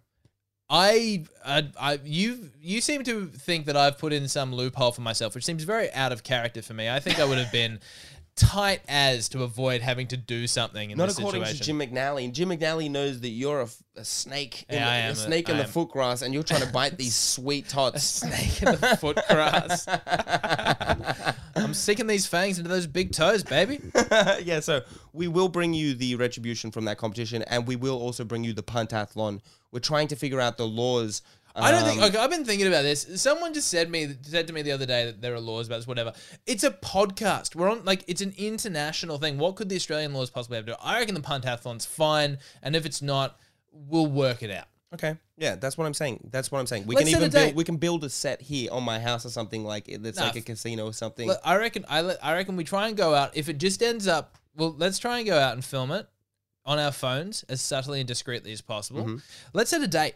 I, 0.75 1.25
I, 1.45 1.69
I, 1.79 2.01
you, 2.03 2.49
you 2.59 2.81
seem 2.81 3.05
to 3.05 3.27
think 3.27 3.67
that 3.67 3.77
I've 3.77 3.99
put 3.99 4.15
in 4.15 4.27
some 4.27 4.55
loophole 4.55 4.91
for 4.93 5.03
myself, 5.03 5.35
which 5.35 5.45
seems 5.45 5.65
very 5.65 5.93
out 5.93 6.13
of 6.13 6.23
character 6.25 6.63
for 6.63 6.73
me. 6.73 6.89
I 6.89 6.99
think 6.99 7.19
I 7.21 7.27
would 7.27 7.37
have 7.37 7.53
been 7.53 7.79
tight 8.35 8.81
as 8.89 9.29
to 9.31 9.43
avoid 9.43 9.83
having 9.83 10.07
to 10.09 10.17
do 10.17 10.47
something 10.47 10.91
in 10.91 10.99
Not 10.99 11.09
this 11.09 11.19
according 11.19 11.45
situation. 11.45 11.79
to 11.79 11.87
Jim 11.87 11.95
McNally. 11.97 12.25
And 12.25 12.35
Jim 12.35 12.49
McNally 12.49 12.91
knows 12.91 13.21
that 13.21 13.29
you're 13.29 13.61
a, 13.61 13.69
a 13.97 14.05
snake, 14.05 14.65
in 14.69 14.77
Yeah, 14.77 14.85
the, 14.87 14.91
I 14.91 14.97
a 14.97 15.01
am 15.03 15.13
a- 15.13 15.17
snake 15.17 15.49
in 15.49 15.55
I 15.57 15.59
the 15.59 15.65
am. 15.65 15.71
foot 15.71 15.91
grass, 15.91 16.23
and 16.23 16.33
you're 16.33 16.43
trying 16.43 16.63
to 16.63 16.73
bite 16.73 16.97
these 16.99 17.15
sweet 17.15 17.69
tots. 17.69 18.03
Snake 18.03 18.63
in 18.63 18.73
the 18.81 18.97
foot 19.01 19.19
grass. 19.29 19.87
I'm 21.57 21.75
sticking 21.75 22.07
these 22.07 22.27
fangs 22.27 22.59
into 22.59 22.71
those 22.71 22.87
big 22.87 23.13
toes, 23.13 23.43
baby. 23.43 23.81
yeah, 24.43 24.61
so 24.61 24.83
we 25.13 25.29
will 25.29 25.49
bring 25.49 25.75
you 25.75 25.95
the 25.95 26.17
retribution 26.17 26.71
from 26.71 26.85
that 26.87 26.99
competition, 26.99 27.43
and 27.43 27.67
we 27.67 27.77
will 27.77 27.99
also 28.01 28.25
bring 28.25 28.45
you 28.45 28.53
the 28.53 28.63
puntathlon. 28.63 29.41
We're 29.71 29.81
trying 29.81 30.09
to 30.09 30.17
figure 30.17 30.41
out 30.41 30.57
the 30.59 30.67
laws. 30.67 31.23
I 31.55 31.71
don't 31.71 31.85
think. 31.85 32.01
um, 32.03 32.09
Okay, 32.09 32.19
I've 32.19 32.31
been 32.31 32.45
thinking 32.45 32.67
about 32.67 32.83
this. 32.83 33.07
Someone 33.21 33.53
just 33.55 33.69
said 33.69 33.91
me 33.91 34.15
said 34.23 34.47
to 34.47 34.53
me 34.53 34.63
the 34.63 34.73
other 34.73 34.87
day 34.87 35.05
that 35.07 35.21
there 35.21 35.35
are 35.35 35.41
laws 35.41 35.67
about 35.67 35.77
this. 35.77 35.87
Whatever. 35.87 36.13
It's 36.47 36.65
a 36.65 36.71
podcast. 36.71 37.55
We're 37.55 37.71
on 37.71 37.85
like 37.85 38.05
it's 38.09 38.21
an 38.23 38.35
international 38.39 39.19
thing. 39.19 39.39
What 39.39 39.57
could 39.57 39.69
the 39.69 39.77
Australian 39.77 40.15
laws 40.15 40.31
possibly 40.31 40.57
have 40.57 40.67
to 40.67 40.73
do? 40.73 40.77
I 40.83 40.99
reckon 40.99 41.15
the 41.15 41.21
puntathlon's 41.21 41.85
fine, 41.87 42.39
and 42.63 42.75
if 42.77 42.87
it's 42.87 43.03
not, 43.03 43.39
we'll 43.73 44.07
work 44.07 44.43
it 44.43 44.51
out. 44.51 44.67
Okay, 44.95 45.17
yeah, 45.39 45.55
that's 45.57 45.79
what 45.79 45.87
I'm 45.87 45.95
saying. 45.95 46.29
That's 46.31 46.53
what 46.53 46.59
I'm 46.59 46.67
saying. 46.67 46.87
We 46.87 46.95
Let's 46.95 47.09
can 47.09 47.13
set 47.15 47.23
a 47.23 47.27
even 47.27 47.31
date. 47.31 47.45
build. 47.47 47.57
We 47.57 47.65
can 47.65 47.77
build 47.79 48.05
a 48.05 48.11
set 48.11 48.43
here 48.43 48.71
on 48.71 48.83
my 48.83 48.99
house 49.01 49.25
or 49.25 49.31
something 49.31 49.65
like. 49.65 49.87
That's 50.01 50.19
Nah, 50.19 50.25
like 50.27 50.37
a 50.37 50.43
casino 50.43 50.85
or 50.87 50.93
something. 50.93 51.27
Look, 51.29 51.41
I 51.45 51.57
reckon. 51.57 51.85
I 51.89 52.03
let- 52.03 52.23
I 52.25 52.35
reckon 52.35 52.57
we 52.57 52.65
try 52.65 52.89
and 52.89 52.97
go 52.97 53.15
out. 53.15 53.35
If 53.37 53.49
it 53.49 53.59
just 53.59 53.83
ends 53.83 54.07
up, 54.07 54.37
well, 54.55 54.75
let's 54.77 54.99
try 54.99 55.19
and 55.19 55.27
go 55.27 55.39
out 55.39 55.55
and 55.55 55.65
film 55.65 55.91
it 55.93 56.07
on 56.67 56.79
our 56.79 56.93
phones 56.93 57.43
as 57.49 57.61
subtly 57.63 58.01
and 58.01 58.07
discreetly 58.07 58.53
as 58.53 58.61
possible. 58.61 59.19
Let's 59.55 59.71
set 59.71 59.83
a 59.83 59.89
date. 59.89 60.15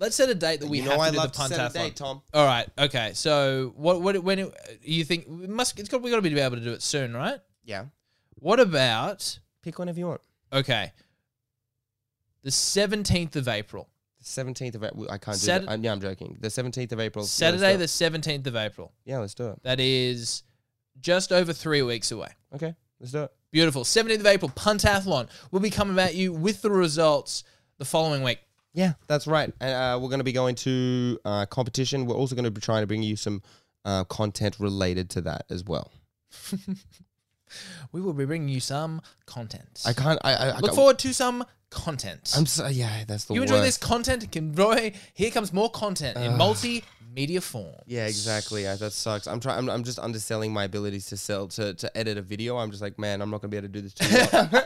Let's 0.00 0.16
set 0.16 0.28
a 0.30 0.34
date 0.34 0.60
that 0.60 0.66
we 0.68 0.78
you 0.78 0.84
have 0.84 0.92
know, 0.92 0.96
to 0.96 1.02
I 1.02 1.10
do 1.12 1.16
love 1.18 1.32
the 1.32 1.38
to 1.42 1.48
set 1.48 1.58
a 1.60 1.62
puntathlon. 1.62 1.72
date, 1.74 1.96
Tom. 1.96 2.22
All 2.34 2.46
right. 2.46 2.66
Okay. 2.78 3.10
So 3.14 3.72
what? 3.76 4.00
What? 4.02 4.20
When 4.24 4.38
it, 4.40 4.80
you 4.82 5.04
think 5.04 5.26
we 5.28 5.46
must? 5.46 5.78
It's 5.78 5.88
got. 5.88 6.00
We 6.02 6.10
got 6.10 6.16
to 6.16 6.22
be 6.22 6.38
able 6.40 6.56
to 6.56 6.64
do 6.64 6.72
it 6.72 6.82
soon, 6.82 7.14
right? 7.14 7.38
Yeah, 7.64 7.84
What 8.36 8.58
about? 8.58 9.38
pick 9.62 9.78
whenever 9.78 9.98
you 9.98 10.06
want. 10.08 10.22
Okay. 10.52 10.90
The 12.42 12.50
seventeenth 12.50 13.36
of 13.36 13.46
April, 13.48 13.88
The 14.18 14.24
seventeenth 14.24 14.74
of 14.74 14.82
April. 14.84 15.06
I 15.10 15.18
can't 15.18 15.38
do 15.38 15.46
that. 15.46 15.68
Uh, 15.68 15.76
yeah, 15.78 15.92
I'm 15.92 16.00
joking. 16.00 16.38
The 16.40 16.48
seventeenth 16.50 16.92
of 16.92 17.00
April. 17.00 17.24
Saturday, 17.26 17.74
the 17.74 17.80
let's 17.80 17.92
seventeenth 17.92 18.46
of 18.46 18.56
April. 18.56 18.92
yeah, 19.04 19.18
let's 19.18 19.34
do 19.34 19.48
it. 19.48 19.62
That 19.62 19.78
is 19.80 20.42
just 21.00 21.32
over 21.32 21.52
three 21.52 21.82
weeks 21.82 22.10
away. 22.10 22.28
Okay, 22.54 22.74
let's 22.98 23.12
do 23.12 23.24
it. 23.24 23.32
Beautiful. 23.52 23.82
17th 23.82 24.20
of 24.20 24.26
April, 24.26 24.50
Puntathlon. 24.54 25.28
We'll 25.50 25.60
be 25.60 25.70
coming 25.70 25.98
at 25.98 26.14
you 26.14 26.32
with 26.32 26.62
the 26.62 26.70
results 26.70 27.42
the 27.78 27.84
following 27.84 28.22
week. 28.22 28.38
Yeah, 28.72 28.92
that's 29.08 29.26
right. 29.26 29.52
And 29.60 29.70
uh, 29.72 29.98
we're 30.00 30.08
going 30.08 30.20
to 30.20 30.24
be 30.24 30.32
going 30.32 30.54
to 30.56 31.18
uh, 31.24 31.46
competition. 31.46 32.06
We're 32.06 32.16
also 32.16 32.34
going 32.34 32.44
to 32.44 32.50
be 32.50 32.60
trying 32.60 32.82
to 32.82 32.86
bring 32.86 33.02
you 33.02 33.16
some 33.16 33.42
uh, 33.84 34.04
content 34.04 34.60
related 34.60 35.10
to 35.10 35.20
that 35.22 35.44
as 35.50 35.64
well. 35.64 35.90
We 37.92 38.00
will 38.00 38.12
be 38.12 38.24
bringing 38.24 38.48
you 38.48 38.60
some 38.60 39.00
content. 39.26 39.82
I 39.86 39.92
can't. 39.92 40.18
I, 40.24 40.34
I, 40.34 40.48
I 40.48 40.58
Look 40.60 40.74
forward 40.74 40.98
to 41.00 41.12
some 41.14 41.44
content. 41.70 42.32
I'm 42.36 42.46
so 42.46 42.66
yeah. 42.68 43.04
That's 43.06 43.24
the 43.24 43.34
you 43.34 43.40
worst. 43.40 43.52
enjoy 43.52 43.64
this 43.64 43.76
content? 43.76 44.30
Can 44.32 44.52
Roy? 44.52 44.92
Here 45.14 45.30
comes 45.30 45.52
more 45.52 45.70
content 45.70 46.16
in 46.18 46.32
multimedia 46.32 47.42
form. 47.42 47.74
Yeah, 47.86 48.06
exactly. 48.06 48.64
Yeah, 48.64 48.74
that 48.76 48.92
sucks. 48.92 49.26
I'm 49.26 49.40
trying. 49.40 49.58
I'm, 49.58 49.70
I'm 49.70 49.84
just 49.84 49.98
underselling 49.98 50.52
my 50.52 50.64
abilities 50.64 51.06
to 51.06 51.16
sell 51.16 51.48
to, 51.48 51.74
to 51.74 51.96
edit 51.96 52.18
a 52.18 52.22
video. 52.22 52.58
I'm 52.58 52.70
just 52.70 52.82
like, 52.82 52.98
man, 52.98 53.22
I'm 53.22 53.30
not 53.30 53.40
gonna 53.40 53.50
be 53.50 53.56
able 53.56 53.68
to 53.68 53.72
do 53.72 53.82
this 53.82 53.94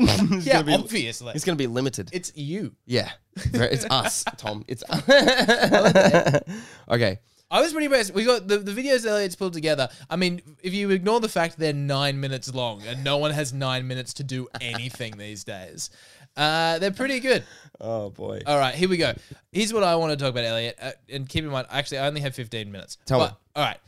Yeah, 0.46 0.62
be- 0.62 0.74
obviously. 0.74 1.32
It's 1.34 1.44
gonna 1.44 1.56
be 1.56 1.66
limited. 1.66 2.10
It's 2.12 2.32
you. 2.36 2.74
yeah, 2.86 3.10
it's 3.36 3.84
us, 3.90 4.24
Tom. 4.36 4.64
It's 4.68 4.82
okay. 6.88 7.18
I 7.50 7.60
was 7.60 7.72
pretty 7.72 7.86
impressed. 7.86 8.14
We 8.14 8.24
got 8.24 8.46
the, 8.46 8.58
the 8.58 8.72
videos 8.72 9.04
Elliot's 9.04 9.34
pulled 9.34 9.54
together. 9.54 9.88
I 10.08 10.16
mean, 10.16 10.40
if 10.62 10.72
you 10.72 10.90
ignore 10.90 11.18
the 11.18 11.28
fact 11.28 11.58
they're 11.58 11.72
nine 11.72 12.20
minutes 12.20 12.54
long 12.54 12.82
and 12.82 13.02
no 13.02 13.16
one 13.16 13.32
has 13.32 13.52
nine 13.52 13.88
minutes 13.88 14.14
to 14.14 14.24
do 14.24 14.46
anything 14.60 15.16
these 15.16 15.42
days, 15.42 15.90
uh, 16.36 16.78
they're 16.78 16.90
pretty 16.92 17.20
good. 17.20 17.44
Oh 17.82 18.10
boy. 18.10 18.40
All 18.46 18.58
right, 18.58 18.74
here 18.74 18.90
we 18.90 18.98
go. 18.98 19.14
Here's 19.52 19.72
what 19.72 19.82
I 19.82 19.96
want 19.96 20.10
to 20.12 20.22
talk 20.22 20.32
about, 20.32 20.44
Elliot. 20.44 20.76
Uh, 20.82 20.90
and 21.08 21.26
keep 21.26 21.44
in 21.44 21.50
mind, 21.50 21.66
actually, 21.70 21.96
I 21.96 22.06
only 22.08 22.20
have 22.20 22.34
15 22.34 22.70
minutes. 22.70 22.98
Tell 23.06 23.20
me. 23.20 23.24
All 23.56 23.64
right. 23.64 23.78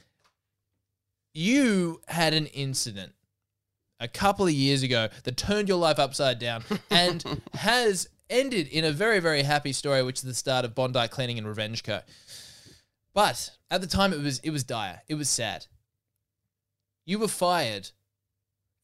You 1.34 2.00
had 2.08 2.32
an 2.32 2.46
incident 2.46 3.12
a 4.00 4.08
couple 4.08 4.46
of 4.46 4.52
years 4.52 4.82
ago 4.82 5.08
that 5.24 5.36
turned 5.36 5.68
your 5.68 5.76
life 5.76 5.98
upside 5.98 6.38
down 6.38 6.64
and 6.90 7.22
has 7.52 8.08
ended 8.30 8.66
in 8.68 8.86
a 8.86 8.92
very, 8.92 9.20
very 9.20 9.42
happy 9.42 9.74
story, 9.74 10.02
which 10.02 10.16
is 10.20 10.22
the 10.22 10.32
start 10.34 10.64
of 10.64 10.74
Bondi 10.74 11.06
Cleaning 11.08 11.36
and 11.36 11.46
Revenge 11.46 11.84
Co. 11.84 12.00
But 13.14 13.50
at 13.70 13.80
the 13.80 13.86
time, 13.86 14.12
it 14.12 14.20
was 14.20 14.38
it 14.40 14.50
was 14.50 14.64
dire. 14.64 15.02
It 15.08 15.14
was 15.14 15.28
sad. 15.28 15.66
You 17.04 17.18
were 17.18 17.28
fired 17.28 17.90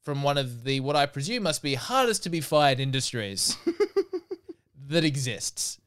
from 0.03 0.23
one 0.23 0.39
of 0.39 0.65
the 0.65 0.81
what 0.81 0.97
I 0.97 1.07
presume 1.07 1.45
must 1.45 1.63
be 1.63 1.75
hardest 1.75 2.23
to 2.25 2.31
be 2.31 2.41
fired 2.41 2.81
industries 2.81 3.57
that 4.89 5.05
exists. 5.05 5.79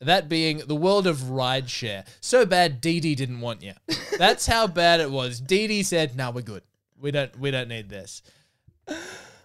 That 0.00 0.28
being 0.28 0.58
the 0.66 0.74
world 0.74 1.06
of 1.06 1.18
rideshare. 1.18 2.06
So 2.20 2.46
bad 2.46 2.80
DiDi 2.80 3.14
didn't 3.14 3.40
want 3.40 3.62
you. 3.62 3.74
That's 4.18 4.46
how 4.46 4.66
bad 4.82 5.00
it 5.00 5.10
was. 5.10 5.40
DiDi 5.40 5.84
said, 5.84 6.16
"No, 6.16 6.30
we're 6.30 6.42
good. 6.42 6.62
We 6.98 7.10
don't 7.10 7.38
we 7.38 7.50
don't 7.50 7.68
need 7.68 7.88
this." 7.88 8.22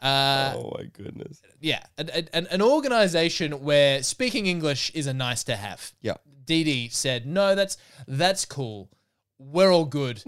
Uh, 0.02 0.54
oh 0.56 0.72
my 0.78 0.86
goodness. 0.86 1.42
yeah, 1.60 1.84
an, 1.98 2.10
an, 2.32 2.48
an 2.52 2.62
organization 2.62 3.64
where 3.64 4.04
speaking 4.04 4.46
English 4.46 4.92
is 4.94 5.08
a 5.08 5.14
nice 5.14 5.44
to 5.46 5.56
have. 5.56 5.94
Yeah. 6.02 6.16
Dee 6.46 6.90
said, 6.90 7.26
"No, 7.26 7.56
that's 7.56 7.78
that's 8.08 8.46
cool. 8.46 8.90
We're 9.38 9.72
all 9.72 9.86
good 9.86 10.24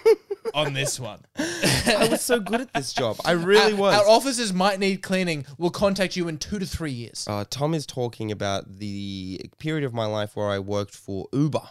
on 0.54 0.72
this 0.72 1.00
one. 1.00 1.20
I 1.36 2.08
was 2.10 2.20
so 2.22 2.38
good 2.38 2.60
at 2.60 2.72
this 2.74 2.92
job. 2.92 3.16
I 3.24 3.32
really 3.32 3.72
our, 3.72 3.78
was. 3.78 3.94
Our 3.94 4.08
offices 4.08 4.52
might 4.52 4.78
need 4.78 5.02
cleaning. 5.02 5.46
We'll 5.58 5.70
contact 5.70 6.16
you 6.16 6.28
in 6.28 6.38
two 6.38 6.58
to 6.58 6.66
three 6.66 6.92
years. 6.92 7.26
Uh, 7.28 7.44
Tom 7.48 7.74
is 7.74 7.86
talking 7.86 8.30
about 8.30 8.78
the 8.78 9.40
period 9.58 9.84
of 9.84 9.92
my 9.92 10.06
life 10.06 10.36
where 10.36 10.48
I 10.48 10.58
worked 10.58 10.94
for 10.94 11.26
Uber. 11.32 11.62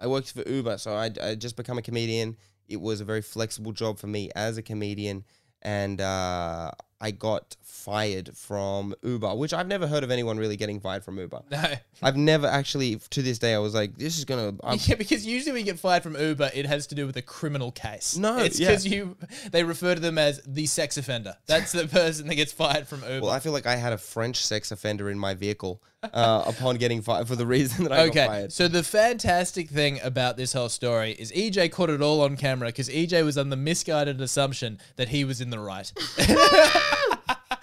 I 0.00 0.06
worked 0.06 0.32
for 0.32 0.48
Uber, 0.48 0.78
so 0.78 0.94
I 0.94 1.10
I 1.22 1.34
just 1.34 1.56
become 1.56 1.78
a 1.78 1.82
comedian. 1.82 2.36
It 2.68 2.80
was 2.80 3.00
a 3.00 3.04
very 3.04 3.22
flexible 3.22 3.72
job 3.72 3.98
for 3.98 4.06
me 4.06 4.30
as 4.34 4.58
a 4.58 4.62
comedian, 4.62 5.24
and 5.62 6.00
uh, 6.00 6.72
I 7.00 7.10
got 7.10 7.56
fired 7.62 8.36
from 8.36 8.94
Uber, 9.02 9.34
which 9.34 9.52
I've 9.52 9.68
never 9.68 9.86
heard 9.86 10.02
of 10.02 10.10
anyone 10.10 10.38
really 10.38 10.56
getting 10.56 10.80
fired 10.80 11.04
from 11.04 11.18
Uber. 11.18 11.42
No, 11.50 11.62
I've 12.02 12.16
never 12.16 12.46
actually, 12.46 12.96
to 13.10 13.22
this 13.22 13.38
day, 13.38 13.54
I 13.54 13.58
was 13.58 13.74
like, 13.74 13.96
this 13.96 14.18
is 14.18 14.24
gonna. 14.24 14.54
I'm, 14.64 14.78
yeah, 14.82 14.94
because 14.94 15.26
usually 15.26 15.52
when 15.52 15.60
you 15.60 15.72
get 15.72 15.78
fired 15.78 16.02
from 16.02 16.16
Uber, 16.16 16.50
it 16.54 16.66
has 16.66 16.86
to 16.88 16.94
do 16.94 17.06
with 17.06 17.16
a 17.16 17.22
criminal 17.22 17.70
case. 17.70 18.16
No, 18.16 18.38
it's 18.38 18.58
yeah. 18.58 18.68
because 18.68 18.86
you 18.86 19.16
they 19.52 19.62
refer 19.62 19.94
to 19.94 20.00
them 20.00 20.18
as 20.18 20.40
the 20.46 20.66
sex 20.66 20.96
offender. 20.96 21.36
That's 21.46 21.72
the 21.72 21.86
person 21.88 22.26
that 22.28 22.34
gets 22.34 22.52
fired 22.52 22.88
from 22.88 23.02
Uber. 23.02 23.20
well, 23.22 23.30
I 23.30 23.40
feel 23.40 23.52
like 23.52 23.66
I 23.66 23.76
had 23.76 23.92
a 23.92 23.98
French 23.98 24.44
sex 24.44 24.72
offender 24.72 25.10
in 25.10 25.18
my 25.18 25.34
vehicle 25.34 25.82
uh, 26.02 26.44
upon 26.46 26.76
getting 26.76 27.02
fired 27.02 27.28
for 27.28 27.36
the 27.36 27.46
reason 27.46 27.84
that 27.84 27.92
I 27.92 28.06
got 28.06 28.08
Okay, 28.10 28.26
fired. 28.26 28.52
so 28.52 28.68
the 28.68 28.82
fantastic 28.82 29.68
thing 29.68 30.00
about 30.02 30.36
this 30.36 30.52
whole 30.52 30.68
story 30.68 31.12
is 31.12 31.30
EJ 31.32 31.72
caught 31.72 31.90
it 31.90 32.00
all 32.00 32.20
on 32.22 32.36
camera 32.36 32.68
because 32.68 32.88
EJ 32.88 33.24
was 33.24 33.36
on 33.36 33.50
the 33.50 33.56
misguided 33.56 34.20
assumption 34.20 34.78
that 34.96 35.08
he 35.08 35.24
was 35.24 35.40
in 35.40 35.50
the 35.50 35.58
right. 35.58 35.92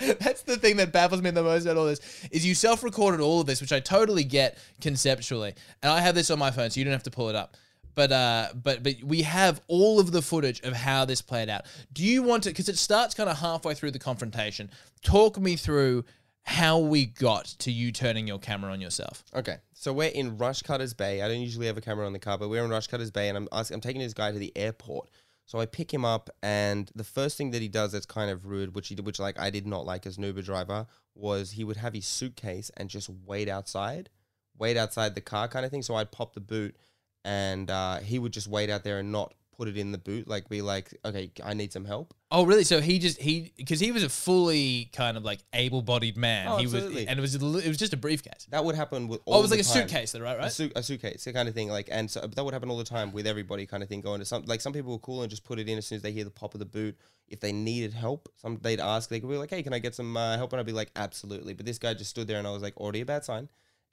That's 0.19 0.43
the 0.43 0.57
thing 0.57 0.77
that 0.77 0.91
baffles 0.91 1.21
me 1.21 1.29
the 1.31 1.43
most 1.43 1.63
about 1.63 1.77
all 1.77 1.85
this 1.85 2.27
is 2.31 2.45
you 2.45 2.55
self-recorded 2.55 3.21
all 3.21 3.41
of 3.41 3.47
this, 3.47 3.61
which 3.61 3.71
I 3.71 3.79
totally 3.79 4.23
get 4.23 4.57
conceptually, 4.81 5.53
and 5.81 5.91
I 5.91 6.01
have 6.01 6.15
this 6.15 6.29
on 6.29 6.39
my 6.39 6.51
phone, 6.51 6.69
so 6.69 6.79
you 6.79 6.85
don't 6.85 6.93
have 6.93 7.03
to 7.03 7.11
pull 7.11 7.29
it 7.29 7.35
up. 7.35 7.55
But 7.95 8.11
uh, 8.11 8.47
but 8.55 8.81
but 8.83 8.95
we 9.03 9.21
have 9.21 9.61
all 9.67 9.99
of 9.99 10.11
the 10.11 10.21
footage 10.21 10.61
of 10.61 10.73
how 10.73 11.05
this 11.05 11.21
played 11.21 11.49
out. 11.49 11.65
Do 11.91 12.03
you 12.03 12.23
want 12.23 12.43
to? 12.43 12.49
Because 12.49 12.69
it 12.69 12.77
starts 12.77 13.13
kind 13.13 13.29
of 13.29 13.37
halfway 13.37 13.75
through 13.75 13.91
the 13.91 13.99
confrontation. 13.99 14.71
Talk 15.03 15.39
me 15.39 15.55
through 15.55 16.05
how 16.43 16.79
we 16.79 17.05
got 17.05 17.45
to 17.45 17.71
you 17.71 17.91
turning 17.91 18.27
your 18.27 18.39
camera 18.39 18.71
on 18.71 18.81
yourself. 18.81 19.23
Okay, 19.33 19.57
so 19.73 19.93
we're 19.93 20.09
in 20.09 20.37
Rushcutters 20.37 20.95
Bay. 20.95 21.21
I 21.21 21.27
don't 21.27 21.39
usually 21.39 21.67
have 21.67 21.77
a 21.77 21.81
camera 21.81 22.05
on 22.05 22.13
the 22.13 22.19
car, 22.19 22.37
but 22.37 22.49
we're 22.49 22.63
in 22.65 22.69
Rushcutters 22.69 23.13
Bay, 23.13 23.29
and 23.29 23.37
I'm 23.37 23.47
asking, 23.51 23.75
I'm 23.75 23.81
taking 23.81 24.01
this 24.01 24.13
guy 24.13 24.31
to 24.31 24.39
the 24.39 24.51
airport. 24.55 25.09
So 25.45 25.59
I 25.59 25.65
pick 25.65 25.93
him 25.93 26.05
up, 26.05 26.29
and 26.41 26.89
the 26.95 27.03
first 27.03 27.37
thing 27.37 27.51
that 27.51 27.61
he 27.61 27.67
does 27.67 27.91
that's 27.91 28.05
kind 28.05 28.31
of 28.31 28.45
rude, 28.45 28.75
which 28.75 28.87
he 28.87 28.95
did, 28.95 29.05
which 29.05 29.19
like 29.19 29.37
I 29.39 29.49
did 29.49 29.67
not 29.67 29.85
like 29.85 30.05
as 30.05 30.17
an 30.17 30.23
Uber 30.23 30.41
driver, 30.41 30.87
was 31.15 31.51
he 31.51 31.63
would 31.63 31.77
have 31.77 31.93
his 31.93 32.07
suitcase 32.07 32.71
and 32.77 32.89
just 32.89 33.09
wait 33.09 33.49
outside, 33.49 34.09
wait 34.57 34.77
outside 34.77 35.15
the 35.15 35.21
car 35.21 35.47
kind 35.47 35.65
of 35.65 35.71
thing. 35.71 35.83
So 35.83 35.95
I'd 35.95 36.11
pop 36.11 36.33
the 36.33 36.39
boot, 36.39 36.77
and 37.25 37.69
uh, 37.69 37.99
he 37.99 38.19
would 38.19 38.31
just 38.31 38.47
wait 38.47 38.69
out 38.69 38.83
there 38.83 38.99
and 38.99 39.11
not 39.11 39.33
put 39.55 39.67
it 39.67 39.77
in 39.77 39.91
the 39.91 39.97
boot, 39.97 40.27
like 40.27 40.49
be 40.49 40.61
like, 40.61 40.93
okay, 41.05 41.31
I 41.43 41.53
need 41.53 41.71
some 41.71 41.85
help. 41.85 42.13
Oh, 42.31 42.43
really? 42.45 42.63
So 42.63 42.81
he 42.81 42.99
just 42.99 43.21
he 43.21 43.53
because 43.57 43.79
he 43.79 43.91
was 43.91 44.03
a 44.03 44.09
fully 44.09 44.89
kind 44.93 45.15
of 45.17 45.23
like 45.23 45.39
able-bodied 45.53 46.17
man. 46.17 46.47
Oh, 46.47 46.57
he 46.57 46.65
was, 46.65 46.73
and 46.73 47.09
it 47.09 47.19
was 47.19 47.35
it 47.35 47.41
was 47.67 47.77
just 47.77 47.93
a 47.93 47.97
briefcase. 47.97 48.47
That 48.49 48.65
would 48.65 48.75
happen 48.75 49.07
with. 49.07 49.21
All 49.25 49.35
Oh, 49.35 49.39
it 49.39 49.41
was 49.43 49.51
like 49.51 49.59
a 49.59 49.63
time. 49.63 49.73
suitcase, 49.87 50.11
though, 50.13 50.19
right? 50.21 50.35
A, 50.37 50.39
Right. 50.39 50.51
su- 50.51 50.71
a 50.75 50.81
suitcase, 50.83 51.23
the 51.23 51.33
kind 51.33 51.47
of 51.47 51.53
thing, 51.55 51.69
like, 51.69 51.87
and 51.91 52.09
so 52.09 52.21
that 52.21 52.43
would 52.43 52.53
happen 52.53 52.69
all 52.69 52.77
the 52.77 52.83
time 52.83 53.11
with 53.11 53.27
everybody, 53.27 53.65
kind 53.65 53.83
of 53.83 53.89
thing. 53.89 54.01
Going 54.01 54.19
to 54.19 54.25
some, 54.25 54.43
like, 54.45 54.61
some 54.61 54.73
people 54.73 54.91
were 54.93 54.99
cool 54.99 55.21
and 55.21 55.29
just 55.29 55.43
put 55.43 55.59
it 55.59 55.69
in 55.69 55.77
as 55.77 55.85
soon 55.85 55.97
as 55.97 56.01
they 56.01 56.11
hear 56.11 56.23
the 56.23 56.31
pop 56.31 56.53
of 56.55 56.59
the 56.59 56.65
boot. 56.65 56.97
If 57.27 57.39
they 57.39 57.51
needed 57.51 57.93
help, 57.93 58.29
some 58.35 58.57
they'd 58.61 58.79
ask, 58.79 59.09
they 59.09 59.19
could 59.19 59.29
be 59.29 59.37
like, 59.37 59.49
"Hey, 59.49 59.63
can 59.63 59.73
I 59.73 59.79
get 59.79 59.95
some 59.95 60.17
uh, 60.17 60.35
help?" 60.37 60.51
And 60.53 60.59
I'd 60.59 60.65
be 60.65 60.71
like, 60.73 60.91
"Absolutely." 60.95 61.53
But 61.53 61.65
this 61.65 61.77
guy 61.79 61.93
just 61.93 62.09
stood 62.09 62.27
there, 62.27 62.37
and 62.37 62.45
I 62.47 62.51
was 62.51 62.61
like, 62.61 62.75
"Already 62.77 63.01
a 63.01 63.05
bad 63.05 63.23
sign." 63.23 63.47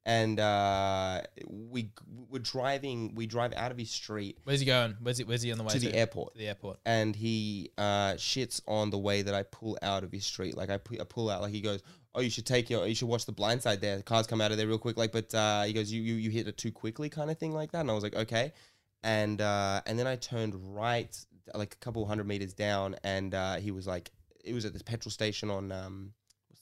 And 0.06 0.40
uh, 0.40 1.20
we 1.46 1.90
were 2.30 2.38
driving. 2.38 3.14
We 3.14 3.26
drive 3.26 3.52
out 3.54 3.70
of 3.70 3.78
his 3.78 3.90
street 3.90 4.38
Where's 4.44 4.60
he 4.60 4.66
going? 4.66 4.96
Where's 5.00 5.18
he? 5.18 5.24
Where's 5.24 5.42
he 5.42 5.52
on 5.52 5.58
the 5.58 5.64
way 5.64 5.72
to 5.74 5.78
the 5.78 5.94
airport. 5.94 6.32
To 6.32 6.38
the 6.38 6.48
airport. 6.48 6.78
and 6.86 7.14
he 7.14 7.70
uh, 7.76 8.12
shits 8.14 8.62
on 8.66 8.90
the 8.90 8.98
way 8.98 9.22
that 9.22 9.34
I 9.34 9.42
pull 9.42 9.76
out 9.82 10.02
of 10.02 10.10
his 10.10 10.24
street. 10.24 10.56
Like 10.56 10.70
I, 10.70 10.78
pu- 10.78 11.00
I 11.00 11.04
pull 11.04 11.28
out, 11.28 11.42
like 11.42 11.52
he 11.52 11.60
goes, 11.60 11.82
"Oh, 12.14 12.20
you 12.22 12.30
should 12.30 12.46
take 12.46 12.70
your, 12.70 12.86
you 12.86 12.94
should 12.94 13.08
watch 13.08 13.26
the 13.26 13.32
blind 13.32 13.62
side 13.62 13.82
there. 13.82 13.98
The 13.98 14.02
cars 14.02 14.26
come 14.26 14.40
out 14.40 14.50
of 14.52 14.56
there 14.56 14.66
real 14.66 14.78
quick." 14.78 14.96
Like, 14.96 15.12
but 15.12 15.34
uh, 15.34 15.64
he 15.64 15.74
goes, 15.74 15.92
"You, 15.92 16.00
you, 16.00 16.14
you 16.14 16.30
hit 16.30 16.48
it 16.48 16.56
too 16.56 16.72
quickly," 16.72 17.10
kind 17.10 17.30
of 17.30 17.38
thing 17.38 17.52
like 17.52 17.72
that. 17.72 17.80
And 17.80 17.90
I 17.90 17.94
was 17.94 18.02
like, 18.02 18.16
"Okay," 18.16 18.52
and 19.02 19.40
uh, 19.40 19.82
and 19.86 19.98
then 19.98 20.06
I 20.06 20.16
turned 20.16 20.54
right, 20.74 21.14
like 21.54 21.74
a 21.74 21.78
couple 21.78 22.06
hundred 22.06 22.26
meters 22.26 22.54
down, 22.54 22.96
and 23.04 23.34
uh, 23.34 23.56
he 23.56 23.70
was 23.70 23.86
like, 23.86 24.10
it 24.44 24.54
was 24.54 24.64
at 24.64 24.72
this 24.72 24.82
petrol 24.82 25.10
station 25.12 25.50
on 25.50 25.70
um, 25.72 26.12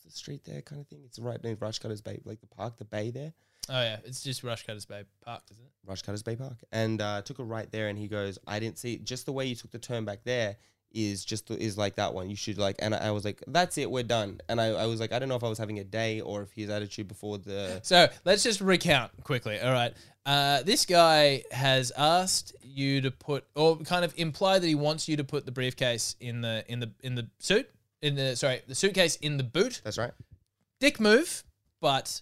the 0.08 0.16
street 0.16 0.44
there, 0.44 0.62
kind 0.62 0.80
of 0.80 0.88
thing. 0.88 1.00
It's 1.04 1.18
right 1.18 1.42
near 1.42 1.56
Rushcutters 1.56 2.02
Bay, 2.02 2.20
like 2.24 2.40
the 2.40 2.46
park, 2.46 2.78
the 2.78 2.84
bay 2.84 3.10
there. 3.10 3.32
Oh 3.70 3.82
yeah, 3.82 3.98
it's 4.04 4.22
just 4.22 4.42
Rushcutters 4.42 4.88
Bay 4.88 5.04
Park, 5.24 5.42
isn't 5.50 5.62
it? 5.62 5.72
Rushcutters 5.86 6.24
Bay 6.24 6.36
Park, 6.36 6.56
and 6.72 7.00
uh, 7.00 7.22
took 7.22 7.38
a 7.38 7.44
right 7.44 7.70
there. 7.70 7.88
And 7.88 7.98
he 7.98 8.08
goes, 8.08 8.38
"I 8.46 8.58
didn't 8.60 8.78
see 8.78 8.98
just 8.98 9.26
the 9.26 9.32
way 9.32 9.46
you 9.46 9.54
took 9.54 9.70
the 9.70 9.78
turn 9.78 10.04
back 10.04 10.20
there 10.24 10.56
is 10.90 11.22
just 11.22 11.50
is 11.50 11.76
like 11.76 11.96
that 11.96 12.14
one. 12.14 12.30
You 12.30 12.36
should 12.36 12.58
like." 12.58 12.76
And 12.78 12.94
I, 12.94 13.08
I 13.08 13.10
was 13.10 13.24
like, 13.24 13.42
"That's 13.46 13.76
it, 13.76 13.90
we're 13.90 14.04
done." 14.04 14.40
And 14.48 14.60
I, 14.60 14.68
I 14.68 14.86
was 14.86 15.00
like, 15.00 15.12
I 15.12 15.18
don't 15.18 15.28
know 15.28 15.36
if 15.36 15.44
I 15.44 15.48
was 15.48 15.58
having 15.58 15.78
a 15.80 15.84
day 15.84 16.20
or 16.20 16.42
if 16.42 16.52
his 16.52 16.70
attitude 16.70 17.08
before 17.08 17.38
the 17.38 17.80
So 17.82 18.08
let's 18.24 18.42
just 18.42 18.60
recount 18.60 19.12
quickly. 19.22 19.60
All 19.60 19.72
right. 19.72 19.92
Uh, 20.24 20.62
this 20.62 20.84
guy 20.84 21.42
has 21.50 21.90
asked 21.96 22.54
you 22.62 23.00
to 23.00 23.10
put, 23.10 23.44
or 23.54 23.78
kind 23.78 24.04
of 24.04 24.12
imply 24.18 24.58
that 24.58 24.66
he 24.66 24.74
wants 24.74 25.08
you 25.08 25.16
to 25.16 25.24
put 25.24 25.46
the 25.46 25.52
briefcase 25.52 26.16
in 26.20 26.40
the 26.40 26.64
in 26.68 26.80
the 26.80 26.90
in 27.02 27.14
the 27.14 27.28
suit 27.38 27.68
in 28.02 28.14
the 28.14 28.36
sorry 28.36 28.62
the 28.66 28.74
suitcase 28.74 29.16
in 29.16 29.36
the 29.36 29.44
boot. 29.44 29.80
that's 29.84 29.98
right. 29.98 30.12
Dick 30.80 31.00
move, 31.00 31.42
but 31.80 32.20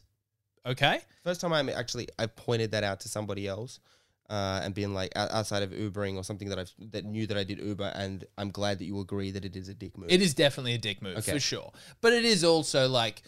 okay. 0.64 1.01
First 1.24 1.41
time 1.41 1.53
I'm 1.53 1.68
actually 1.68 2.09
I 2.18 2.27
pointed 2.27 2.70
that 2.72 2.85
out 2.85 3.01
to 3.01 3.09
somebody 3.09 3.47
else. 3.47 3.81
Uh, 4.29 4.61
and 4.64 4.74
being 4.74 4.93
like 4.93 5.12
outside 5.14 5.62
of 5.62 5.70
Ubering 5.70 6.16
or 6.16 6.24
something 6.24 6.49
that 6.49 6.59
I've 6.59 6.72
that 6.91 7.05
knew 7.05 7.29
that 7.29 7.37
I 7.37 7.45
did 7.45 7.61
Uber, 7.61 7.93
and 7.95 8.24
I'm 8.37 8.51
glad 8.51 8.81
that 8.81 8.85
you 8.85 8.99
agree 8.99 9.31
that 9.31 9.45
it 9.45 9.55
is 9.55 9.68
a 9.68 9.74
dick 9.74 9.97
move. 9.97 10.11
It 10.11 10.20
is 10.20 10.35
definitely 10.35 10.74
a 10.74 10.79
dick 10.79 11.01
move 11.01 11.18
Okay. 11.18 11.31
for 11.31 11.39
sure, 11.39 11.70
but 12.01 12.12
it 12.12 12.24
is 12.24 12.43
also 12.43 12.89
like 12.89 13.22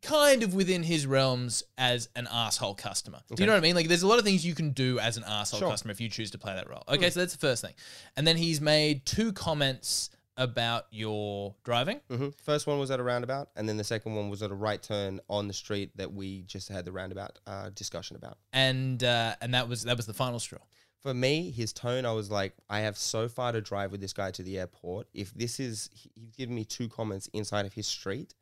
kind 0.00 0.42
of 0.42 0.54
within 0.54 0.82
his 0.82 1.06
realms 1.06 1.64
as 1.76 2.08
an 2.16 2.26
asshole 2.30 2.74
customer. 2.74 3.20
Do 3.34 3.42
you 3.42 3.46
know 3.46 3.52
what 3.52 3.58
I 3.58 3.60
mean? 3.62 3.74
Like, 3.74 3.88
there's 3.88 4.02
a 4.02 4.06
lot 4.06 4.18
of 4.18 4.24
things 4.24 4.44
you 4.44 4.54
can 4.54 4.70
do 4.70 4.98
as 4.98 5.16
an 5.18 5.24
asshole 5.26 5.60
Sure. 5.60 5.70
customer 5.70 5.92
if 5.92 6.00
you 6.00 6.08
choose 6.10 6.30
to 6.32 6.38
play 6.38 6.54
that 6.54 6.68
role. 6.68 6.82
Okay, 6.88 7.10
so 7.10 7.20
that's 7.20 7.32
the 7.34 7.38
first 7.38 7.60
thing, 7.62 7.74
and 8.16 8.26
then 8.26 8.38
he's 8.38 8.62
made 8.62 9.04
two 9.04 9.32
comments 9.34 10.08
about 10.36 10.86
your 10.90 11.54
driving. 11.64 12.00
hmm 12.08 12.28
First 12.42 12.66
one 12.66 12.78
was 12.78 12.90
at 12.90 13.00
a 13.00 13.02
roundabout, 13.02 13.50
and 13.56 13.68
then 13.68 13.76
the 13.76 13.84
second 13.84 14.14
one 14.14 14.28
was 14.30 14.42
at 14.42 14.50
a 14.50 14.54
right 14.54 14.82
turn 14.82 15.20
on 15.28 15.48
the 15.48 15.54
street 15.54 15.96
that 15.96 16.12
we 16.12 16.42
just 16.42 16.68
had 16.68 16.84
the 16.84 16.92
roundabout 16.92 17.38
uh, 17.46 17.70
discussion 17.74 18.16
about. 18.16 18.38
and 18.52 19.02
uh, 19.04 19.34
and 19.40 19.54
that 19.54 19.68
was 19.68 19.84
that 19.84 19.96
was 19.96 20.06
the 20.06 20.14
final 20.14 20.38
straw. 20.40 20.58
for 21.02 21.12
me, 21.14 21.50
his 21.50 21.72
tone, 21.72 22.06
I 22.06 22.12
was 22.12 22.30
like, 22.30 22.54
I 22.70 22.80
have 22.80 22.96
so 22.96 23.28
far 23.28 23.52
to 23.52 23.60
drive 23.60 23.92
with 23.92 24.00
this 24.00 24.12
guy 24.14 24.30
to 24.32 24.42
the 24.42 24.58
airport. 24.58 25.06
If 25.12 25.34
this 25.34 25.60
is, 25.60 25.90
he's 25.92 26.30
given 26.36 26.54
me 26.54 26.64
two 26.64 26.88
comments 26.88 27.28
inside 27.32 27.66
of 27.66 27.74
his 27.74 27.86
street, 27.86 28.34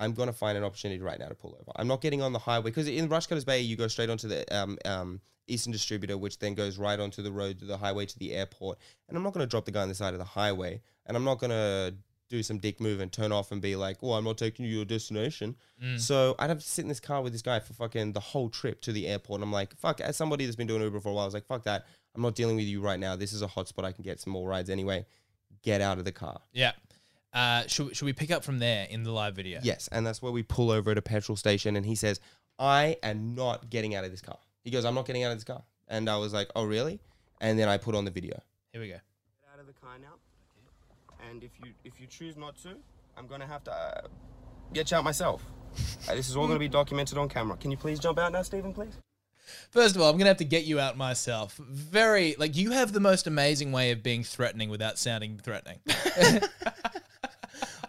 I'm 0.00 0.14
going 0.14 0.28
to 0.28 0.32
find 0.32 0.58
an 0.58 0.64
opportunity 0.64 1.00
right 1.00 1.18
now 1.18 1.28
to 1.28 1.34
pull 1.34 1.56
over. 1.60 1.70
I'm 1.76 1.86
not 1.86 2.00
getting 2.00 2.22
on 2.22 2.32
the 2.32 2.38
highway 2.38 2.70
because 2.70 2.88
in 2.88 3.08
Rushcutters 3.08 3.44
Bay, 3.44 3.60
you 3.60 3.76
go 3.76 3.86
straight 3.86 4.10
onto 4.10 4.26
the 4.28 4.44
um, 4.56 4.78
um, 4.84 5.20
Eastern 5.46 5.72
Distributor, 5.72 6.16
which 6.16 6.38
then 6.38 6.54
goes 6.54 6.78
right 6.78 6.98
onto 6.98 7.22
the 7.22 7.30
road 7.30 7.58
to 7.60 7.66
the 7.66 7.76
highway 7.76 8.06
to 8.06 8.18
the 8.18 8.32
airport. 8.32 8.78
And 9.08 9.16
I'm 9.16 9.22
not 9.22 9.34
going 9.34 9.44
to 9.44 9.50
drop 9.50 9.66
the 9.66 9.70
guy 9.70 9.82
on 9.82 9.88
the 9.88 9.94
side 9.94 10.14
of 10.14 10.18
the 10.18 10.24
highway. 10.24 10.80
And 11.06 11.16
I'm 11.16 11.24
not 11.24 11.38
going 11.38 11.50
to 11.50 11.94
do 12.30 12.42
some 12.42 12.58
dick 12.58 12.80
move 12.80 13.00
and 13.00 13.12
turn 13.12 13.32
off 13.32 13.50
and 13.50 13.60
be 13.60 13.74
like, 13.76 13.98
oh, 14.02 14.12
I'm 14.12 14.24
not 14.24 14.38
taking 14.38 14.64
you 14.64 14.70
to 14.70 14.76
your 14.76 14.84
destination. 14.84 15.56
So 15.98 16.36
I'd 16.38 16.48
have 16.48 16.60
to 16.60 16.64
sit 16.66 16.82
in 16.82 16.88
this 16.88 17.00
car 17.00 17.20
with 17.22 17.32
this 17.32 17.42
guy 17.42 17.58
for 17.58 17.74
fucking 17.74 18.12
the 18.12 18.20
whole 18.20 18.48
trip 18.48 18.80
to 18.82 18.92
the 18.92 19.08
airport. 19.08 19.38
And 19.38 19.44
I'm 19.44 19.52
like, 19.52 19.76
fuck, 19.76 20.00
as 20.00 20.16
somebody 20.16 20.46
that's 20.46 20.56
been 20.56 20.68
doing 20.68 20.80
Uber 20.80 21.00
for 21.00 21.08
a 21.08 21.12
while, 21.12 21.24
I 21.24 21.26
was 21.26 21.34
like, 21.34 21.46
fuck 21.46 21.64
that. 21.64 21.86
I'm 22.14 22.22
not 22.22 22.36
dealing 22.36 22.56
with 22.56 22.66
you 22.66 22.80
right 22.80 22.98
now. 22.98 23.16
This 23.16 23.32
is 23.32 23.42
a 23.42 23.48
hotspot. 23.48 23.84
I 23.84 23.92
can 23.92 24.02
get 24.02 24.20
some 24.20 24.32
more 24.32 24.48
rides 24.48 24.70
anyway. 24.70 25.06
Get 25.62 25.80
out 25.80 25.98
of 25.98 26.04
the 26.04 26.12
car. 26.12 26.40
Yeah. 26.52 26.72
Uh, 27.32 27.62
should, 27.66 27.96
should 27.96 28.04
we 28.04 28.12
pick 28.12 28.30
up 28.30 28.44
from 28.44 28.58
there 28.58 28.86
in 28.90 29.02
the 29.02 29.12
live 29.12 29.36
video? 29.36 29.60
Yes. 29.62 29.88
And 29.92 30.06
that's 30.06 30.20
where 30.20 30.32
we 30.32 30.42
pull 30.42 30.70
over 30.70 30.90
at 30.90 30.98
a 30.98 31.02
petrol 31.02 31.36
station. 31.36 31.76
And 31.76 31.86
he 31.86 31.94
says, 31.94 32.20
I 32.58 32.96
am 33.02 33.34
not 33.34 33.70
getting 33.70 33.94
out 33.94 34.04
of 34.04 34.10
this 34.10 34.20
car. 34.20 34.38
He 34.62 34.70
goes, 34.70 34.84
I'm 34.84 34.94
not 34.94 35.06
getting 35.06 35.24
out 35.24 35.32
of 35.32 35.36
this 35.36 35.44
car. 35.44 35.62
And 35.88 36.08
I 36.08 36.16
was 36.16 36.32
like, 36.32 36.50
oh, 36.54 36.64
really? 36.64 37.00
And 37.40 37.58
then 37.58 37.68
I 37.68 37.78
put 37.78 37.94
on 37.94 38.04
the 38.04 38.10
video. 38.10 38.40
Here 38.72 38.80
we 38.80 38.88
go. 38.88 38.94
Get 38.94 39.02
out 39.54 39.60
of 39.60 39.66
the 39.66 39.72
car 39.72 39.98
now. 40.00 40.14
And 41.28 41.42
if 41.42 41.50
you 41.58 41.72
if 41.84 42.00
you 42.00 42.06
choose 42.06 42.36
not 42.36 42.56
to, 42.62 42.70
I'm 43.16 43.26
gonna 43.26 43.46
have 43.46 43.62
to 43.64 43.72
uh, 43.72 44.00
get 44.72 44.90
you 44.90 44.96
out 44.96 45.04
myself. 45.04 45.42
Uh, 46.08 46.14
this 46.16 46.28
is 46.28 46.36
all 46.36 46.48
gonna 46.48 46.58
be 46.58 46.66
documented 46.66 47.16
on 47.16 47.28
camera. 47.28 47.56
Can 47.56 47.70
you 47.70 47.76
please 47.76 48.00
jump 48.00 48.18
out 48.18 48.32
now, 48.32 48.42
Stephen, 48.42 48.72
please? 48.72 48.94
First 49.70 49.94
of 49.94 50.02
all, 50.02 50.10
I'm 50.10 50.18
gonna 50.18 50.30
have 50.30 50.38
to 50.38 50.44
get 50.44 50.64
you 50.64 50.80
out 50.80 50.96
myself. 50.96 51.56
Very 51.58 52.34
like 52.38 52.56
you 52.56 52.72
have 52.72 52.92
the 52.92 52.98
most 53.00 53.28
amazing 53.28 53.70
way 53.70 53.92
of 53.92 54.02
being 54.02 54.24
threatening 54.24 54.68
without 54.68 54.98
sounding 54.98 55.38
threatening. 55.38 55.78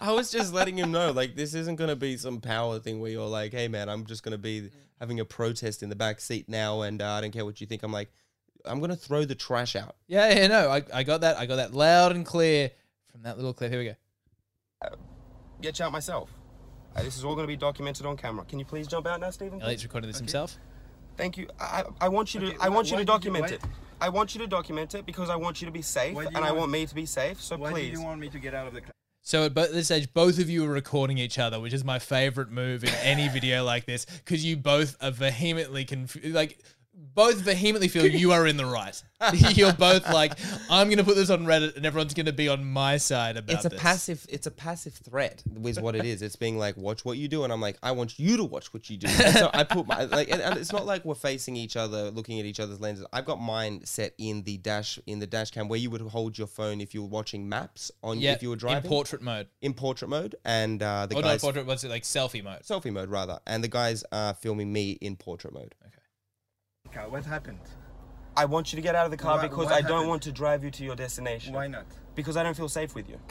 I 0.08 0.12
was 0.14 0.32
just 0.32 0.54
letting 0.54 0.78
him 0.78 0.92
know, 0.92 1.12
like, 1.12 1.36
this 1.36 1.54
isn't 1.54 1.76
going 1.76 1.90
to 1.90 1.96
be 1.96 2.18
some 2.18 2.42
power 2.42 2.80
thing 2.80 3.00
where 3.00 3.12
you're 3.12 3.28
like, 3.28 3.52
hey, 3.52 3.68
man, 3.68 3.88
I'm 3.90 4.06
just 4.06 4.24
going 4.24 4.32
to 4.34 4.38
be 4.38 4.70
having 5.00 5.20
a 5.20 5.26
protest 5.26 5.84
in 5.84 5.90
the 5.90 5.96
back 5.96 6.20
seat 6.20 6.50
now 6.50 6.82
and 6.82 7.02
uh, 7.02 7.12
I 7.12 7.22
don't 7.22 7.32
care 7.32 7.46
what 7.46 7.62
you 7.62 7.68
think. 7.68 7.84
I'm 7.84 7.92
like, 7.94 8.12
I'm 8.66 8.80
going 8.80 8.90
to 8.92 8.96
throw 8.96 9.26
the 9.26 9.36
trash 9.36 9.76
out. 9.76 9.96
yeah, 10.08 10.34
yeah, 10.34 10.48
no, 10.48 10.70
I, 10.70 10.84
I 10.94 11.04
got 11.04 11.22
that. 11.22 11.38
I 11.38 11.46
got 11.46 11.56
that 11.58 11.74
loud 11.74 12.12
and 12.14 12.26
clear 12.26 12.72
from 13.12 13.24
that 13.24 13.38
little 13.38 13.54
clip. 13.54 13.72
Here 13.72 13.80
we 13.80 13.86
go. 13.86 13.96
Get 15.62 15.80
you 15.80 15.86
out 15.86 15.92
myself. 15.92 16.32
Uh, 16.96 17.04
this 17.04 17.18
is 17.18 17.24
all 17.24 17.36
gonna 17.36 17.48
be 17.48 17.56
documented 17.56 18.06
on 18.06 18.18
camera. 18.18 18.44
Can 18.46 18.60
you 18.60 18.66
please 18.66 18.88
jump 18.88 19.08
out 19.08 19.20
now, 19.20 19.30
Stephen? 19.30 19.60
please? 19.60 19.66
Elliot's 19.66 19.84
recording 19.84 20.10
this 20.10 20.18
himself. 20.18 20.58
Thank 21.18 21.38
you. 21.38 21.48
I, 21.60 21.84
I 22.02 22.06
I 22.06 22.10
want 22.10 22.34
you 22.34 22.40
to 22.42 22.48
Okay, 22.48 22.58
I 22.60 22.68
wh- 22.68 22.74
want 22.74 22.88
you 22.88 22.98
to 22.98 22.98
did 22.98 23.02
you- 23.02 23.06
document 23.06 23.52
it. 23.52 23.62
I 24.02 24.10
want 24.10 24.34
you 24.36 24.42
to 24.42 24.48
document 24.48 24.96
it 24.96 25.06
because 25.06 25.30
I 25.30 25.36
want 25.36 25.62
you 25.62 25.68
to 25.68 25.72
be 25.72 25.82
safe 25.84 26.18
and 26.18 26.32
you 26.32 26.38
I 26.38 26.46
want- 26.52 26.58
want 26.58 26.72
me 26.72 26.86
to 26.86 26.96
be 26.96 27.06
safe. 27.06 27.40
So 27.42 27.58
Why 27.58 27.72
please. 27.72 27.94
do 27.94 28.00
you 28.00 28.06
want 28.06 28.20
me 28.20 28.30
to 28.30 28.40
get 28.40 28.54
out 28.56 28.68
of 28.68 28.74
the 28.74 28.82
car? 28.82 28.92
So 29.24 29.46
at 29.46 29.54
this 29.54 29.86
stage, 29.86 30.12
both 30.14 30.40
of 30.40 30.50
you 30.50 30.66
are 30.66 30.74
recording 30.74 31.18
each 31.18 31.38
other, 31.38 31.60
which 31.60 31.74
is 31.74 31.84
my 31.84 32.00
favorite 32.00 32.50
move 32.50 32.84
in 32.84 32.90
any 33.04 33.28
video 33.28 33.64
like 33.64 33.86
this, 33.86 34.06
because 34.06 34.44
you 34.44 34.58
both 34.58 34.96
are 35.02 35.12
vehemently 35.12 35.86
conf- 35.86 36.18
like 36.26 36.60
both 37.16 37.38
vehemently 37.42 37.88
feel 37.88 38.06
you 38.06 38.32
are 38.32 38.46
in 38.48 38.58
the 38.58 38.66
right. 38.66 39.02
You're 39.56 39.74
both 39.74 40.10
like, 40.12 40.34
I'm 40.70 40.90
gonna 40.90 41.04
put 41.04 41.16
this 41.16 41.30
on 41.30 41.46
Reddit, 41.46 41.76
and 41.78 41.86
everyone's 41.86 42.14
gonna 42.14 42.32
be 42.32 42.48
on 42.48 42.66
my 42.66 42.98
side 42.98 43.38
about 43.38 43.54
It's 43.56 43.66
a 43.66 43.70
this. 43.70 43.80
passive. 43.82 44.26
It's 44.30 44.48
a 44.48 44.52
passive 44.52 44.94
threat. 44.94 45.44
Is 45.66 45.80
what 45.80 45.96
it 45.96 46.06
is. 46.06 46.22
It's 46.22 46.36
being 46.36 46.58
like, 46.58 46.76
watch 46.78 47.04
what 47.06 47.18
you 47.18 47.28
do, 47.28 47.44
and 47.44 47.52
I'm 47.54 47.62
like, 47.62 47.78
I 47.84 47.92
want 47.92 48.18
you 48.18 48.38
to 48.38 48.44
watch 48.44 48.74
what 48.74 48.90
you 48.90 48.98
do. 48.98 49.08
And 49.08 49.36
so 49.36 49.50
I 49.54 49.64
put 49.64 49.86
my 49.88 50.06
like, 50.06 50.30
and, 50.32 50.42
and 50.42 50.58
it's 50.58 50.72
not 50.72 50.86
like 50.86 51.06
we're 51.06 51.14
facing 51.16 51.56
each 51.56 51.76
other, 51.76 52.10
looking 52.12 52.40
at 52.40 52.46
each 52.46 52.60
other's 52.60 52.80
lenses. 52.80 53.06
I've 53.14 53.26
got 53.26 53.40
mine 53.42 53.82
set 53.86 54.14
in 54.18 54.44
the 54.44 54.58
dash 54.58 54.98
in 55.06 55.20
the 55.20 55.28
dash 55.28 55.52
cam 55.52 55.68
where 55.68 55.80
you 55.80 55.90
would 55.92 56.02
hold 56.02 56.38
your 56.38 56.48
phone 56.48 56.82
if 56.82 56.94
you 56.94 57.02
were 57.04 57.10
watching 57.10 57.48
maps 57.48 57.92
on 58.04 58.20
Yeah, 58.20 58.32
if 58.34 58.42
you 58.42 58.50
were 58.50 58.56
driving 58.56 58.84
in 58.84 58.90
portrait 58.90 59.22
mode. 59.22 59.48
in 59.62 59.74
portrait 59.74 60.08
mode, 60.08 60.36
and 60.46 60.82
uh, 60.82 61.06
the 61.06 61.16
Oh 61.16 61.20
no, 61.20 61.28
guys 61.28 61.42
portrait. 61.42 61.66
What's 61.66 61.84
it 61.84 61.90
like? 61.90 62.04
Selfie 62.04 62.44
mode. 62.44 62.64
selfie 62.64 62.92
mode 62.92 63.10
rather, 63.10 63.40
and 63.46 63.64
the 63.64 63.68
guys 63.68 64.04
are 64.12 64.34
filming 64.34 64.72
me 64.74 64.92
in 65.02 65.16
portrait 65.16 65.54
mode. 65.54 65.76
Car? 66.92 67.10
What 67.10 67.26
happened? 67.26 67.60
I 68.36 68.46
want 68.46 68.72
you 68.72 68.78
to 68.78 68.82
get 68.82 68.96
out 68.96 69.06
of 69.06 69.12
the 69.12 69.18
car 69.18 69.38
Wha- 69.38 69.44
because 69.44 69.66
what 69.66 69.74
I 69.74 69.82
don't 69.82 70.08
want 70.08 70.22
to 70.24 70.32
drive 70.32 70.64
you 70.64 70.72
to 70.72 70.84
your 70.84 70.96
destination. 70.96 71.54
Why 71.54 71.68
not? 71.68 71.86
Because 72.16 72.38
I 72.38 72.44
don't 72.44 72.56
feel 72.56 72.70
safe 72.70 72.96
with 72.96 73.10
you. 73.10 73.20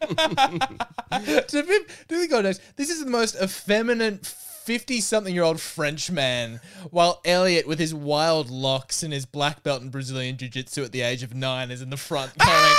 to 0.00 1.62
be, 1.62 1.78
to 2.08 2.28
be 2.28 2.34
honest, 2.34 2.60
this 2.76 2.90
is 2.90 3.04
the 3.04 3.10
most 3.10 3.36
effeminate 3.42 4.26
fifty-something-year-old 4.26 5.60
French 5.60 6.10
man, 6.10 6.60
while 6.90 7.20
Elliot, 7.24 7.66
with 7.66 7.80
his 7.80 7.92
wild 7.92 8.48
locks 8.48 9.02
and 9.02 9.12
his 9.12 9.26
black 9.26 9.64
belt 9.64 9.82
in 9.82 9.90
Brazilian 9.90 10.36
jiu-jitsu 10.36 10.84
at 10.84 10.92
the 10.92 11.00
age 11.00 11.24
of 11.24 11.34
nine, 11.34 11.70
is 11.70 11.82
in 11.82 11.90
the 11.90 11.96
front 11.96 12.36
going. 12.46 12.72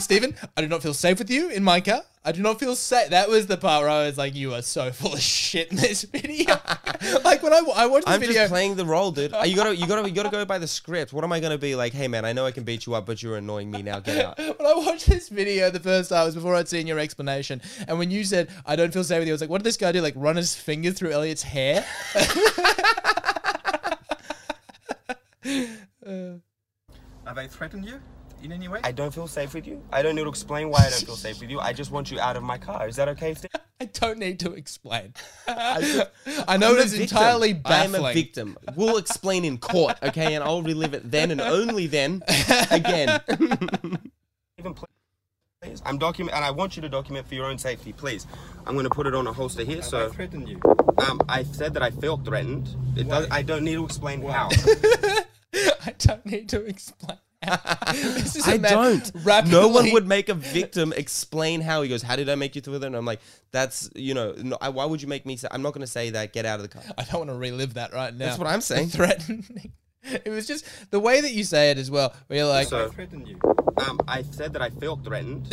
Stephen, 0.00 0.34
I 0.56 0.62
do 0.62 0.68
not 0.68 0.82
feel 0.82 0.94
safe 0.94 1.18
with 1.18 1.30
you 1.30 1.48
in 1.50 1.62
my 1.64 1.80
car. 1.80 2.02
I 2.24 2.32
do 2.32 2.42
not 2.42 2.60
feel 2.60 2.74
safe. 2.76 3.10
That 3.10 3.28
was 3.28 3.46
the 3.46 3.56
part 3.56 3.82
where 3.82 3.90
I 3.90 4.06
was 4.06 4.18
like, 4.18 4.34
"You 4.34 4.52
are 4.54 4.60
so 4.60 4.90
full 4.92 5.14
of 5.14 5.20
shit 5.20 5.70
in 5.70 5.76
this 5.76 6.02
video." 6.12 6.56
like 7.24 7.42
when 7.42 7.52
I, 7.52 7.62
I 7.74 7.86
watched 7.86 8.06
the 8.06 8.12
I'm 8.12 8.20
video, 8.20 8.34
just 8.34 8.50
playing 8.50 8.76
the 8.76 8.84
role, 8.84 9.12
dude. 9.12 9.32
Uh, 9.32 9.44
You 9.46 9.56
gotta, 9.56 9.74
you 9.74 9.86
gotta, 9.86 10.08
you 10.08 10.14
gotta 10.14 10.28
go 10.28 10.44
by 10.44 10.58
the 10.58 10.66
script. 10.66 11.12
What 11.12 11.24
am 11.24 11.32
I 11.32 11.40
gonna 11.40 11.58
be 11.58 11.74
like? 11.74 11.92
Hey, 11.92 12.06
man, 12.06 12.24
I 12.24 12.32
know 12.32 12.44
I 12.44 12.50
can 12.50 12.64
beat 12.64 12.86
you 12.86 12.94
up, 12.94 13.06
but 13.06 13.22
you're 13.22 13.36
annoying 13.36 13.70
me 13.70 13.82
now. 13.82 14.00
Get 14.00 14.24
out. 14.24 14.38
when 14.58 14.66
I 14.66 14.74
watched 14.74 15.06
this 15.06 15.28
video 15.28 15.70
the 15.70 15.80
first 15.80 16.10
time, 16.10 16.22
it 16.22 16.26
was 16.26 16.34
before 16.34 16.54
I'd 16.54 16.68
seen 16.68 16.86
your 16.86 16.98
explanation. 16.98 17.62
And 17.86 17.98
when 17.98 18.10
you 18.10 18.24
said, 18.24 18.50
I 18.66 18.76
don't 18.76 18.92
feel 18.92 19.04
safe 19.04 19.20
with 19.20 19.28
you, 19.28 19.32
I 19.32 19.36
was 19.36 19.40
like, 19.40 19.50
what 19.50 19.58
did 19.58 19.64
this 19.66 19.76
guy 19.76 19.92
do? 19.92 20.02
Like 20.02 20.14
run 20.16 20.36
his 20.36 20.54
finger 20.54 20.90
through 20.90 21.12
Elliot's 21.12 21.42
hair? 21.44 21.84
Have 27.24 27.36
I 27.36 27.46
threatened 27.46 27.84
you 27.86 28.00
in 28.42 28.52
any 28.52 28.68
way? 28.68 28.80
I 28.84 28.92
don't 28.92 29.12
feel 29.12 29.26
safe 29.26 29.54
with 29.54 29.66
you. 29.66 29.82
I 29.92 30.02
don't 30.02 30.14
need 30.14 30.22
to 30.22 30.28
explain 30.28 30.70
why 30.70 30.78
I 30.86 30.90
don't 30.90 31.04
feel 31.04 31.16
safe 31.16 31.40
with 31.40 31.50
you. 31.50 31.60
I 31.60 31.72
just 31.72 31.90
want 31.90 32.10
you 32.10 32.20
out 32.20 32.36
of 32.36 32.42
my 32.42 32.58
car. 32.58 32.88
Is 32.88 32.96
that 32.96 33.08
okay, 33.08 33.34
Steve? 33.34 33.50
I 33.80 33.84
don't 33.86 34.18
need 34.18 34.40
to 34.40 34.52
explain. 34.52 35.14
I 35.46 36.06
know 36.58 36.72
I'm 36.72 36.78
it's 36.78 36.92
victim. 36.92 37.00
entirely 37.02 37.60
I 37.64 37.84
am 37.84 37.94
a 37.94 38.12
victim. 38.12 38.56
We'll 38.74 38.96
explain 38.96 39.44
in 39.44 39.58
court, 39.58 39.96
okay? 40.02 40.34
And 40.34 40.42
I'll 40.44 40.62
relive 40.62 40.94
it 40.94 41.10
then 41.10 41.30
and 41.30 41.40
only 41.40 41.86
then 41.86 42.22
again. 42.70 43.20
Even 44.58 44.74
please. 44.74 44.86
Please. 45.60 45.82
I'm 45.84 45.98
document, 45.98 46.36
and 46.36 46.44
I 46.44 46.52
want 46.52 46.76
you 46.76 46.82
to 46.82 46.88
document 46.88 47.26
for 47.26 47.34
your 47.34 47.46
own 47.46 47.58
safety, 47.58 47.92
please. 47.92 48.28
I'm 48.64 48.74
going 48.74 48.84
to 48.84 48.90
put 48.90 49.08
it 49.08 49.14
on 49.14 49.26
a 49.26 49.32
holster 49.32 49.64
here. 49.64 49.76
Have 49.76 49.84
I 49.86 49.88
So, 49.88 50.08
threatened 50.10 50.48
you? 50.48 50.60
um, 51.08 51.20
I 51.28 51.42
said 51.42 51.74
that 51.74 51.82
I 51.82 51.90
felt 51.90 52.24
threatened. 52.24 52.68
It 52.96 53.08
does, 53.08 53.26
I 53.30 53.42
don't 53.42 53.64
need 53.64 53.74
to 53.74 53.84
explain 53.84 54.22
how. 54.22 54.50
I 55.84 55.94
don't 55.98 56.24
need 56.26 56.48
to 56.50 56.64
explain. 56.64 57.18
this 57.92 58.34
is 58.36 58.46
a 58.48 58.52
I 58.52 58.58
man 58.58 58.72
don't. 58.72 59.12
Rapidly, 59.22 59.52
No 59.52 59.68
one 59.68 59.92
would 59.92 60.06
make 60.08 60.28
a 60.28 60.34
victim 60.34 60.92
explain 60.96 61.60
how 61.60 61.82
he 61.82 61.88
goes. 61.88 62.02
How 62.02 62.16
did 62.16 62.28
I 62.28 62.34
make 62.34 62.56
you 62.56 62.60
through 62.60 62.80
that? 62.80 62.86
And 62.86 62.96
I'm 62.96 63.04
like, 63.04 63.20
that's 63.52 63.88
you 63.94 64.14
know, 64.14 64.32
no, 64.36 64.58
I, 64.60 64.70
why 64.70 64.84
would 64.84 65.00
you 65.00 65.08
make 65.08 65.24
me 65.24 65.36
say? 65.36 65.46
I'm 65.50 65.62
not 65.62 65.72
going 65.72 65.82
to 65.82 65.86
say 65.86 66.10
that. 66.10 66.32
Get 66.32 66.46
out 66.46 66.56
of 66.56 66.62
the 66.62 66.68
car. 66.68 66.82
I 66.96 67.04
don't 67.04 67.26
want 67.26 67.30
to 67.30 67.36
relive 67.36 67.74
that 67.74 67.92
right 67.92 68.12
now. 68.12 68.26
That's 68.26 68.38
what 68.38 68.48
I'm 68.48 68.60
saying. 68.60 68.88
Threatening. 68.88 69.72
It 70.02 70.30
was 70.30 70.46
just 70.46 70.64
the 70.90 70.98
way 71.00 71.20
that 71.20 71.32
you 71.32 71.44
say 71.44 71.70
it 71.70 71.78
as 71.78 71.90
well. 71.90 72.14
Where 72.26 72.38
you're 72.40 72.48
like, 72.48 72.68
So- 72.68 72.86
I 72.86 72.88
threatened 72.88 73.28
you. 73.28 73.38
Um, 73.86 74.00
I 74.08 74.22
said 74.22 74.52
that 74.54 74.62
I 74.62 74.70
felt 74.70 75.04
threatened. 75.04 75.46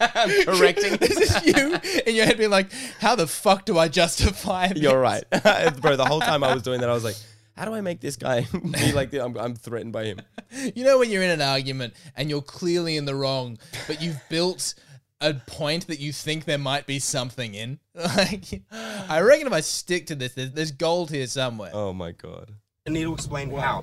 I'm 0.00 0.44
correcting. 0.44 0.96
this 0.96 1.16
is 1.18 1.46
you 1.46 1.74
in 2.06 2.14
your 2.14 2.26
head 2.26 2.36
being 2.36 2.50
like, 2.50 2.70
how 3.00 3.14
the 3.14 3.26
fuck 3.26 3.64
do 3.64 3.78
I 3.78 3.88
justify? 3.88 4.68
this? 4.68 4.82
You're 4.82 5.00
right, 5.00 5.24
bro. 5.80 5.96
The 5.96 6.04
whole 6.06 6.20
time 6.20 6.44
I 6.44 6.52
was 6.52 6.62
doing 6.62 6.80
that, 6.80 6.90
I 6.90 6.92
was 6.92 7.04
like, 7.04 7.16
how 7.56 7.64
do 7.64 7.72
I 7.74 7.80
make 7.80 8.00
this 8.00 8.16
guy 8.16 8.46
be 8.82 8.92
like? 8.92 9.10
this? 9.10 9.22
I'm, 9.22 9.36
I'm 9.36 9.54
threatened 9.54 9.92
by 9.92 10.04
him. 10.04 10.20
You 10.74 10.84
know 10.84 10.98
when 10.98 11.10
you're 11.10 11.22
in 11.22 11.30
an 11.30 11.42
argument 11.42 11.94
and 12.16 12.30
you're 12.30 12.40
clearly 12.40 12.96
in 12.96 13.04
the 13.04 13.14
wrong, 13.14 13.58
but 13.86 14.00
you've 14.00 14.20
built 14.30 14.74
a 15.20 15.34
point 15.34 15.86
that 15.88 15.98
you 15.98 16.12
think 16.12 16.44
there 16.44 16.56
might 16.56 16.86
be 16.86 16.98
something 16.98 17.54
in. 17.54 17.78
Like, 17.94 18.62
I 18.72 19.20
reckon 19.20 19.46
if 19.46 19.52
I 19.52 19.60
stick 19.60 20.06
to 20.06 20.14
this, 20.14 20.34
there's, 20.34 20.52
there's 20.52 20.72
gold 20.72 21.10
here 21.10 21.26
somewhere. 21.26 21.70
Oh 21.74 21.92
my 21.92 22.12
god. 22.12 22.52
I 22.86 22.90
need 22.90 23.04
to 23.04 23.12
explain 23.12 23.50
how. 23.50 23.82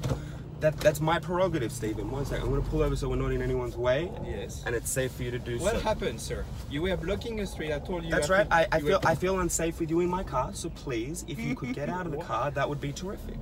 That, 0.61 0.78
that's 0.78 1.01
my 1.01 1.19
prerogative, 1.19 1.74
Stephen. 1.74 2.09
One 2.09 2.26
second. 2.26 2.45
I'm 2.45 2.49
going 2.51 2.63
to 2.63 2.69
pull 2.69 2.82
over 2.82 2.95
so 2.95 3.09
we're 3.09 3.17
not 3.17 3.34
in 3.34 3.41
anyone's 3.41 3.76
way. 3.76 4.09
Yes. 4.26 4.63
And 4.65 4.74
it's 4.74 4.89
safe 4.89 5.11
for 5.11 5.24
you 5.24 5.32
to 5.32 5.39
do 5.39 5.57
What 5.57 5.71
so. 5.71 5.76
What 5.76 5.84
happened, 5.84 6.21
sir? 6.21 6.45
You 6.69 6.84
were 6.84 6.95
blocking 6.95 7.41
a 7.41 7.45
street. 7.45 7.74
I 7.74 7.80
told 7.80 8.05
you. 8.05 8.11
That's 8.11 8.30
right. 8.30 8.49
to- 8.49 8.55
I, 8.55 8.67
I 8.71 8.80
feel 8.80 8.91
have 9.01 9.05
I 9.05 9.15
feel 9.15 9.41
unsafe 9.41 9.80
with 9.82 9.89
you 9.89 9.99
in 9.99 10.09
my 10.09 10.24
car. 10.24 10.51
So 10.53 10.69
please, 10.69 11.26
if 11.28 11.38
you 11.38 11.53
could 11.53 11.74
get 11.74 11.89
out 11.89 12.05
of 12.05 12.13
the 12.13 12.19
car, 12.19 12.49
that 12.51 12.67
would 12.69 12.80
be 12.80 12.93
terrific. 12.93 13.36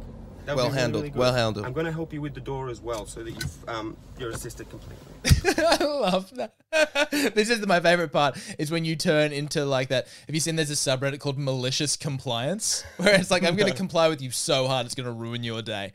That 0.46 0.56
would 0.56 0.64
Well 0.64 0.72
handled, 0.72 1.04
really 1.04 1.18
well 1.18 1.34
handled. 1.34 1.66
I'm 1.66 1.74
going 1.74 1.86
to 1.86 1.92
help 1.92 2.14
you 2.14 2.22
with 2.22 2.34
the 2.34 2.42
door 2.42 2.70
as 2.70 2.82
well, 2.82 3.06
so 3.06 3.24
that 3.24 3.32
you've 3.32 3.70
um, 3.70 3.96
you're 4.18 4.32
assisted 4.32 4.68
completely. 4.70 5.06
I 5.66 5.84
love 5.84 6.32
that. 6.36 6.54
this 7.36 7.50
is 7.50 7.66
my 7.68 7.80
favorite 7.80 8.12
part 8.12 8.38
is 8.58 8.72
when 8.72 8.86
you 8.86 8.96
turn 8.96 9.32
into 9.34 9.66
like 9.66 9.90
that. 9.90 10.08
Have 10.26 10.34
you 10.34 10.42
seen 10.42 10.56
there's 10.56 10.72
a 10.72 10.74
subreddit 10.74 11.20
called 11.20 11.38
malicious 11.38 11.96
compliance 11.96 12.84
where 12.98 13.14
it's 13.14 13.30
like 13.30 13.44
I'm 13.44 13.56
going 13.56 13.70
to 13.70 13.78
comply 13.78 14.08
with 14.08 14.22
you 14.22 14.32
so 14.32 14.68
hard 14.68 14.86
it's 14.86 14.96
going 14.96 15.06
to 15.06 15.12
ruin 15.12 15.44
your 15.44 15.62
day. 15.62 15.92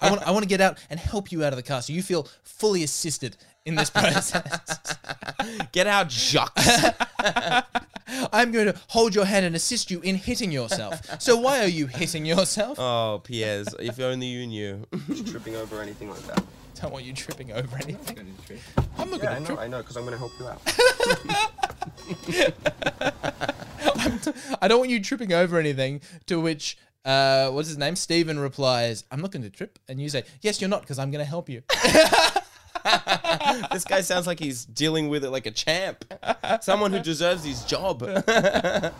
I 0.00 0.10
want 0.10 0.22
I 0.22 0.30
want 0.30 0.44
to 0.44 0.48
get 0.48 0.60
out 0.60 0.78
and 0.88 1.00
help 1.00 1.32
you 1.32 1.44
out 1.44 1.52
of 1.52 1.56
the 1.56 1.62
car 1.62 1.82
so 1.82 1.92
you 1.92 2.02
feel 2.02 2.28
fully 2.42 2.84
assisted 2.84 3.36
in 3.64 3.74
this 3.74 3.90
process. 3.90 4.96
Get 5.72 5.86
out, 5.86 6.10
Jacques. 6.10 6.52
I'm 8.32 8.50
going 8.52 8.66
to 8.66 8.74
hold 8.88 9.14
your 9.14 9.24
hand 9.24 9.46
and 9.46 9.54
assist 9.54 9.90
you 9.90 10.00
in 10.00 10.16
hitting 10.16 10.50
yourself. 10.50 11.00
So 11.22 11.36
why 11.36 11.60
are 11.62 11.68
you 11.68 11.86
hitting 11.86 12.26
yourself? 12.26 12.78
oh, 12.80 13.20
Piers, 13.22 13.68
if 13.78 14.00
only 14.00 14.26
you 14.26 14.46
knew. 14.46 14.86
Tripping 15.26 15.56
over 15.56 15.80
anything 15.80 16.10
like 16.10 16.22
that. 16.26 16.42
Don't 16.80 16.92
want 16.92 17.04
you 17.04 17.12
tripping 17.12 17.52
over 17.52 17.76
anything. 17.76 18.16
Gonna 18.16 18.28
do 18.48 18.54
it. 18.54 18.60
I'm 18.98 19.10
not 19.10 19.22
Yeah, 19.22 19.30
going 19.32 19.40
to 19.42 19.46
trip. 19.48 19.58
I 19.60 19.66
know, 19.68 19.78
because 19.78 19.96
I'm 19.98 20.04
going 20.06 20.14
to 20.14 20.18
help 20.18 20.32
you 20.40 20.48
out. 20.48 20.62
I 24.62 24.68
don't 24.68 24.78
want 24.78 24.90
you 24.90 25.00
tripping 25.02 25.32
over 25.32 25.58
anything. 25.58 26.00
To 26.26 26.40
which, 26.40 26.78
uh, 27.04 27.50
what's 27.50 27.68
his 27.68 27.76
name? 27.78 27.96
Steven 27.96 28.38
replies, 28.38 29.04
I'm 29.10 29.20
not 29.20 29.30
going 29.30 29.42
to 29.42 29.50
trip. 29.50 29.78
And 29.88 30.00
you 30.00 30.08
say, 30.08 30.24
Yes, 30.40 30.60
you're 30.60 30.70
not, 30.70 30.80
because 30.80 30.98
I'm 30.98 31.10
going 31.10 31.22
to 31.24 31.28
help 31.28 31.48
you. 31.50 31.62
this 33.72 33.84
guy 33.84 34.00
sounds 34.00 34.26
like 34.26 34.38
he's 34.38 34.64
dealing 34.64 35.08
with 35.08 35.24
it 35.24 35.30
like 35.30 35.46
a 35.46 35.50
champ. 35.50 36.04
Someone 36.60 36.92
who 36.92 37.00
deserves 37.00 37.44
his 37.44 37.64
job. 37.64 38.00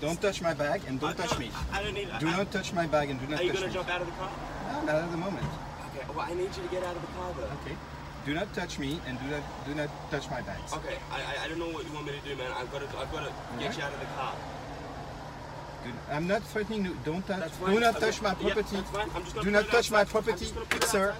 Don't 0.00 0.20
touch 0.22 0.40
my 0.40 0.54
bag 0.54 0.80
and 0.88 0.98
don't 0.98 1.14
touch 1.14 1.38
me. 1.38 1.50
I 1.70 1.82
don't 1.82 1.92
need. 1.92 2.08
Do 2.18 2.24
not 2.24 2.50
touch 2.50 2.72
my 2.72 2.86
bag 2.86 3.10
and 3.10 3.20
do 3.20 3.26
not 3.26 3.40
Are 3.40 3.42
you 3.42 3.50
touch 3.52 3.60
going 3.60 3.70
to 3.70 3.78
jump 3.78 3.90
out 3.90 4.00
of 4.00 4.06
the 4.06 4.14
car? 4.14 4.30
No, 4.86 4.92
not 4.92 4.94
at 5.04 5.10
the 5.10 5.16
moment. 5.18 5.44
Okay. 5.90 6.06
Well, 6.08 6.20
I 6.20 6.32
need 6.32 6.48
you 6.56 6.62
to 6.62 6.68
get 6.70 6.82
out 6.84 6.96
of 6.96 7.02
the 7.02 7.08
car, 7.08 7.34
though. 7.36 7.44
Okay. 7.66 7.76
Do 8.24 8.32
not 8.32 8.52
touch 8.54 8.78
me 8.78 8.98
and 9.06 9.18
do 9.20 9.26
not 9.26 9.42
do 9.66 9.74
not 9.74 9.90
touch 10.10 10.30
my 10.30 10.40
bags. 10.40 10.72
Okay. 10.72 10.96
I, 11.10 11.20
I 11.20 11.44
I 11.44 11.48
don't 11.48 11.58
know 11.58 11.68
what 11.68 11.84
you 11.86 11.92
want 11.92 12.06
me 12.06 12.12
to 12.12 12.28
do, 12.28 12.34
man. 12.36 12.50
I've 12.52 12.70
got 12.72 12.80
to 12.80 12.98
I've 12.98 13.12
got 13.12 13.26
to 13.26 13.32
get 13.58 13.72
Yeah? 13.72 13.76
you 13.76 13.82
out 13.84 13.92
of 13.92 14.00
the 14.00 14.06
car. 14.16 14.34
Do- 15.84 15.90
I'm 16.10 16.26
not 16.26 16.42
threatening 16.44 16.84
you. 16.84 16.96
Don't 17.04 17.26
touch. 17.26 17.50
Do 17.66 17.80
not 17.80 17.98
touch 18.00 18.20
my 18.22 18.34
property. 18.34 18.76
that's 18.76 18.90
fine. 18.90 19.10
I'm 19.14 19.22
just 19.22 19.34
gonna 19.34 19.44
Do 19.44 19.50
not 19.50 19.66
touch 19.68 19.90
my 19.90 20.00
outside. 20.00 20.18
I'm 20.18 20.22
property, 20.24 20.38
just 20.44 20.54
gonna 20.54 20.66
put 20.66 20.84
it 20.84 20.88
sir. 20.88 21.14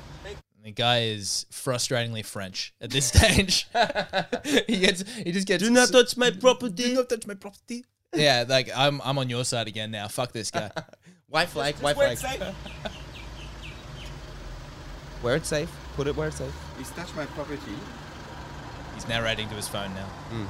The 0.62 0.72
guy 0.72 1.04
is 1.04 1.46
frustratingly 1.50 2.22
French 2.24 2.74
at 2.82 2.90
this 2.90 3.06
stage. 3.06 3.66
he 4.66 4.78
gets, 4.78 5.10
he 5.14 5.32
just 5.32 5.46
gets. 5.46 5.62
Do 5.62 5.70
not 5.70 5.90
touch 5.90 6.16
my 6.18 6.30
property. 6.30 6.74
Do 6.90 6.94
not 6.96 7.08
touch 7.08 7.26
my 7.26 7.34
property. 7.34 7.84
Yeah, 8.14 8.44
like 8.46 8.68
I'm, 8.76 9.00
I'm 9.02 9.16
on 9.18 9.30
your 9.30 9.44
side 9.44 9.68
again 9.68 9.90
now. 9.90 10.08
Fuck 10.08 10.32
this 10.32 10.50
guy. 10.50 10.70
White 11.28 11.48
flag, 11.48 11.76
white 11.76 11.96
Where 11.96 12.14
flag. 12.16 12.40
it's 12.40 12.42
safe. 12.42 12.92
Where 15.22 15.36
it's 15.36 15.48
safe. 15.48 15.70
Put 15.96 16.06
it 16.08 16.16
where 16.16 16.28
it's 16.28 16.38
safe. 16.38 16.52
Please 16.74 16.90
touch 16.90 17.14
my 17.14 17.26
property. 17.26 17.60
He's 18.94 19.06
narrating 19.06 19.48
to 19.50 19.54
his 19.54 19.68
phone 19.68 19.92
now. 19.94 20.06
Hmm. 20.06 20.46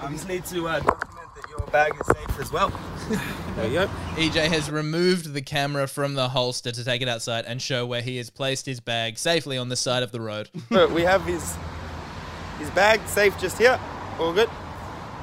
I 0.00 0.12
just 0.12 0.28
need 0.28 0.44
to 0.46 0.68
uh, 0.68 0.80
document 0.80 1.34
that 1.34 1.50
your 1.50 1.66
bag 1.68 1.92
is 2.00 2.06
safe 2.06 2.40
as 2.40 2.52
well. 2.52 2.72
there 3.56 3.66
you 3.66 3.72
go. 3.74 3.86
EJ 4.14 4.46
has 4.48 4.70
removed 4.70 5.32
the 5.32 5.42
camera 5.42 5.88
from 5.88 6.14
the 6.14 6.28
holster 6.28 6.70
to 6.70 6.84
take 6.84 7.02
it 7.02 7.08
outside 7.08 7.44
and 7.46 7.60
show 7.60 7.84
where 7.84 8.02
he 8.02 8.16
has 8.18 8.30
placed 8.30 8.66
his 8.66 8.78
bag 8.80 9.18
safely 9.18 9.58
on 9.58 9.68
the 9.68 9.76
side 9.76 10.02
of 10.02 10.12
the 10.12 10.20
road. 10.20 10.50
So 10.68 10.86
we 10.88 11.02
have 11.02 11.24
his 11.24 11.56
his 12.58 12.70
bag 12.70 13.00
safe 13.06 13.38
just 13.38 13.58
here, 13.58 13.80
all 14.18 14.32
good, 14.32 14.50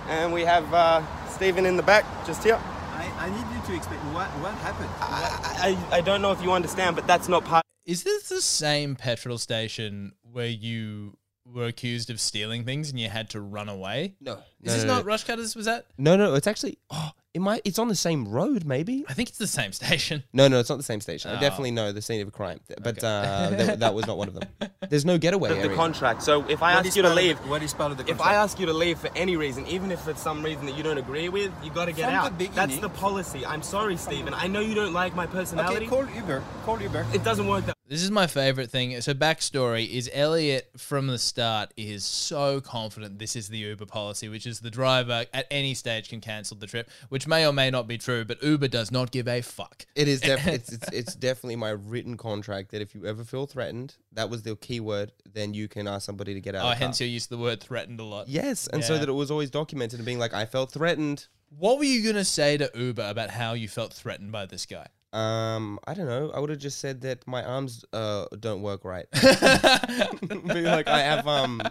and 0.08 0.34
we 0.34 0.42
have 0.42 0.74
uh, 0.74 1.02
Stephen 1.30 1.66
in 1.66 1.78
the 1.78 1.84
back 1.84 2.06
just 2.26 2.44
here. 2.44 2.60
I, 2.94 3.12
I 3.18 3.30
need 3.30 3.56
you 3.56 3.66
to 3.68 3.76
explain 3.76 4.00
what 4.14 4.28
what 4.42 4.54
happened. 4.56 4.90
I, 5.00 5.78
I 5.92 5.98
I 5.98 6.02
don't 6.02 6.22
know 6.22 6.32
if 6.32 6.42
you 6.42 6.52
understand, 6.52 6.96
but 6.96 7.08
that's 7.08 7.30
not 7.30 7.46
part. 7.46 7.64
Is 7.86 8.04
this 8.04 8.30
the 8.30 8.42
same 8.42 8.96
petrol 8.96 9.38
station 9.38 10.14
where 10.24 10.48
you 10.48 11.18
were 11.52 11.66
accused 11.66 12.10
of 12.10 12.20
stealing 12.20 12.64
things 12.64 12.89
and 12.89 13.00
you 13.00 13.10
had 13.10 13.30
to 13.32 13.39
run 13.41 13.70
away? 13.70 14.16
No. 14.20 14.34
Is 14.34 14.39
no, 14.64 14.74
this 14.74 14.84
no, 14.84 14.93
not 14.96 15.06
no. 15.06 15.12
Rushcutters? 15.14 15.56
Was 15.56 15.66
that? 15.66 15.86
No, 15.98 16.16
no, 16.16 16.34
it's 16.34 16.48
actually. 16.48 16.78
Oh, 16.89 17.12
it 17.36 17.39
might. 17.41 17.62
It's 17.66 17.78
on 17.78 17.88
the 17.88 17.96
same 17.96 18.28
road, 18.28 18.66
maybe. 18.66 19.06
I 19.08 19.14
think 19.14 19.30
it's 19.30 19.38
the 19.38 19.46
same 19.46 19.72
station. 19.74 20.24
No, 20.34 20.48
no, 20.48 20.60
it's 20.60 20.70
not 20.70 20.78
the 20.78 20.84
same 20.84 21.02
station. 21.02 21.30
I 21.32 21.38
Oh. 21.38 21.39
definitely 21.39 21.72
know 21.72 21.91
the 21.91 22.02
scene 22.02 22.22
of 22.22 22.28
a 22.28 22.32
crime, 22.32 22.62
but 22.82 23.04
uh, 23.04 23.50
that, 23.52 23.80
that 23.82 23.93
was 23.93 24.08
not 24.08 24.18
one 24.18 24.28
of 24.30 24.34
them. 24.34 24.50
There's 24.89 25.06
no 25.06 25.18
getaway 25.18 25.52
of 25.52 25.58
the 25.58 25.64
area. 25.66 25.76
contract. 25.76 26.24
So 26.24 26.46
if 26.50 26.64
I 26.64 26.76
What 26.76 26.86
ask 26.88 26.96
you 26.96 27.02
to 27.04 27.10
part 27.10 27.20
of- 27.20 27.24
leave, 27.26 27.38
what 27.50 27.62
is 27.62 27.74
part 27.74 27.91
of 27.91 27.98
the 27.98 28.10
if? 28.10 28.22
I 28.22 28.36
ask 28.36 28.60
you 28.60 28.66
to 28.68 28.74
leave 28.74 28.98
for 29.00 29.10
any 29.16 29.36
reason, 29.36 29.68
even 29.68 29.91
if 29.91 30.08
it's 30.08 30.22
some 30.22 30.41
reason 30.43 30.66
that 30.66 30.76
you 30.78 30.84
don't 30.84 30.98
agree 30.98 31.30
with, 31.30 31.52
you 31.64 31.70
got 31.72 31.86
to 31.86 31.91
get 31.91 32.06
From 32.10 32.38
the 32.38 32.48
out. 32.48 32.56
That's 32.56 32.80
the 32.80 32.89
policy. 32.89 33.46
I'm 33.46 33.62
sorry, 33.62 33.98
Stephen. 33.98 34.34
I 34.34 34.48
know 34.48 34.62
you 34.62 34.74
don't 34.74 34.93
like 34.93 35.16
my 35.16 35.28
personality. 35.28 35.86
okay, 35.86 35.88
call 35.88 36.10
Uber. 36.10 36.43
Call 36.66 36.82
Uber. 36.82 37.06
it 37.14 37.24
doesn't 37.24 37.48
work 37.48 37.66
that. 37.66 37.76
This 37.88 38.02
is 38.02 38.10
my 38.10 38.26
favorite 38.26 38.72
thing. 38.72 39.00
So 39.02 39.14
backstory 39.14 39.88
is 39.88 40.10
Elliot 40.12 40.72
from 40.76 41.06
the 41.06 41.20
start 41.20 41.72
is 41.78 42.04
so 42.04 42.60
confident 42.60 43.20
this 43.20 43.36
is 43.36 43.48
the 43.48 43.60
Uber 43.60 43.86
policy, 43.86 44.28
which 44.28 44.48
is 44.48 44.60
the 44.60 44.72
driver 44.72 45.28
at 45.32 45.46
any 45.52 45.76
stage 45.76 46.10
can 46.10 46.20
cancel 46.20 46.58
the 46.58 46.66
trip, 46.66 46.90
which 47.10 47.28
may 47.28 47.46
or 47.46 47.54
may 47.54 47.70
not 47.70 47.88
be 47.88 48.00
true, 48.00 48.26
but 48.26 48.42
Uber 48.42 48.70
does 48.70 48.92
not 48.92 49.12
give 49.12 49.28
a 49.28 49.42
fuck. 49.42 49.86
It 49.94 50.08
is 50.08 50.22
def- 50.22 50.48
it's, 50.48 50.72
it's 50.72 50.90
it's 50.92 51.16
definitely 51.16 51.58
my 51.58 51.70
written 51.70 52.18
contract 52.18 52.72
that 52.72 52.82
if 52.82 52.96
you 52.96 53.06
ever 53.06 53.24
feel 53.24 53.46
threatened, 53.46 53.96
that 54.14 54.32
was 54.32 54.42
the 54.42 54.56
key 54.56 54.80
word, 54.80 55.12
then 55.32 55.54
you 55.54 55.68
can 55.68 55.88
ask 55.88 56.08
somebody 56.08 56.34
to 56.34 56.42
get 56.42 56.56
out. 56.56 56.66
Oh, 56.66 56.72
of 56.72 56.80
the 56.80 56.86
hence 56.86 56.98
car. 56.98 57.06
you 57.06 57.14
use 57.14 57.28
the 57.28 57.38
word 57.38 57.62
threatened 57.62 58.00
a 58.00 58.04
lot. 58.04 58.28
Yes, 58.28 58.66
and 58.66 58.84
so 58.84 58.98
that 58.98 59.08
it 59.08 59.14
was 59.14 59.30
always 59.30 59.52
documented 59.52 60.00
and 60.00 60.06
being 60.08 60.20
like, 60.20 60.34
I 60.34 60.48
felt 60.48 60.72
threatened. 60.72 61.28
What 61.56 61.78
were 61.78 61.84
you 61.86 62.04
gonna 62.04 62.26
say 62.26 62.58
to 62.58 62.72
Uber 62.74 63.08
about 63.08 63.30
how 63.30 63.54
you 63.54 63.68
felt 63.68 63.94
threatened 63.94 64.32
by 64.32 64.48
this 64.48 64.66
guy? 64.66 64.88
Um, 65.16 65.80
I 65.88 65.93
don't 65.93 66.07
know. 66.07 66.32
I 66.36 66.39
would 66.39 66.49
have 66.49 66.59
just 66.59 66.80
said 66.80 66.99
that 67.01 67.26
my 67.26 67.41
arms 67.43 67.86
uh 67.93 68.26
don't 68.39 68.61
work 68.61 68.84
right. 68.84 69.05
Be 69.13 70.61
like 70.61 70.88
I 70.89 70.99
have 70.99 71.26
um 71.28 71.61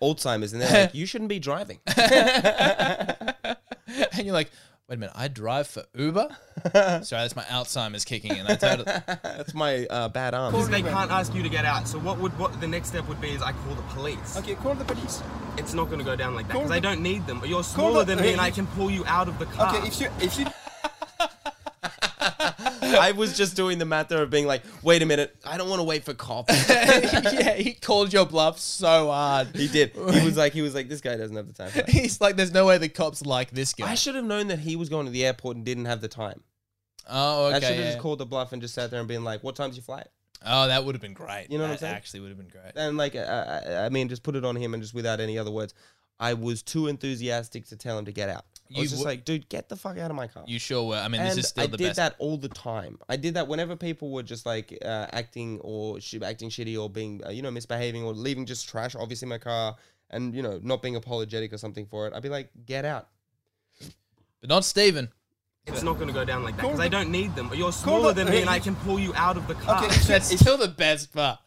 Alzheimer's, 0.00 0.52
and 0.54 0.62
they're 0.62 0.84
like, 0.84 0.94
you 0.94 1.04
shouldn't 1.04 1.28
be 1.28 1.38
driving. 1.38 1.80
and 1.86 3.26
you're 4.24 4.32
like, 4.32 4.50
wait 4.88 4.94
a 4.94 4.98
minute, 4.98 5.14
I 5.14 5.28
drive 5.28 5.66
for 5.66 5.84
Uber? 5.94 6.28
Sorry, 6.72 7.02
that's 7.10 7.36
my 7.36 7.42
Alzheimer's 7.44 8.04
kicking 8.06 8.34
in. 8.36 8.46
I 8.46 8.54
totally. 8.54 8.90
That's 9.06 9.54
my 9.54 9.86
uh, 9.86 10.08
bad 10.08 10.34
arms. 10.34 10.68
They 10.68 10.82
can't 10.82 11.10
ask 11.10 11.34
you 11.34 11.42
to 11.42 11.48
get 11.48 11.64
out. 11.64 11.86
So 11.88 11.98
what 11.98 12.18
would 12.18 12.36
what 12.38 12.58
the 12.60 12.68
next 12.68 12.88
step 12.88 13.06
would 13.08 13.20
be 13.20 13.30
is 13.30 13.42
I 13.42 13.52
call 13.52 13.74
the 13.74 13.82
police. 13.82 14.36
Okay, 14.38 14.54
call 14.54 14.74
the 14.74 14.84
police. 14.84 15.22
It's 15.58 15.74
not 15.74 15.86
going 15.86 15.98
to 15.98 16.04
go 16.04 16.16
down 16.16 16.34
like 16.34 16.46
that 16.46 16.52
Call 16.52 16.62
because 16.62 16.70
the- 16.70 16.76
I 16.76 16.80
don't 16.80 17.02
need 17.02 17.26
them. 17.26 17.42
You're 17.44 17.56
Call 17.56 17.62
smaller 17.64 18.04
the- 18.04 18.14
than 18.14 18.24
me, 18.24 18.32
and 18.32 18.40
I 18.40 18.50
can 18.50 18.66
pull 18.68 18.90
you 18.90 19.04
out 19.06 19.28
of 19.28 19.38
the 19.38 19.46
car. 19.46 19.76
Okay, 19.76 19.86
if 19.86 20.00
you 20.00 20.08
if 20.20 20.38
you 20.38 20.46
I 23.00 23.12
was 23.12 23.36
just 23.36 23.56
doing 23.56 23.78
the 23.78 23.84
matter 23.84 24.22
of 24.22 24.30
being 24.30 24.46
like, 24.46 24.62
wait 24.82 25.02
a 25.02 25.06
minute, 25.06 25.36
I 25.44 25.56
don't 25.56 25.68
want 25.68 25.80
to 25.80 25.84
wait 25.84 26.04
for 26.04 26.14
cops. 26.14 26.68
yeah, 26.68 27.54
he 27.54 27.74
called 27.74 28.12
your 28.12 28.26
bluff 28.26 28.58
so 28.58 29.10
hard. 29.10 29.48
he 29.54 29.68
did. 29.68 29.92
He 29.94 30.24
was 30.24 30.36
like, 30.38 30.52
he 30.52 30.62
was 30.62 30.74
like, 30.74 30.88
this 30.88 31.00
guy 31.00 31.16
doesn't 31.16 31.36
have 31.36 31.46
the 31.46 31.52
time. 31.52 31.70
For 31.70 31.78
that. 31.78 31.90
He's 31.90 32.20
like, 32.20 32.36
there's 32.36 32.52
no 32.52 32.66
way 32.66 32.78
the 32.78 32.88
cops 32.88 33.24
like 33.24 33.50
this 33.50 33.74
guy. 33.74 33.90
I 33.90 33.94
should 33.94 34.14
have 34.14 34.24
known 34.24 34.48
that 34.48 34.60
he 34.60 34.76
was 34.76 34.88
going 34.88 35.06
to 35.06 35.12
the 35.12 35.24
airport 35.26 35.56
and 35.56 35.64
didn't 35.64 35.86
have 35.86 36.00
the 36.00 36.08
time. 36.08 36.42
oh, 37.08 37.46
okay. 37.46 37.56
I 37.56 37.60
should 37.60 37.68
have 37.68 37.78
yeah. 37.78 37.90
just 37.90 37.98
called 37.98 38.18
the 38.18 38.26
bluff 38.26 38.52
and 38.52 38.62
just 38.62 38.74
sat 38.74 38.90
there 38.90 39.00
and 39.00 39.08
been 39.08 39.24
like, 39.24 39.42
what 39.42 39.56
time's 39.56 39.76
your 39.76 39.84
flight? 39.84 40.08
Oh, 40.46 40.68
that 40.68 40.84
would 40.84 40.94
have 40.94 41.02
been 41.02 41.14
great. 41.14 41.48
You 41.50 41.58
know 41.58 41.64
what 41.64 41.72
I'm 41.72 41.78
saying? 41.78 41.94
Actually, 41.94 42.20
would 42.20 42.28
have 42.28 42.38
been 42.38 42.48
great. 42.48 42.72
And 42.76 42.96
like, 42.96 43.16
uh, 43.16 43.60
I 43.84 43.88
mean, 43.88 44.08
just 44.08 44.22
put 44.22 44.36
it 44.36 44.44
on 44.44 44.56
him 44.56 44.72
and 44.74 44.82
just 44.82 44.94
without 44.94 45.20
any 45.20 45.38
other 45.38 45.50
words. 45.50 45.74
I 46.20 46.34
was 46.34 46.62
too 46.62 46.88
enthusiastic 46.88 47.66
to 47.66 47.76
tell 47.76 47.98
him 47.98 48.04
to 48.06 48.12
get 48.12 48.28
out. 48.28 48.44
I 48.70 48.76
You 48.76 48.82
was 48.82 48.90
just 48.90 49.04
like, 49.04 49.24
dude, 49.24 49.48
get 49.48 49.68
the 49.68 49.76
fuck 49.76 49.98
out 49.98 50.10
of 50.10 50.16
my 50.16 50.26
car. 50.26 50.44
You 50.46 50.58
sure 50.58 50.84
were. 50.88 50.96
I 50.96 51.08
mean, 51.08 51.22
this 51.22 51.30
and 51.30 51.38
is 51.40 51.48
still. 51.48 51.64
I 51.64 51.66
the 51.68 51.76
did 51.76 51.86
best. 51.88 51.96
that 51.96 52.16
all 52.18 52.36
the 52.36 52.48
time. 52.48 52.98
I 53.08 53.16
did 53.16 53.34
that 53.34 53.48
whenever 53.48 53.76
people 53.76 54.10
were 54.10 54.22
just 54.22 54.44
like 54.46 54.76
uh, 54.84 55.06
acting 55.12 55.58
or 55.60 56.00
sh- 56.00 56.16
acting 56.22 56.50
shitty 56.50 56.80
or 56.80 56.90
being, 56.90 57.22
uh, 57.26 57.30
you 57.30 57.42
know, 57.42 57.50
misbehaving 57.50 58.04
or 58.04 58.12
leaving 58.12 58.44
just 58.46 58.68
trash, 58.68 58.94
obviously 58.94 59.26
in 59.26 59.30
my 59.30 59.38
car, 59.38 59.76
and 60.10 60.34
you 60.34 60.42
know, 60.42 60.60
not 60.62 60.82
being 60.82 60.96
apologetic 60.96 61.52
or 61.52 61.58
something 61.58 61.86
for 61.86 62.06
it. 62.06 62.12
I'd 62.14 62.22
be 62.22 62.28
like, 62.28 62.50
get 62.66 62.84
out. 62.84 63.08
but 64.40 64.48
not 64.48 64.64
Steven. 64.64 65.08
It's 65.68 65.82
not 65.82 65.96
going 65.96 66.08
to 66.08 66.14
go 66.14 66.24
down 66.24 66.42
like 66.42 66.56
that 66.56 66.62
because 66.62 66.80
I 66.80 66.88
don't 66.88 67.10
need 67.10 67.34
them. 67.36 67.50
You're 67.54 67.72
smaller 67.72 68.12
the- 68.12 68.24
than 68.24 68.32
me, 68.32 68.40
and 68.40 68.50
I 68.50 68.58
can 68.58 68.74
pull 68.76 68.98
you 68.98 69.14
out 69.14 69.36
of 69.36 69.46
the 69.46 69.54
car. 69.54 69.84
okay, 69.84 69.94
if 69.94 70.06
That's 70.06 70.38
still 70.38 70.56
the 70.56 70.68
best 70.68 71.12
part. 71.12 71.38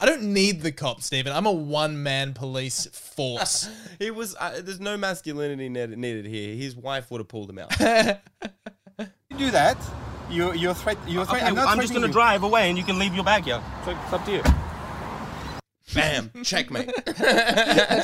I 0.00 0.06
don't 0.06 0.22
need 0.22 0.62
the 0.62 0.72
cops, 0.72 1.06
Stephen. 1.06 1.32
I'm 1.32 1.46
a 1.46 1.52
one 1.52 2.02
man 2.02 2.34
police 2.34 2.86
force. 2.86 3.68
He 3.98 4.10
was. 4.10 4.36
Uh, 4.38 4.60
there's 4.62 4.80
no 4.80 4.96
masculinity 4.96 5.68
ne- 5.68 5.86
needed 5.86 6.24
here. 6.26 6.54
His 6.54 6.76
wife 6.76 7.10
would 7.10 7.18
have 7.20 7.28
pulled 7.28 7.50
him 7.50 7.58
out. 7.58 7.78
you 9.00 9.36
do 9.36 9.50
that, 9.50 9.76
you 10.30 10.52
you're 10.52 10.74
threat 10.74 10.98
you're 11.06 11.24
threat. 11.24 11.42
Okay, 11.42 11.50
I'm 11.50 11.58
I'm 11.58 11.80
just 11.80 11.92
going 11.92 12.02
to 12.02 12.08
you. 12.08 12.12
drive 12.12 12.42
away, 12.44 12.68
and 12.68 12.78
you 12.78 12.84
can 12.84 12.98
leave 12.98 13.14
your 13.14 13.24
bag 13.24 13.44
here. 13.44 13.60
So 13.84 13.90
it's 13.90 14.12
up 14.12 14.24
to 14.26 14.32
you. 14.32 14.42
Bam, 15.94 16.30
checkmate. 16.44 16.90
That's 17.06 17.18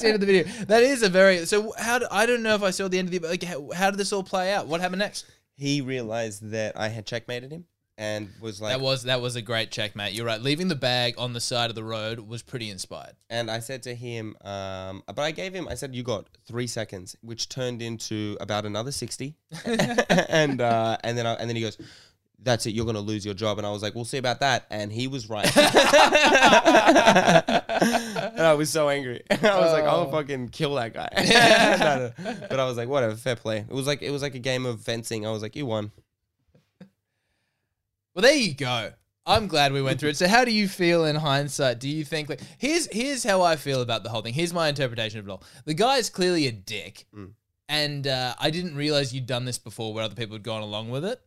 the 0.01 0.07
end 0.07 0.15
of 0.15 0.21
the 0.21 0.27
video. 0.27 0.45
That 0.65 0.83
is 0.83 1.03
a 1.03 1.09
very. 1.09 1.45
So 1.47 1.73
how? 1.79 1.99
Do, 1.99 2.07
I 2.11 2.25
don't 2.27 2.43
know 2.43 2.55
if 2.55 2.63
I 2.63 2.71
saw 2.71 2.89
the 2.89 2.99
end 2.99 3.13
of 3.15 3.23
the. 3.23 3.29
Like, 3.29 3.43
how, 3.43 3.71
how 3.73 3.91
did 3.91 3.99
this 3.99 4.13
all 4.13 4.23
play 4.23 4.53
out? 4.53 4.67
What 4.67 4.81
happened 4.81 5.01
next? 5.01 5.27
He 5.57 5.81
realized 5.81 6.51
that 6.51 6.79
I 6.79 6.89
had 6.89 7.07
checkmated 7.07 7.53
him 7.53 7.67
and 7.97 8.31
was 8.41 8.61
like, 8.61 8.73
that 8.73 8.81
was 8.81 9.05
that 9.05 9.21
was 9.21 9.37
a 9.37 9.43
great 9.43 9.71
checkmate. 9.71 10.15
You're 10.15 10.27
right. 10.27 10.41
Leaving 10.41 10.69
the 10.69 10.75
bag 10.75 11.15
on 11.17 11.33
the 11.33 11.41
side 11.41 11.71
of 11.71 11.77
the 11.77 11.85
road 11.85 12.19
was 12.21 12.43
pretty 12.43 12.71
inspired. 12.71 13.15
and 13.31 13.51
I 13.51 13.61
said 13.61 13.83
to 13.85 13.95
him, 13.95 14.37
um, 14.43 15.03
but 15.07 15.21
I 15.21 15.31
gave 15.31 15.55
him, 15.55 15.69
I 15.69 15.75
said, 15.75 15.95
you 15.95 16.03
got 16.03 16.27
three 16.47 16.67
seconds, 16.67 17.17
which 17.21 17.49
turned 17.49 17.83
into 17.83 18.37
about 18.41 18.67
another 18.67 18.91
60. 18.91 19.37
and, 19.65 20.61
uh, 20.61 20.97
and 21.05 21.17
then, 21.17 21.27
I, 21.27 21.35
and 21.35 21.49
then 21.49 21.57
he 21.57 21.63
goes, 21.63 21.79
that's 22.45 22.67
it. 22.67 22.71
You're 22.75 22.85
going 22.85 22.95
to 22.95 23.01
lose 23.01 23.25
your 23.25 23.35
job. 23.35 23.59
And 23.59 23.67
I 23.67 23.71
was 23.71 23.83
like, 23.83 23.95
we'll 23.95 24.05
see 24.05 24.19
about 24.19 24.41
that. 24.41 24.67
And 24.71 24.93
he 24.93 25.07
was 25.09 25.29
right. 25.29 25.45
and 25.57 25.65
I 28.41 28.55
was 28.57 28.71
so 28.71 28.89
angry. 28.89 29.23
I 29.31 29.35
was 29.59 29.73
like, 29.73 29.85
I'll 29.85 30.07
Oh. 30.09 30.11
fucking 30.11 30.49
kill 30.51 30.75
that 30.77 30.93
guy. 30.95 31.09
No, 32.25 32.31
no. 32.33 32.37
But 32.49 32.61
I 32.61 32.67
was 32.67 32.77
like, 32.77 32.89
whatever, 32.89 33.15
fair 33.17 33.37
play. 33.37 33.59
It 33.59 33.73
was 33.73 33.87
like, 33.87 34.03
it 34.03 34.11
was 34.11 34.23
like 34.23 34.35
a 34.35 34.39
game 34.39 34.67
of 34.67 34.81
fencing. 34.83 35.27
I 35.27 35.31
was 35.31 35.43
like, 35.43 35.57
you 35.57 35.67
won. 35.67 35.91
Well, 38.15 38.23
there 38.23 38.35
you 38.35 38.55
go. 38.55 38.93
I'm 39.27 39.47
glad 39.49 39.73
we 39.73 39.81
went 39.83 39.99
through 40.01 40.11
it. 40.11 40.17
So, 40.19 40.29
how 40.29 40.45
do 40.45 40.53
you 40.53 40.69
feel 40.69 41.05
in 41.07 41.17
hindsight? 41.17 41.81
Do 41.81 41.89
you 41.89 42.05
think 42.05 42.29
like 42.29 42.41
here's 42.59 42.87
here's 42.93 43.25
how 43.25 43.41
I 43.41 43.57
feel 43.57 43.81
about 43.81 44.03
the 44.05 44.11
whole 44.11 44.21
thing. 44.21 44.35
Here's 44.35 44.53
my 44.53 44.69
interpretation 44.69 45.19
of 45.19 45.27
it 45.27 45.31
all. 45.31 45.43
The 45.65 45.73
guy 45.75 45.97
is 45.97 46.11
clearly 46.11 46.47
a 46.47 46.53
dick, 46.53 47.07
Mm. 47.17 47.31
and 47.69 48.07
uh, 48.07 48.35
I 48.39 48.51
didn't 48.51 48.77
realize 48.77 49.15
you'd 49.15 49.27
done 49.27 49.47
this 49.47 49.59
before, 49.59 49.95
where 49.95 50.05
other 50.05 50.15
people 50.15 50.35
had 50.37 50.43
gone 50.43 50.63
along 50.63 50.91
with 50.91 51.07
it. 51.07 51.21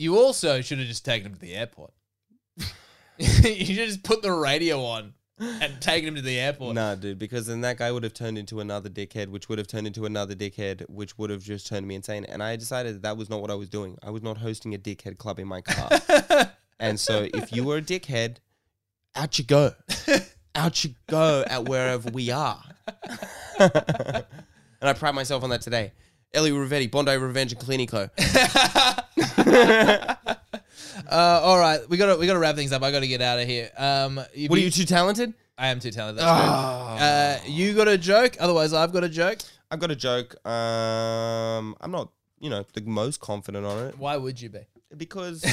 You 0.00 0.16
also 0.16 0.62
should 0.62 0.78
have 0.78 0.88
just 0.88 1.04
taken 1.04 1.26
him 1.26 1.34
to 1.34 1.40
the 1.40 1.52
airport. 1.52 1.92
you 3.18 3.26
should 3.26 3.76
have 3.76 3.86
just 3.88 4.02
put 4.02 4.22
the 4.22 4.32
radio 4.32 4.82
on 4.82 5.12
and 5.38 5.78
taken 5.82 6.08
him 6.08 6.14
to 6.14 6.22
the 6.22 6.38
airport. 6.38 6.74
Nah, 6.74 6.94
dude, 6.94 7.18
because 7.18 7.46
then 7.46 7.60
that 7.60 7.76
guy 7.76 7.92
would 7.92 8.02
have 8.02 8.14
turned 8.14 8.38
into 8.38 8.60
another 8.60 8.88
dickhead, 8.88 9.28
which 9.28 9.50
would 9.50 9.58
have 9.58 9.68
turned 9.68 9.86
into 9.86 10.06
another 10.06 10.34
dickhead, 10.34 10.88
which 10.88 11.18
would 11.18 11.28
have 11.28 11.42
just 11.42 11.66
turned 11.66 11.86
me 11.86 11.96
insane. 11.96 12.24
And 12.24 12.42
I 12.42 12.56
decided 12.56 12.94
that, 12.94 13.02
that 13.02 13.18
was 13.18 13.28
not 13.28 13.42
what 13.42 13.50
I 13.50 13.54
was 13.56 13.68
doing. 13.68 13.98
I 14.02 14.08
was 14.08 14.22
not 14.22 14.38
hosting 14.38 14.74
a 14.74 14.78
dickhead 14.78 15.18
club 15.18 15.38
in 15.38 15.46
my 15.46 15.60
car. 15.60 16.50
and 16.80 16.98
so 16.98 17.28
if 17.34 17.52
you 17.52 17.64
were 17.64 17.76
a 17.76 17.82
dickhead, 17.82 18.38
out 19.14 19.38
you 19.38 19.44
go. 19.44 19.74
out 20.54 20.82
you 20.82 20.94
go 21.08 21.44
at 21.46 21.68
wherever 21.68 22.08
we 22.08 22.30
are. 22.30 22.62
and 23.58 24.24
I 24.80 24.94
pride 24.94 25.14
myself 25.14 25.44
on 25.44 25.50
that 25.50 25.60
today. 25.60 25.92
Ellie 26.32 26.52
Rivetti, 26.52 26.90
Bondi 26.90 27.18
Revenge 27.18 27.52
and 27.52 27.60
Clinico. 27.60 28.08
Uh, 29.36 31.40
all 31.42 31.58
right, 31.58 31.80
we 31.88 31.96
got 31.96 32.14
to 32.14 32.20
we 32.20 32.26
got 32.26 32.34
to 32.34 32.38
wrap 32.38 32.56
things 32.56 32.72
up. 32.72 32.82
I 32.82 32.90
got 32.90 33.00
to 33.00 33.08
get 33.08 33.20
out 33.20 33.38
of 33.38 33.46
here. 33.48 33.70
Um, 33.76 34.16
What 34.16 34.28
are 34.36 34.58
you 34.58 34.70
too 34.70 34.84
talented? 34.84 35.34
I 35.58 35.68
am 35.68 35.80
too 35.80 35.90
talented. 35.90 36.24
That's 36.24 37.42
true. 37.42 37.50
Uh, 37.52 37.56
you 37.56 37.74
got 37.74 37.88
a 37.88 37.98
joke? 37.98 38.36
Otherwise, 38.40 38.72
I've 38.72 38.92
got 38.92 39.04
a 39.04 39.08
joke. 39.08 39.38
I've 39.70 39.80
got 39.80 39.90
a 39.90 39.96
joke. 39.96 40.34
Um, 40.46 41.76
I'm 41.80 41.90
not, 41.90 42.10
you 42.40 42.50
know, 42.50 42.64
the 42.74 42.80
most 42.82 43.20
confident 43.20 43.66
on 43.66 43.86
it. 43.86 43.98
Why 43.98 44.16
would 44.16 44.40
you 44.40 44.48
be? 44.50 44.60
because 44.96 45.44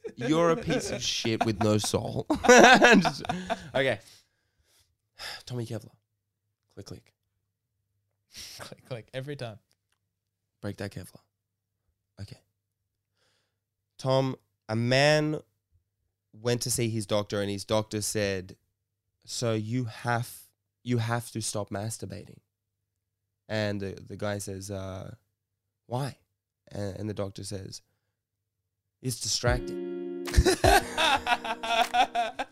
you're 0.16 0.50
a 0.50 0.56
piece 0.56 0.90
of 0.90 1.02
shit 1.02 1.44
with 1.44 1.60
no 1.62 1.78
soul. 1.78 2.26
Just- 2.46 3.22
okay. 3.74 3.98
Tommy 5.44 5.66
Kevlar. 5.66 5.90
Click, 6.74 6.86
click. 6.86 7.12
click, 8.60 8.84
click 8.88 9.08
every 9.14 9.34
time. 9.36 9.58
Break 10.62 10.76
that 10.76 10.92
Kevlar. 10.92 11.20
Okay. 12.20 12.38
Tom, 13.98 14.36
a 14.68 14.76
man 14.76 15.40
went 16.32 16.62
to 16.62 16.70
see 16.70 16.88
his 16.88 17.06
doctor 17.06 17.40
and 17.40 17.50
his 17.50 17.64
doctor 17.64 18.02
said, 18.02 18.56
"So 19.24 19.54
you 19.54 19.84
have 19.84 20.30
you 20.82 20.98
have 20.98 21.30
to 21.32 21.40
stop 21.40 21.70
masturbating." 21.70 22.40
And 23.48 23.80
the, 23.80 23.98
the 24.06 24.16
guy 24.16 24.38
says, 24.38 24.70
uh, 24.70 25.14
"Why?" 25.86 26.16
And, 26.68 26.96
and 26.96 27.08
the 27.08 27.14
doctor 27.14 27.44
says, 27.44 27.82
"It's 29.02 29.20
distracting." 29.20 30.26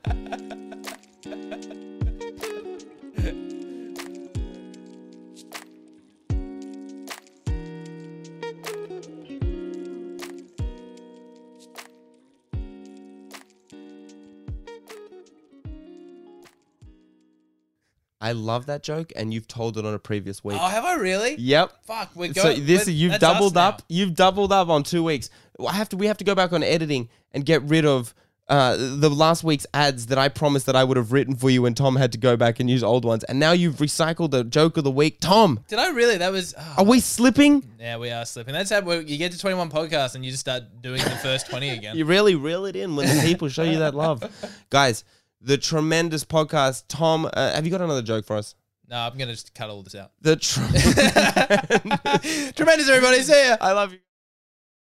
I 18.24 18.32
love 18.32 18.64
that 18.66 18.82
joke, 18.82 19.12
and 19.14 19.34
you've 19.34 19.46
told 19.46 19.76
it 19.76 19.84
on 19.84 19.92
a 19.92 19.98
previous 19.98 20.42
week. 20.42 20.56
oh, 20.58 20.66
have 20.66 20.86
I 20.86 20.94
really? 20.94 21.36
Yep. 21.36 21.84
Fuck, 21.84 22.10
we're 22.14 22.32
going. 22.32 22.56
So 22.56 22.62
this 22.62 22.88
you've 22.88 23.20
doubled 23.20 23.58
up. 23.58 23.82
You've 23.86 24.14
doubled 24.14 24.50
up 24.50 24.70
on 24.70 24.82
two 24.82 25.04
weeks. 25.04 25.28
I 25.60 25.74
have 25.74 25.90
to. 25.90 25.98
We 25.98 26.06
have 26.06 26.16
to 26.16 26.24
go 26.24 26.34
back 26.34 26.54
on 26.54 26.62
editing 26.62 27.10
and 27.32 27.44
get 27.44 27.62
rid 27.64 27.84
of 27.84 28.14
uh, 28.48 28.76
the 28.78 29.10
last 29.10 29.44
week's 29.44 29.66
ads 29.74 30.06
that 30.06 30.16
I 30.16 30.30
promised 30.30 30.64
that 30.66 30.74
I 30.74 30.84
would 30.84 30.96
have 30.96 31.12
written 31.12 31.34
for 31.36 31.50
you, 31.50 31.66
and 31.66 31.76
Tom 31.76 31.96
had 31.96 32.12
to 32.12 32.18
go 32.18 32.34
back 32.34 32.60
and 32.60 32.70
use 32.70 32.82
old 32.82 33.04
ones. 33.04 33.24
And 33.24 33.38
now 33.38 33.52
you've 33.52 33.76
recycled 33.76 34.30
the 34.30 34.42
joke 34.42 34.78
of 34.78 34.84
the 34.84 34.90
week. 34.90 35.20
Tom, 35.20 35.60
Did 35.68 35.78
I 35.78 35.90
really? 35.90 36.16
That 36.16 36.32
was. 36.32 36.54
oh, 36.58 36.74
are 36.78 36.84
we 36.84 37.00
slipping? 37.00 37.62
yeah, 37.78 37.98
we 37.98 38.10
are 38.10 38.24
slipping. 38.24 38.54
That's 38.54 38.70
how 38.70 38.88
you 38.90 39.18
get 39.18 39.32
to 39.32 39.38
21 39.38 39.70
podcasts 39.70 40.14
and 40.14 40.24
you 40.24 40.30
just 40.30 40.40
start 40.40 40.62
doing 40.80 41.02
the 41.02 41.10
first 41.22 41.50
20 41.50 41.68
again. 41.68 41.96
You 42.04 42.06
really 42.06 42.34
reel 42.34 42.64
it 42.64 42.74
in 42.74 42.96
when 42.96 43.06
the 43.14 43.22
people 43.22 43.48
show 43.48 43.62
you 43.62 43.80
that 43.80 43.94
love, 43.94 44.22
guys. 44.70 45.04
The 45.44 45.58
tremendous 45.58 46.24
podcast. 46.24 46.84
Tom, 46.88 47.28
uh, 47.32 47.52
have 47.52 47.66
you 47.66 47.70
got 47.70 47.82
another 47.82 48.00
joke 48.02 48.24
for 48.24 48.36
us? 48.36 48.54
no, 48.88 48.96
I'm 48.96 49.16
gonna 49.18 49.32
just 49.32 49.54
cut 49.54 49.68
all 49.70 49.82
this 49.82 49.94
out. 49.94 50.12
The 50.22 50.36
tr- 50.36 50.60
Tremendous, 52.56 52.88
everybody. 52.88 53.22
See 53.22 53.48
ya. 53.48 53.56
I 53.60 53.72
love 53.72 53.92
you. 53.92 53.98